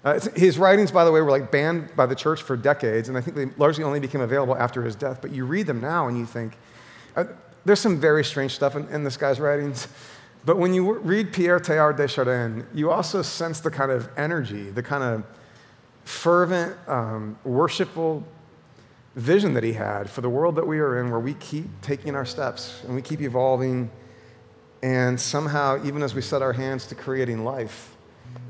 Uh, 0.04 0.20
his 0.36 0.58
writings, 0.58 0.92
by 0.92 1.06
the 1.06 1.12
way, 1.12 1.22
were 1.22 1.32
like 1.32 1.50
banned 1.50 1.96
by 1.96 2.06
the 2.06 2.16
church 2.16 2.42
for 2.42 2.58
decades, 2.58 3.08
and 3.08 3.18
I 3.18 3.22
think 3.22 3.38
they 3.38 3.46
largely 3.58 3.86
only 3.86 4.02
became 4.02 4.22
available 4.22 4.56
after 4.56 4.84
his 4.84 4.96
death. 4.96 5.20
But 5.22 5.32
you 5.32 5.46
read 5.46 5.66
them 5.66 5.80
now 5.80 6.08
and 6.08 6.18
you 6.18 6.26
think, 6.26 6.58
uh, 7.16 7.26
there's 7.64 7.80
some 7.80 7.98
very 8.00 8.26
strange 8.26 8.54
stuff 8.54 8.76
in, 8.76 8.88
in, 8.90 9.06
this 9.06 9.16
guy's 9.16 9.40
writings. 9.40 9.88
But 10.46 10.58
when 10.58 10.74
you 10.74 10.94
read 11.00 11.32
Pierre 11.32 11.60
Teilhard 11.60 11.96
de 11.96 12.08
Chardin, 12.08 12.68
you 12.74 12.92
also 12.92 13.22
sense 13.22 13.62
the 13.62 13.72
kind 13.72 13.92
of 13.92 14.10
energy, 14.18 14.70
the 14.70 14.84
kind 14.84 15.04
of 15.04 15.24
fervent, 16.04 16.76
um, 16.90 17.38
worshipful 17.46 18.28
vision 19.16 19.54
that 19.54 19.64
he 19.64 19.72
had 19.72 20.10
for 20.10 20.20
the 20.20 20.30
world 20.30 20.56
that 20.56 20.68
we 20.68 20.80
are 20.80 21.00
in, 21.00 21.12
where 21.12 21.20
we 21.20 21.36
keep 21.36 21.66
taking 21.82 22.14
our 22.14 22.26
steps 22.26 22.82
and 22.86 22.94
we 22.94 23.02
keep 23.02 23.22
evolving. 23.22 23.90
And 24.82 25.18
somehow, 25.18 25.82
even 25.86 26.04
as 26.04 26.14
we 26.14 26.22
set 26.22 26.42
our 26.42 26.52
hands 26.52 26.88
to 26.88 26.96
creating 26.96 27.46
life 27.46 27.93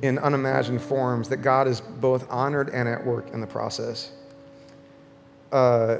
in 0.02 0.20
unimagined 0.20 0.82
forms, 0.82 1.30
that 1.30 1.38
God 1.38 1.68
is 1.68 1.82
both 1.82 2.30
honored 2.30 2.70
and 2.70 2.90
at 2.90 3.06
work 3.06 3.34
in 3.34 3.42
the 3.42 3.48
process. 3.48 4.12
Uh, 5.52 5.98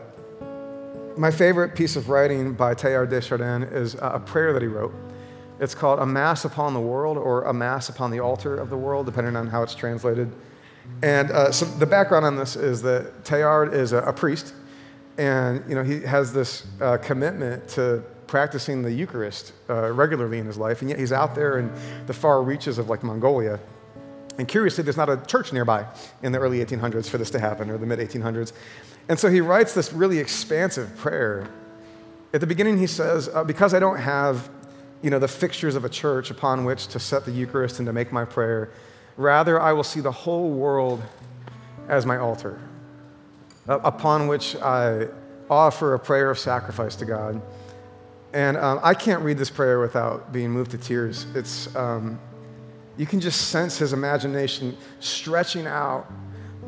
my 1.16 1.32
favorite 1.32 1.76
piece 1.76 1.96
of 1.96 2.10
writing 2.10 2.54
by 2.54 2.74
Teilhard 2.74 3.10
de 3.10 3.22
Chardin 3.22 3.64
is 3.64 3.96
a 4.02 4.20
prayer 4.20 4.52
that 4.52 4.62
he 4.62 4.68
wrote. 4.68 4.94
It's 5.60 5.76
called 5.76 6.00
A 6.00 6.06
Mass 6.06 6.44
Upon 6.44 6.74
the 6.74 6.82
World 6.82 7.18
or 7.18 7.44
A 7.44 7.54
Mass 7.54 7.88
Upon 7.90 8.10
the 8.12 8.20
Altar 8.20 8.56
of 8.56 8.70
the 8.70 8.78
World, 8.78 9.06
depending 9.06 9.36
on 9.36 9.48
how 9.48 9.62
it's 9.64 9.76
translated. 9.76 10.32
And 11.02 11.32
uh, 11.32 11.52
so 11.52 11.66
the 11.66 11.86
background 11.86 12.26
on 12.26 12.36
this 12.36 12.56
is 12.56 12.82
that 12.82 13.24
Teilhard 13.24 13.74
is 13.74 13.94
a, 13.94 14.00
a 14.00 14.12
priest, 14.12 14.54
and 15.18 15.64
you 15.70 15.76
know, 15.76 15.84
he 15.84 16.02
has 16.02 16.34
this 16.34 16.66
uh, 16.82 16.98
commitment 16.98 17.68
to 17.70 18.04
practicing 18.28 18.82
the 18.82 18.92
Eucharist 18.92 19.54
uh, 19.70 19.92
regularly 19.92 20.40
in 20.40 20.46
his 20.46 20.58
life, 20.58 20.82
and 20.82 20.90
yet 20.90 20.98
he's 20.98 21.12
out 21.12 21.36
there 21.36 21.60
in 21.60 21.72
the 22.08 22.14
far 22.14 22.42
reaches 22.42 22.80
of 22.80 22.90
like 22.90 23.04
Mongolia. 23.04 23.60
And 24.38 24.48
curiously, 24.48 24.84
there's 24.84 24.98
not 24.98 25.10
a 25.10 25.18
church 25.18 25.54
nearby 25.54 25.86
in 26.24 26.32
the 26.32 26.40
early 26.40 26.64
1800s 26.64 27.08
for 27.08 27.18
this 27.18 27.30
to 27.32 27.40
happen, 27.40 27.70
or 27.70 27.78
the 27.78 27.86
mid 27.86 28.00
1800s. 28.00 28.54
And 29.10 29.20
so 29.20 29.30
he 29.30 29.42
writes 29.42 29.74
this 29.74 29.94
really 29.94 30.20
expansive 30.20 30.96
prayer. 30.98 31.48
At 32.34 32.42
the 32.42 32.48
beginning, 32.48 32.78
he 32.78 32.88
says, 32.88 33.30
uh, 33.30 33.44
Because 33.44 33.74
I 33.74 33.80
don't 33.80 33.98
have 33.98 34.50
you 35.04 35.10
know, 35.10 35.20
the 35.20 35.28
fixtures 35.28 35.76
of 35.76 35.84
a 35.86 35.90
church 35.90 36.32
upon 36.32 36.64
which 36.64 36.88
to 36.88 37.00
set 37.00 37.26
the 37.26 37.32
Eucharist 37.32 37.80
and 37.80 37.86
to 37.86 37.94
make 37.94 38.12
my 38.12 38.26
prayer, 38.26 38.72
rather, 39.18 39.60
I 39.62 39.74
will 39.74 39.84
see 39.84 40.00
the 40.00 40.12
whole 40.12 40.50
world 40.50 41.04
as 41.90 42.06
my 42.06 42.18
altar, 42.18 42.60
uh, 43.68 43.80
upon 43.84 44.28
which 44.28 44.56
I 44.56 45.10
offer 45.50 45.94
a 45.94 46.00
prayer 46.00 46.32
of 46.32 46.40
sacrifice 46.40 46.96
to 46.96 47.06
God. 47.06 47.42
And 48.34 48.58
um, 48.58 48.80
I 48.82 48.94
can't 48.94 49.22
read 49.22 49.38
this 49.38 49.50
prayer 49.50 49.80
without 49.80 50.32
being 50.32 50.50
moved 50.50 50.72
to 50.72 50.78
tears. 50.78 51.28
It's, 51.36 51.74
um, 51.76 52.20
you 52.98 53.06
can 53.06 53.20
just 53.20 53.50
sense 53.50 53.78
his 53.78 53.94
imagination 53.94 54.78
stretching 55.00 55.68
out 55.68 56.12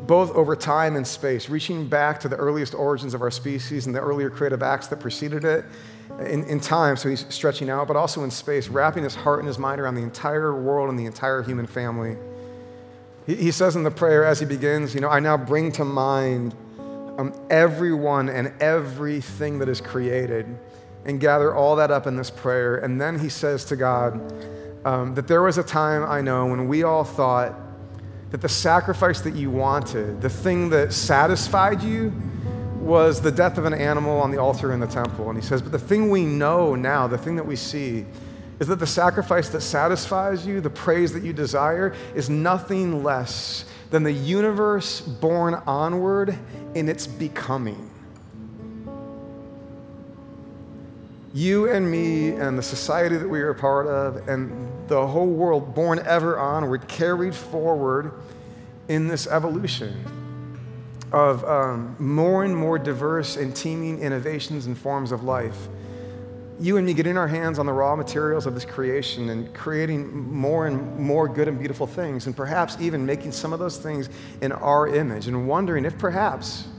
both 0.07 0.31
over 0.31 0.55
time 0.55 0.95
and 0.95 1.05
space, 1.05 1.49
reaching 1.49 1.87
back 1.87 2.19
to 2.19 2.27
the 2.27 2.35
earliest 2.35 2.75
origins 2.75 3.13
of 3.13 3.21
our 3.21 3.31
species 3.31 3.85
and 3.85 3.95
the 3.95 3.99
earlier 3.99 4.29
creative 4.29 4.61
acts 4.61 4.87
that 4.87 4.99
preceded 4.99 5.43
it 5.43 5.65
in, 6.19 6.43
in 6.45 6.59
time, 6.59 6.95
so 6.95 7.09
he's 7.09 7.25
stretching 7.29 7.69
out, 7.69 7.87
but 7.87 7.95
also 7.95 8.23
in 8.23 8.31
space, 8.31 8.67
wrapping 8.67 9.03
his 9.03 9.15
heart 9.15 9.39
and 9.39 9.47
his 9.47 9.57
mind 9.57 9.81
around 9.81 9.95
the 9.95 10.03
entire 10.03 10.53
world 10.59 10.89
and 10.89 10.97
the 10.97 11.05
entire 11.05 11.41
human 11.41 11.65
family. 11.65 12.17
He, 13.25 13.35
he 13.35 13.51
says 13.51 13.75
in 13.75 13.83
the 13.83 13.91
prayer 13.91 14.23
as 14.23 14.39
he 14.39 14.45
begins, 14.45 14.93
You 14.93 15.01
know, 15.01 15.09
I 15.09 15.19
now 15.19 15.37
bring 15.37 15.71
to 15.73 15.85
mind 15.85 16.55
um, 17.17 17.33
everyone 17.49 18.29
and 18.29 18.53
everything 18.61 19.59
that 19.59 19.69
is 19.69 19.81
created 19.81 20.45
and 21.05 21.19
gather 21.19 21.53
all 21.53 21.75
that 21.75 21.91
up 21.91 22.07
in 22.07 22.15
this 22.15 22.29
prayer. 22.29 22.77
And 22.77 22.99
then 22.99 23.19
he 23.19 23.29
says 23.29 23.65
to 23.65 23.75
God 23.75 24.19
um, 24.85 25.15
that 25.15 25.27
there 25.27 25.41
was 25.41 25.57
a 25.57 25.63
time 25.63 26.03
I 26.03 26.21
know 26.21 26.45
when 26.45 26.67
we 26.67 26.83
all 26.83 27.03
thought, 27.03 27.53
that 28.31 28.41
the 28.41 28.49
sacrifice 28.49 29.21
that 29.21 29.35
you 29.35 29.49
wanted, 29.49 30.21
the 30.21 30.29
thing 30.29 30.69
that 30.69 30.93
satisfied 30.93 31.81
you, 31.81 32.13
was 32.79 33.19
the 33.19 33.31
death 33.31 33.57
of 33.57 33.65
an 33.65 33.73
animal 33.73 34.19
on 34.19 34.29
the 34.29 34.37
altar 34.37 34.71
in 34.71 34.79
the 34.79 34.87
temple. 34.87 35.29
And 35.29 35.37
he 35.37 35.43
says, 35.43 35.61
But 35.61 35.71
the 35.71 35.79
thing 35.79 36.09
we 36.09 36.23
know 36.23 36.75
now, 36.75 37.07
the 37.07 37.17
thing 37.17 37.35
that 37.35 37.45
we 37.45 37.55
see, 37.55 38.05
is 38.59 38.67
that 38.67 38.79
the 38.79 38.87
sacrifice 38.87 39.49
that 39.49 39.61
satisfies 39.61 40.45
you, 40.45 40.61
the 40.61 40.69
praise 40.69 41.11
that 41.13 41.23
you 41.23 41.33
desire, 41.33 41.95
is 42.13 42.29
nothing 42.29 43.03
less 43.03 43.65
than 43.89 44.03
the 44.03 44.11
universe 44.11 45.01
born 45.01 45.55
onward 45.65 46.37
in 46.75 46.87
its 46.87 47.07
becoming. 47.07 47.89
You 51.35 51.69
and 51.69 51.91
me 51.91 52.29
and 52.29 52.57
the 52.57 52.63
society 52.63 53.17
that 53.17 53.27
we 53.27 53.41
are 53.41 53.49
a 53.49 53.55
part 53.55 53.87
of 53.87 54.29
and 54.29 54.71
the 54.87 55.05
whole 55.05 55.27
world 55.27 55.75
born 55.75 55.99
ever 56.05 56.39
onward, 56.39 56.87
carried 56.87 57.35
forward 57.35 58.13
in 58.87 59.09
this 59.09 59.27
evolution 59.27 60.01
of 61.11 61.43
um, 61.43 61.93
more 61.99 62.45
and 62.45 62.55
more 62.55 62.79
diverse 62.79 63.35
and 63.35 63.53
teeming 63.53 63.99
innovations 63.99 64.67
and 64.67 64.77
forms 64.77 65.11
of 65.11 65.25
life. 65.25 65.67
You 66.57 66.77
and 66.77 66.85
me 66.85 66.93
getting 66.93 67.17
our 67.17 67.27
hands 67.27 67.59
on 67.59 67.65
the 67.65 67.73
raw 67.73 67.97
materials 67.97 68.45
of 68.45 68.53
this 68.53 68.63
creation 68.63 69.27
and 69.27 69.53
creating 69.53 70.15
more 70.15 70.67
and 70.67 70.97
more 70.97 71.27
good 71.27 71.49
and 71.49 71.59
beautiful 71.59 71.85
things, 71.85 72.27
and 72.27 72.37
perhaps 72.37 72.77
even 72.79 73.05
making 73.05 73.33
some 73.33 73.51
of 73.51 73.59
those 73.59 73.77
things 73.77 74.07
in 74.39 74.53
our 74.53 74.87
image, 74.87 75.27
and 75.27 75.49
wondering 75.49 75.83
if 75.83 75.97
perhaps 75.97 76.69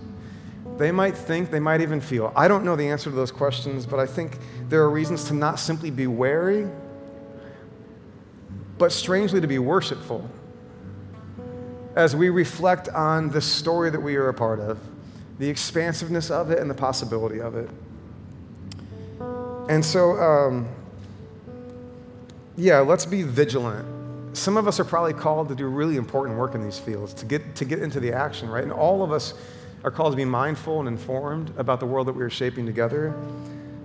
they 0.79 0.93
might 0.93 1.17
think, 1.17 1.51
they 1.51 1.61
might 1.61 1.81
even 1.81 2.01
feel. 2.01 2.33
I 2.37 2.49
don't 2.49 2.65
know 2.65 2.77
the 2.77 2.89
answer 2.89 3.11
to 3.11 3.17
those 3.17 3.33
questions, 3.33 3.87
but 3.87 3.99
I 3.99 4.07
think 4.07 4.39
there 4.69 4.83
are 4.83 4.91
reasons 4.91 5.25
to 5.25 5.35
not 5.35 5.59
simply 5.59 5.91
be 5.91 6.07
wary, 6.07 6.69
but 8.79 8.93
strangely 8.93 9.41
to 9.41 9.47
be 9.47 9.59
worshipful 9.59 10.29
as 11.95 12.15
we 12.15 12.29
reflect 12.29 12.91
on 12.91 13.31
the 13.31 13.41
story 13.41 13.89
that 13.89 14.01
we 14.01 14.17
are 14.17 14.29
a 14.29 14.35
part 14.35 14.61
of, 14.61 14.79
the 15.39 15.49
expansiveness 15.49 16.31
of 16.31 16.51
it 16.51 16.59
and 16.59 16.69
the 16.69 16.75
possibility 16.75 17.41
of 17.41 17.57
it. 17.57 17.71
And 19.71 19.83
so, 19.83 20.13
um, 20.21 20.69
yeah, 22.57 22.81
let's 22.81 23.07
be 23.07 23.23
vigilant. 23.23 24.37
Some 24.37 24.59
of 24.59 24.69
us 24.69 24.79
are 24.79 24.85
probably 24.85 25.15
called 25.15 25.49
to 25.49 25.55
do 25.55 25.67
really 25.67 25.97
important 25.97 26.39
work 26.39 26.55
in 26.55 26.63
these 26.63 26.79
fields, 26.79 27.15
to 27.15 27.25
get, 27.25 27.57
to 27.57 27.65
get 27.65 27.81
into 27.81 27.99
the 27.99 28.13
action, 28.13 28.51
right? 28.51 28.63
And 28.63 28.73
all 28.73 29.03
of 29.03 29.11
us 29.11 29.33
are 29.87 29.91
called 29.93 30.13
to 30.13 30.17
be 30.17 30.25
mindful 30.25 30.81
and 30.81 30.89
informed 30.89 31.53
about 31.57 31.79
the 31.79 31.87
world 31.87 32.09
that 32.09 32.13
we 32.13 32.25
are 32.25 32.29
shaping 32.29 32.67
together. 32.67 33.15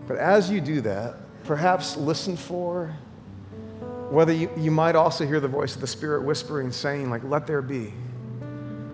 But 0.07 0.17
as 0.17 0.49
you 0.49 0.59
do 0.59 0.81
that, 0.81 1.15
perhaps 1.43 1.95
listen 1.95 2.35
for 2.35 2.87
whether 4.09 4.33
you, 4.33 4.49
you 4.57 4.71
might 4.71 4.95
also 4.95 5.27
hear 5.27 5.39
the 5.39 5.47
voice 5.47 5.75
of 5.75 5.81
the 5.81 5.87
Spirit 5.87 6.23
whispering, 6.23 6.71
saying, 6.71 7.11
like, 7.11 7.23
let 7.23 7.45
there 7.45 7.61
be. 7.61 7.93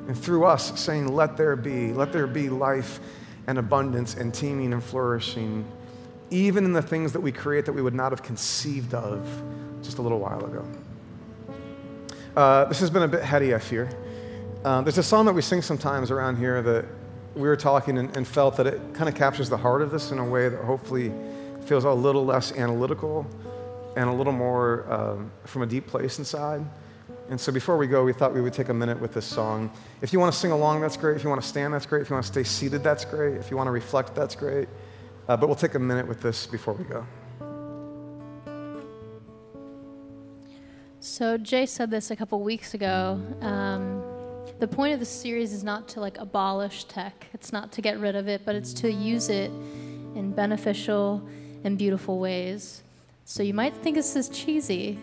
And 0.08 0.18
through 0.18 0.44
us 0.46 0.78
saying, 0.78 1.08
let 1.16 1.38
there 1.38 1.56
be, 1.56 1.94
let 1.94 2.12
there 2.12 2.28
be 2.28 2.50
life 2.50 3.00
and 3.48 3.58
abundance 3.58 4.16
and 4.16 4.34
teeming 4.34 4.74
and 4.74 4.84
flourishing, 4.84 5.66
even 6.30 6.66
in 6.66 6.74
the 6.74 6.82
things 6.82 7.14
that 7.14 7.22
we 7.22 7.32
create 7.32 7.66
that 7.68 7.74
we 7.74 7.82
would 7.82 7.96
not 7.96 8.12
have 8.12 8.22
conceived 8.22 8.94
of 8.94 9.26
just 9.82 9.98
a 9.98 10.02
little 10.02 10.20
while 10.20 10.44
ago. 10.44 10.66
Uh, 12.36 12.66
this 12.66 12.82
has 12.82 12.90
been 12.90 13.04
a 13.04 13.08
bit 13.08 13.24
heady, 13.24 13.56
I 13.56 13.60
fear. 13.60 13.90
Uh, 14.66 14.82
there's 14.82 14.98
a 14.98 15.04
song 15.04 15.26
that 15.26 15.34
we 15.34 15.42
sing 15.42 15.62
sometimes 15.62 16.12
around 16.12 16.36
here 16.36 16.62
that 16.62 16.86
we 17.38 17.48
were 17.48 17.56
talking 17.56 17.98
and, 17.98 18.16
and 18.18 18.28
felt 18.28 18.58
that 18.58 18.68
it 18.68 18.82
kind 18.94 19.08
of 19.08 19.16
captures 19.16 19.50
the 19.50 19.58
heart 19.58 19.82
of 19.82 19.92
this 19.92 20.12
in 20.12 20.20
a 20.20 20.26
way 20.26 20.50
that 20.50 20.64
hopefully 20.64 21.12
feels 21.66 21.84
a 21.84 21.92
little 21.92 22.26
less 22.26 22.52
analytical 22.54 23.26
and 23.96 24.10
a 24.10 24.14
little 24.14 24.34
more 24.34 24.92
um, 24.92 25.32
from 25.46 25.62
a 25.62 25.66
deep 25.66 25.88
place 25.88 26.20
inside. 26.20 26.66
And 27.30 27.40
so 27.40 27.52
before 27.52 27.78
we 27.78 27.88
go, 27.88 28.04
we 28.04 28.14
thought 28.14 28.34
we 28.34 28.42
would 28.42 28.54
take 28.54 28.70
a 28.70 28.74
minute 28.74 29.00
with 29.02 29.14
this 29.14 29.26
song. 29.26 29.70
If 30.02 30.14
you 30.14 30.20
want 30.20 30.34
to 30.34 30.40
sing 30.40 30.52
along, 30.52 30.82
that's 30.82 30.96
great. 30.96 31.18
If 31.18 31.24
you 31.24 31.30
want 31.30 31.42
to 31.42 31.48
stand, 31.48 31.74
that's 31.74 31.86
great. 31.86 32.02
If 32.02 32.10
you 32.10 32.14
want 32.16 32.26
to 32.26 32.32
stay 32.32 32.44
seated, 32.44 32.84
that's 32.84 33.04
great. 33.04 33.36
If 33.36 33.52
you 33.52 33.58
want 33.58 33.68
to 33.68 33.72
reflect, 33.72 34.16
that's 34.16 34.36
great. 34.36 34.70
Uh, 35.28 35.36
but 35.36 35.48
we'll 35.48 35.58
take 35.58 35.76
a 35.76 35.80
minute 35.80 36.08
with 36.08 36.22
this 36.22 36.48
before 36.48 36.74
we 36.74 36.86
go. 36.86 37.06
So 41.00 41.38
Jay 41.38 41.66
said 41.66 41.92
this 41.92 42.12
a 42.12 42.16
couple 42.16 42.42
weeks 42.42 42.74
ago. 42.74 43.22
Um, 43.42 43.97
the 44.60 44.68
point 44.68 44.94
of 44.94 45.00
the 45.00 45.06
series 45.06 45.54
is 45.54 45.64
not 45.64 45.88
to 45.90 46.00
like 46.00 46.18
abolish 46.18 46.86
tech. 46.86 47.28
It's 47.34 47.54
not 47.54 47.72
to 47.74 47.82
get 47.82 48.00
rid 48.00 48.16
of 48.16 48.28
it, 48.28 48.42
but 48.46 48.56
it's 48.56 48.74
to 48.76 48.92
use 48.92 49.30
it 49.30 49.52
in 50.16 50.32
beneficial 50.32 51.22
and 51.64 51.78
beautiful 51.78 52.20
ways. 52.20 52.82
So 53.26 53.44
you 53.44 53.54
might 53.54 53.76
think 53.76 53.96
this 53.96 54.16
is 54.16 54.30
cheesy, 54.30 54.98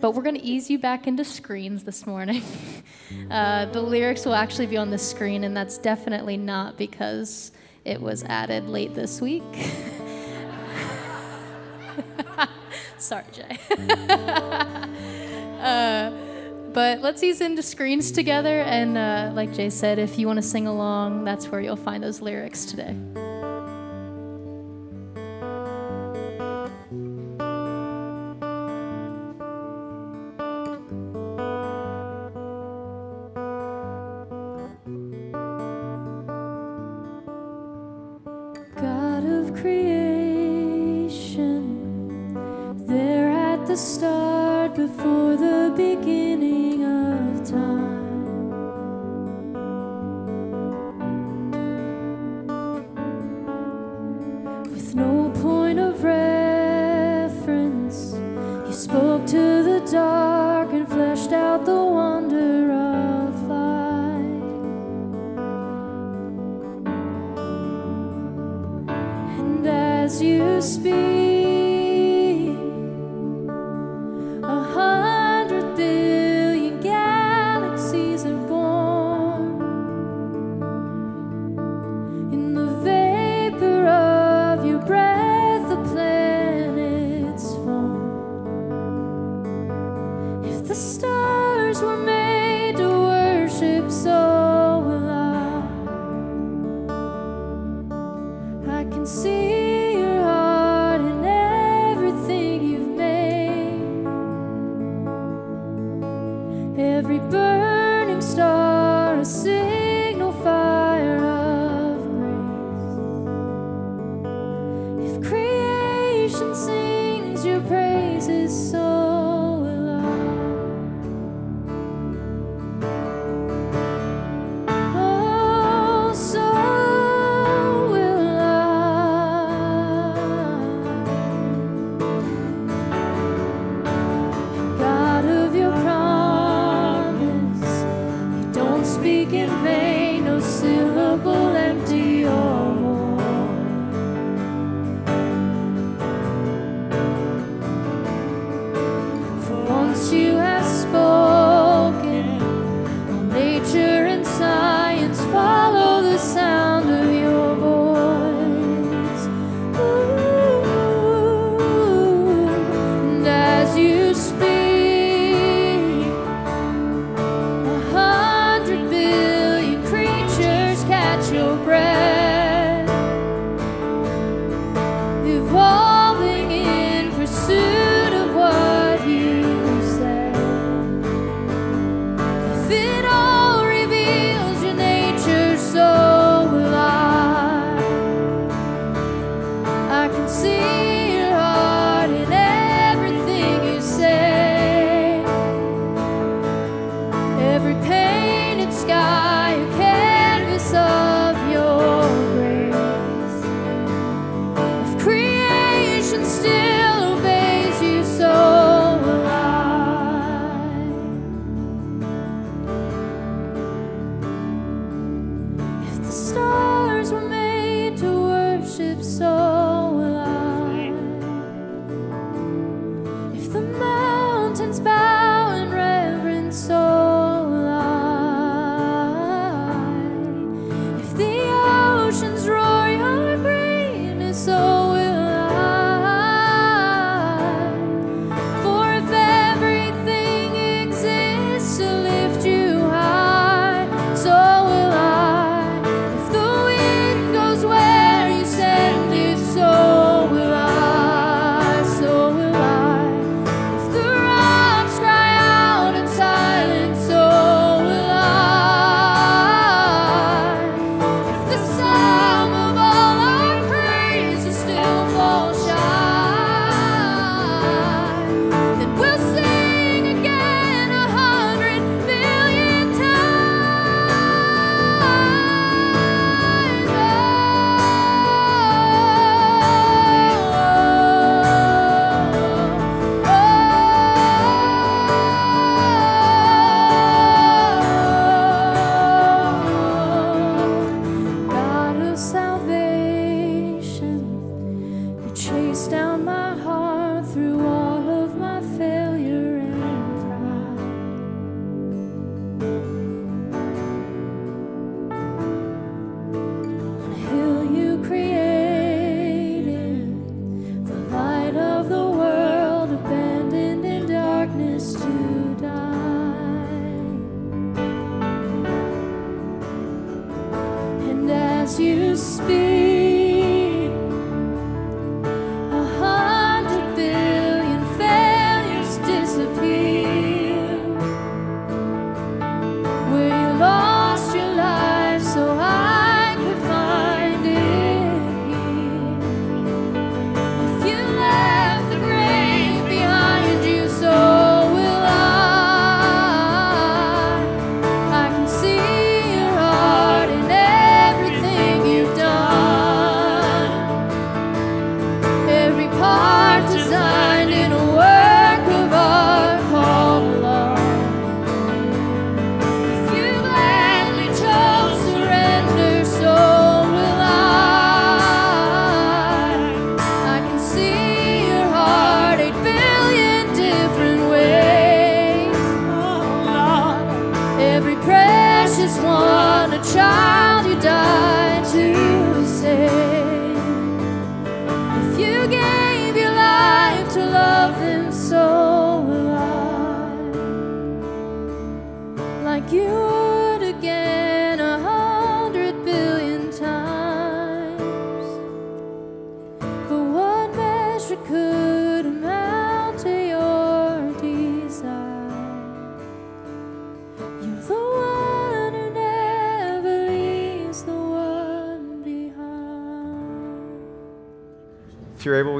but 0.00 0.10
we're 0.10 0.22
going 0.22 0.34
to 0.34 0.44
ease 0.44 0.68
you 0.68 0.78
back 0.78 1.06
into 1.06 1.24
screens 1.24 1.84
this 1.84 2.06
morning. 2.06 2.42
uh, 3.30 3.66
the 3.66 3.80
lyrics 3.80 4.26
will 4.26 4.34
actually 4.34 4.66
be 4.66 4.76
on 4.76 4.90
the 4.90 4.98
screen, 4.98 5.44
and 5.44 5.56
that's 5.56 5.78
definitely 5.78 6.36
not 6.36 6.76
because 6.76 7.52
it 7.84 8.00
was 8.00 8.22
added 8.24 8.68
late 8.68 8.94
this 8.94 9.20
week. 9.20 9.42
Sorry, 12.98 13.24
Jay. 13.32 13.58
uh, 15.60 16.10
but 16.74 17.00
let's 17.00 17.22
ease 17.22 17.40
into 17.40 17.62
screens 17.62 18.10
together. 18.10 18.60
And 18.60 18.98
uh, 18.98 19.30
like 19.32 19.54
Jay 19.54 19.70
said, 19.70 19.98
if 19.98 20.18
you 20.18 20.26
want 20.26 20.38
to 20.38 20.42
sing 20.42 20.66
along, 20.66 21.24
that's 21.24 21.46
where 21.46 21.60
you'll 21.60 21.76
find 21.76 22.02
those 22.02 22.20
lyrics 22.20 22.64
today. 22.64 22.96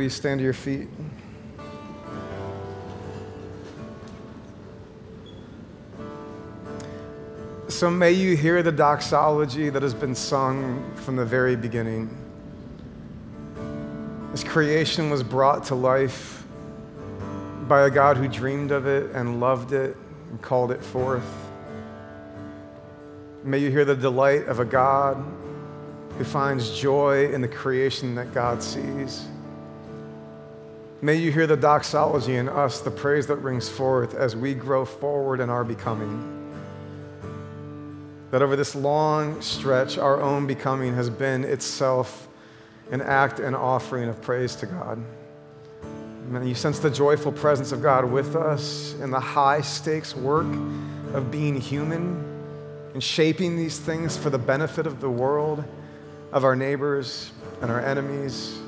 You 0.04 0.10
stand 0.10 0.38
to 0.38 0.44
your 0.44 0.52
feet? 0.52 0.88
So 7.68 7.90
may 7.90 8.12
you 8.12 8.36
hear 8.36 8.62
the 8.62 8.70
doxology 8.70 9.70
that 9.70 9.82
has 9.82 9.94
been 9.94 10.14
sung 10.14 10.94
from 10.94 11.16
the 11.16 11.24
very 11.24 11.56
beginning. 11.56 12.08
This 14.30 14.44
creation 14.44 15.08
was 15.08 15.22
brought 15.22 15.64
to 15.64 15.74
life 15.74 16.44
by 17.66 17.86
a 17.86 17.90
God 17.90 18.18
who 18.18 18.28
dreamed 18.28 18.72
of 18.72 18.86
it 18.86 19.10
and 19.12 19.40
loved 19.40 19.72
it 19.72 19.96
and 20.28 20.40
called 20.42 20.70
it 20.70 20.84
forth. 20.84 21.48
May 23.42 23.58
you 23.58 23.70
hear 23.70 23.86
the 23.86 23.96
delight 23.96 24.46
of 24.48 24.60
a 24.60 24.64
God 24.66 25.16
who 26.18 26.24
finds 26.24 26.78
joy 26.78 27.32
in 27.32 27.40
the 27.40 27.48
creation 27.48 28.14
that 28.16 28.34
God 28.34 28.62
sees. 28.62 29.26
May 31.04 31.16
you 31.16 31.30
hear 31.30 31.46
the 31.46 31.54
doxology 31.54 32.36
in 32.36 32.48
us, 32.48 32.80
the 32.80 32.90
praise 32.90 33.26
that 33.26 33.36
rings 33.36 33.68
forth 33.68 34.14
as 34.14 34.34
we 34.34 34.54
grow 34.54 34.86
forward 34.86 35.38
in 35.38 35.50
our 35.50 35.62
becoming. 35.62 36.50
That 38.30 38.40
over 38.40 38.56
this 38.56 38.74
long 38.74 39.42
stretch, 39.42 39.98
our 39.98 40.18
own 40.22 40.46
becoming 40.46 40.94
has 40.94 41.10
been 41.10 41.44
itself 41.44 42.26
an 42.90 43.02
act 43.02 43.38
and 43.38 43.54
offering 43.54 44.08
of 44.08 44.22
praise 44.22 44.56
to 44.56 44.66
God. 44.66 44.98
And 46.32 46.48
you 46.48 46.54
sense 46.54 46.78
the 46.78 46.88
joyful 46.88 47.32
presence 47.32 47.70
of 47.70 47.82
God 47.82 48.06
with 48.06 48.34
us 48.34 48.94
in 48.94 49.10
the 49.10 49.20
high 49.20 49.60
stakes 49.60 50.16
work 50.16 50.50
of 51.12 51.30
being 51.30 51.60
human 51.60 52.16
and 52.94 53.02
shaping 53.02 53.58
these 53.58 53.78
things 53.78 54.16
for 54.16 54.30
the 54.30 54.38
benefit 54.38 54.86
of 54.86 55.02
the 55.02 55.10
world, 55.10 55.64
of 56.32 56.44
our 56.44 56.56
neighbors 56.56 57.30
and 57.60 57.70
our 57.70 57.84
enemies. 57.84 58.58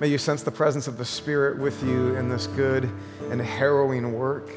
May 0.00 0.08
you 0.08 0.16
sense 0.16 0.42
the 0.42 0.50
presence 0.50 0.88
of 0.88 0.96
the 0.96 1.04
Spirit 1.04 1.58
with 1.58 1.82
you 1.82 2.16
in 2.16 2.30
this 2.30 2.46
good 2.46 2.90
and 3.30 3.38
harrowing 3.38 4.14
work. 4.14 4.50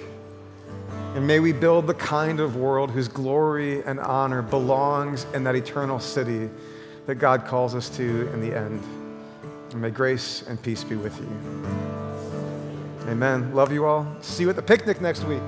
And 1.15 1.27
may 1.27 1.41
we 1.41 1.51
build 1.51 1.85
the 1.85 1.93
kind 1.93 2.39
of 2.39 2.55
world 2.55 2.89
whose 2.89 3.09
glory 3.09 3.83
and 3.83 3.99
honor 3.99 4.41
belongs 4.41 5.27
in 5.33 5.43
that 5.43 5.55
eternal 5.55 5.99
city 5.99 6.49
that 7.07 7.15
God 7.15 7.45
calls 7.45 7.75
us 7.75 7.89
to 7.97 8.31
in 8.33 8.39
the 8.39 8.57
end. 8.57 8.81
And 9.71 9.81
may 9.81 9.89
grace 9.89 10.43
and 10.47 10.61
peace 10.61 10.83
be 10.83 10.95
with 10.95 11.19
you. 11.19 11.27
Amen. 13.09 13.53
Love 13.53 13.73
you 13.73 13.85
all. 13.85 14.07
See 14.21 14.43
you 14.43 14.49
at 14.49 14.55
the 14.55 14.61
picnic 14.61 15.01
next 15.01 15.25
week. 15.25 15.41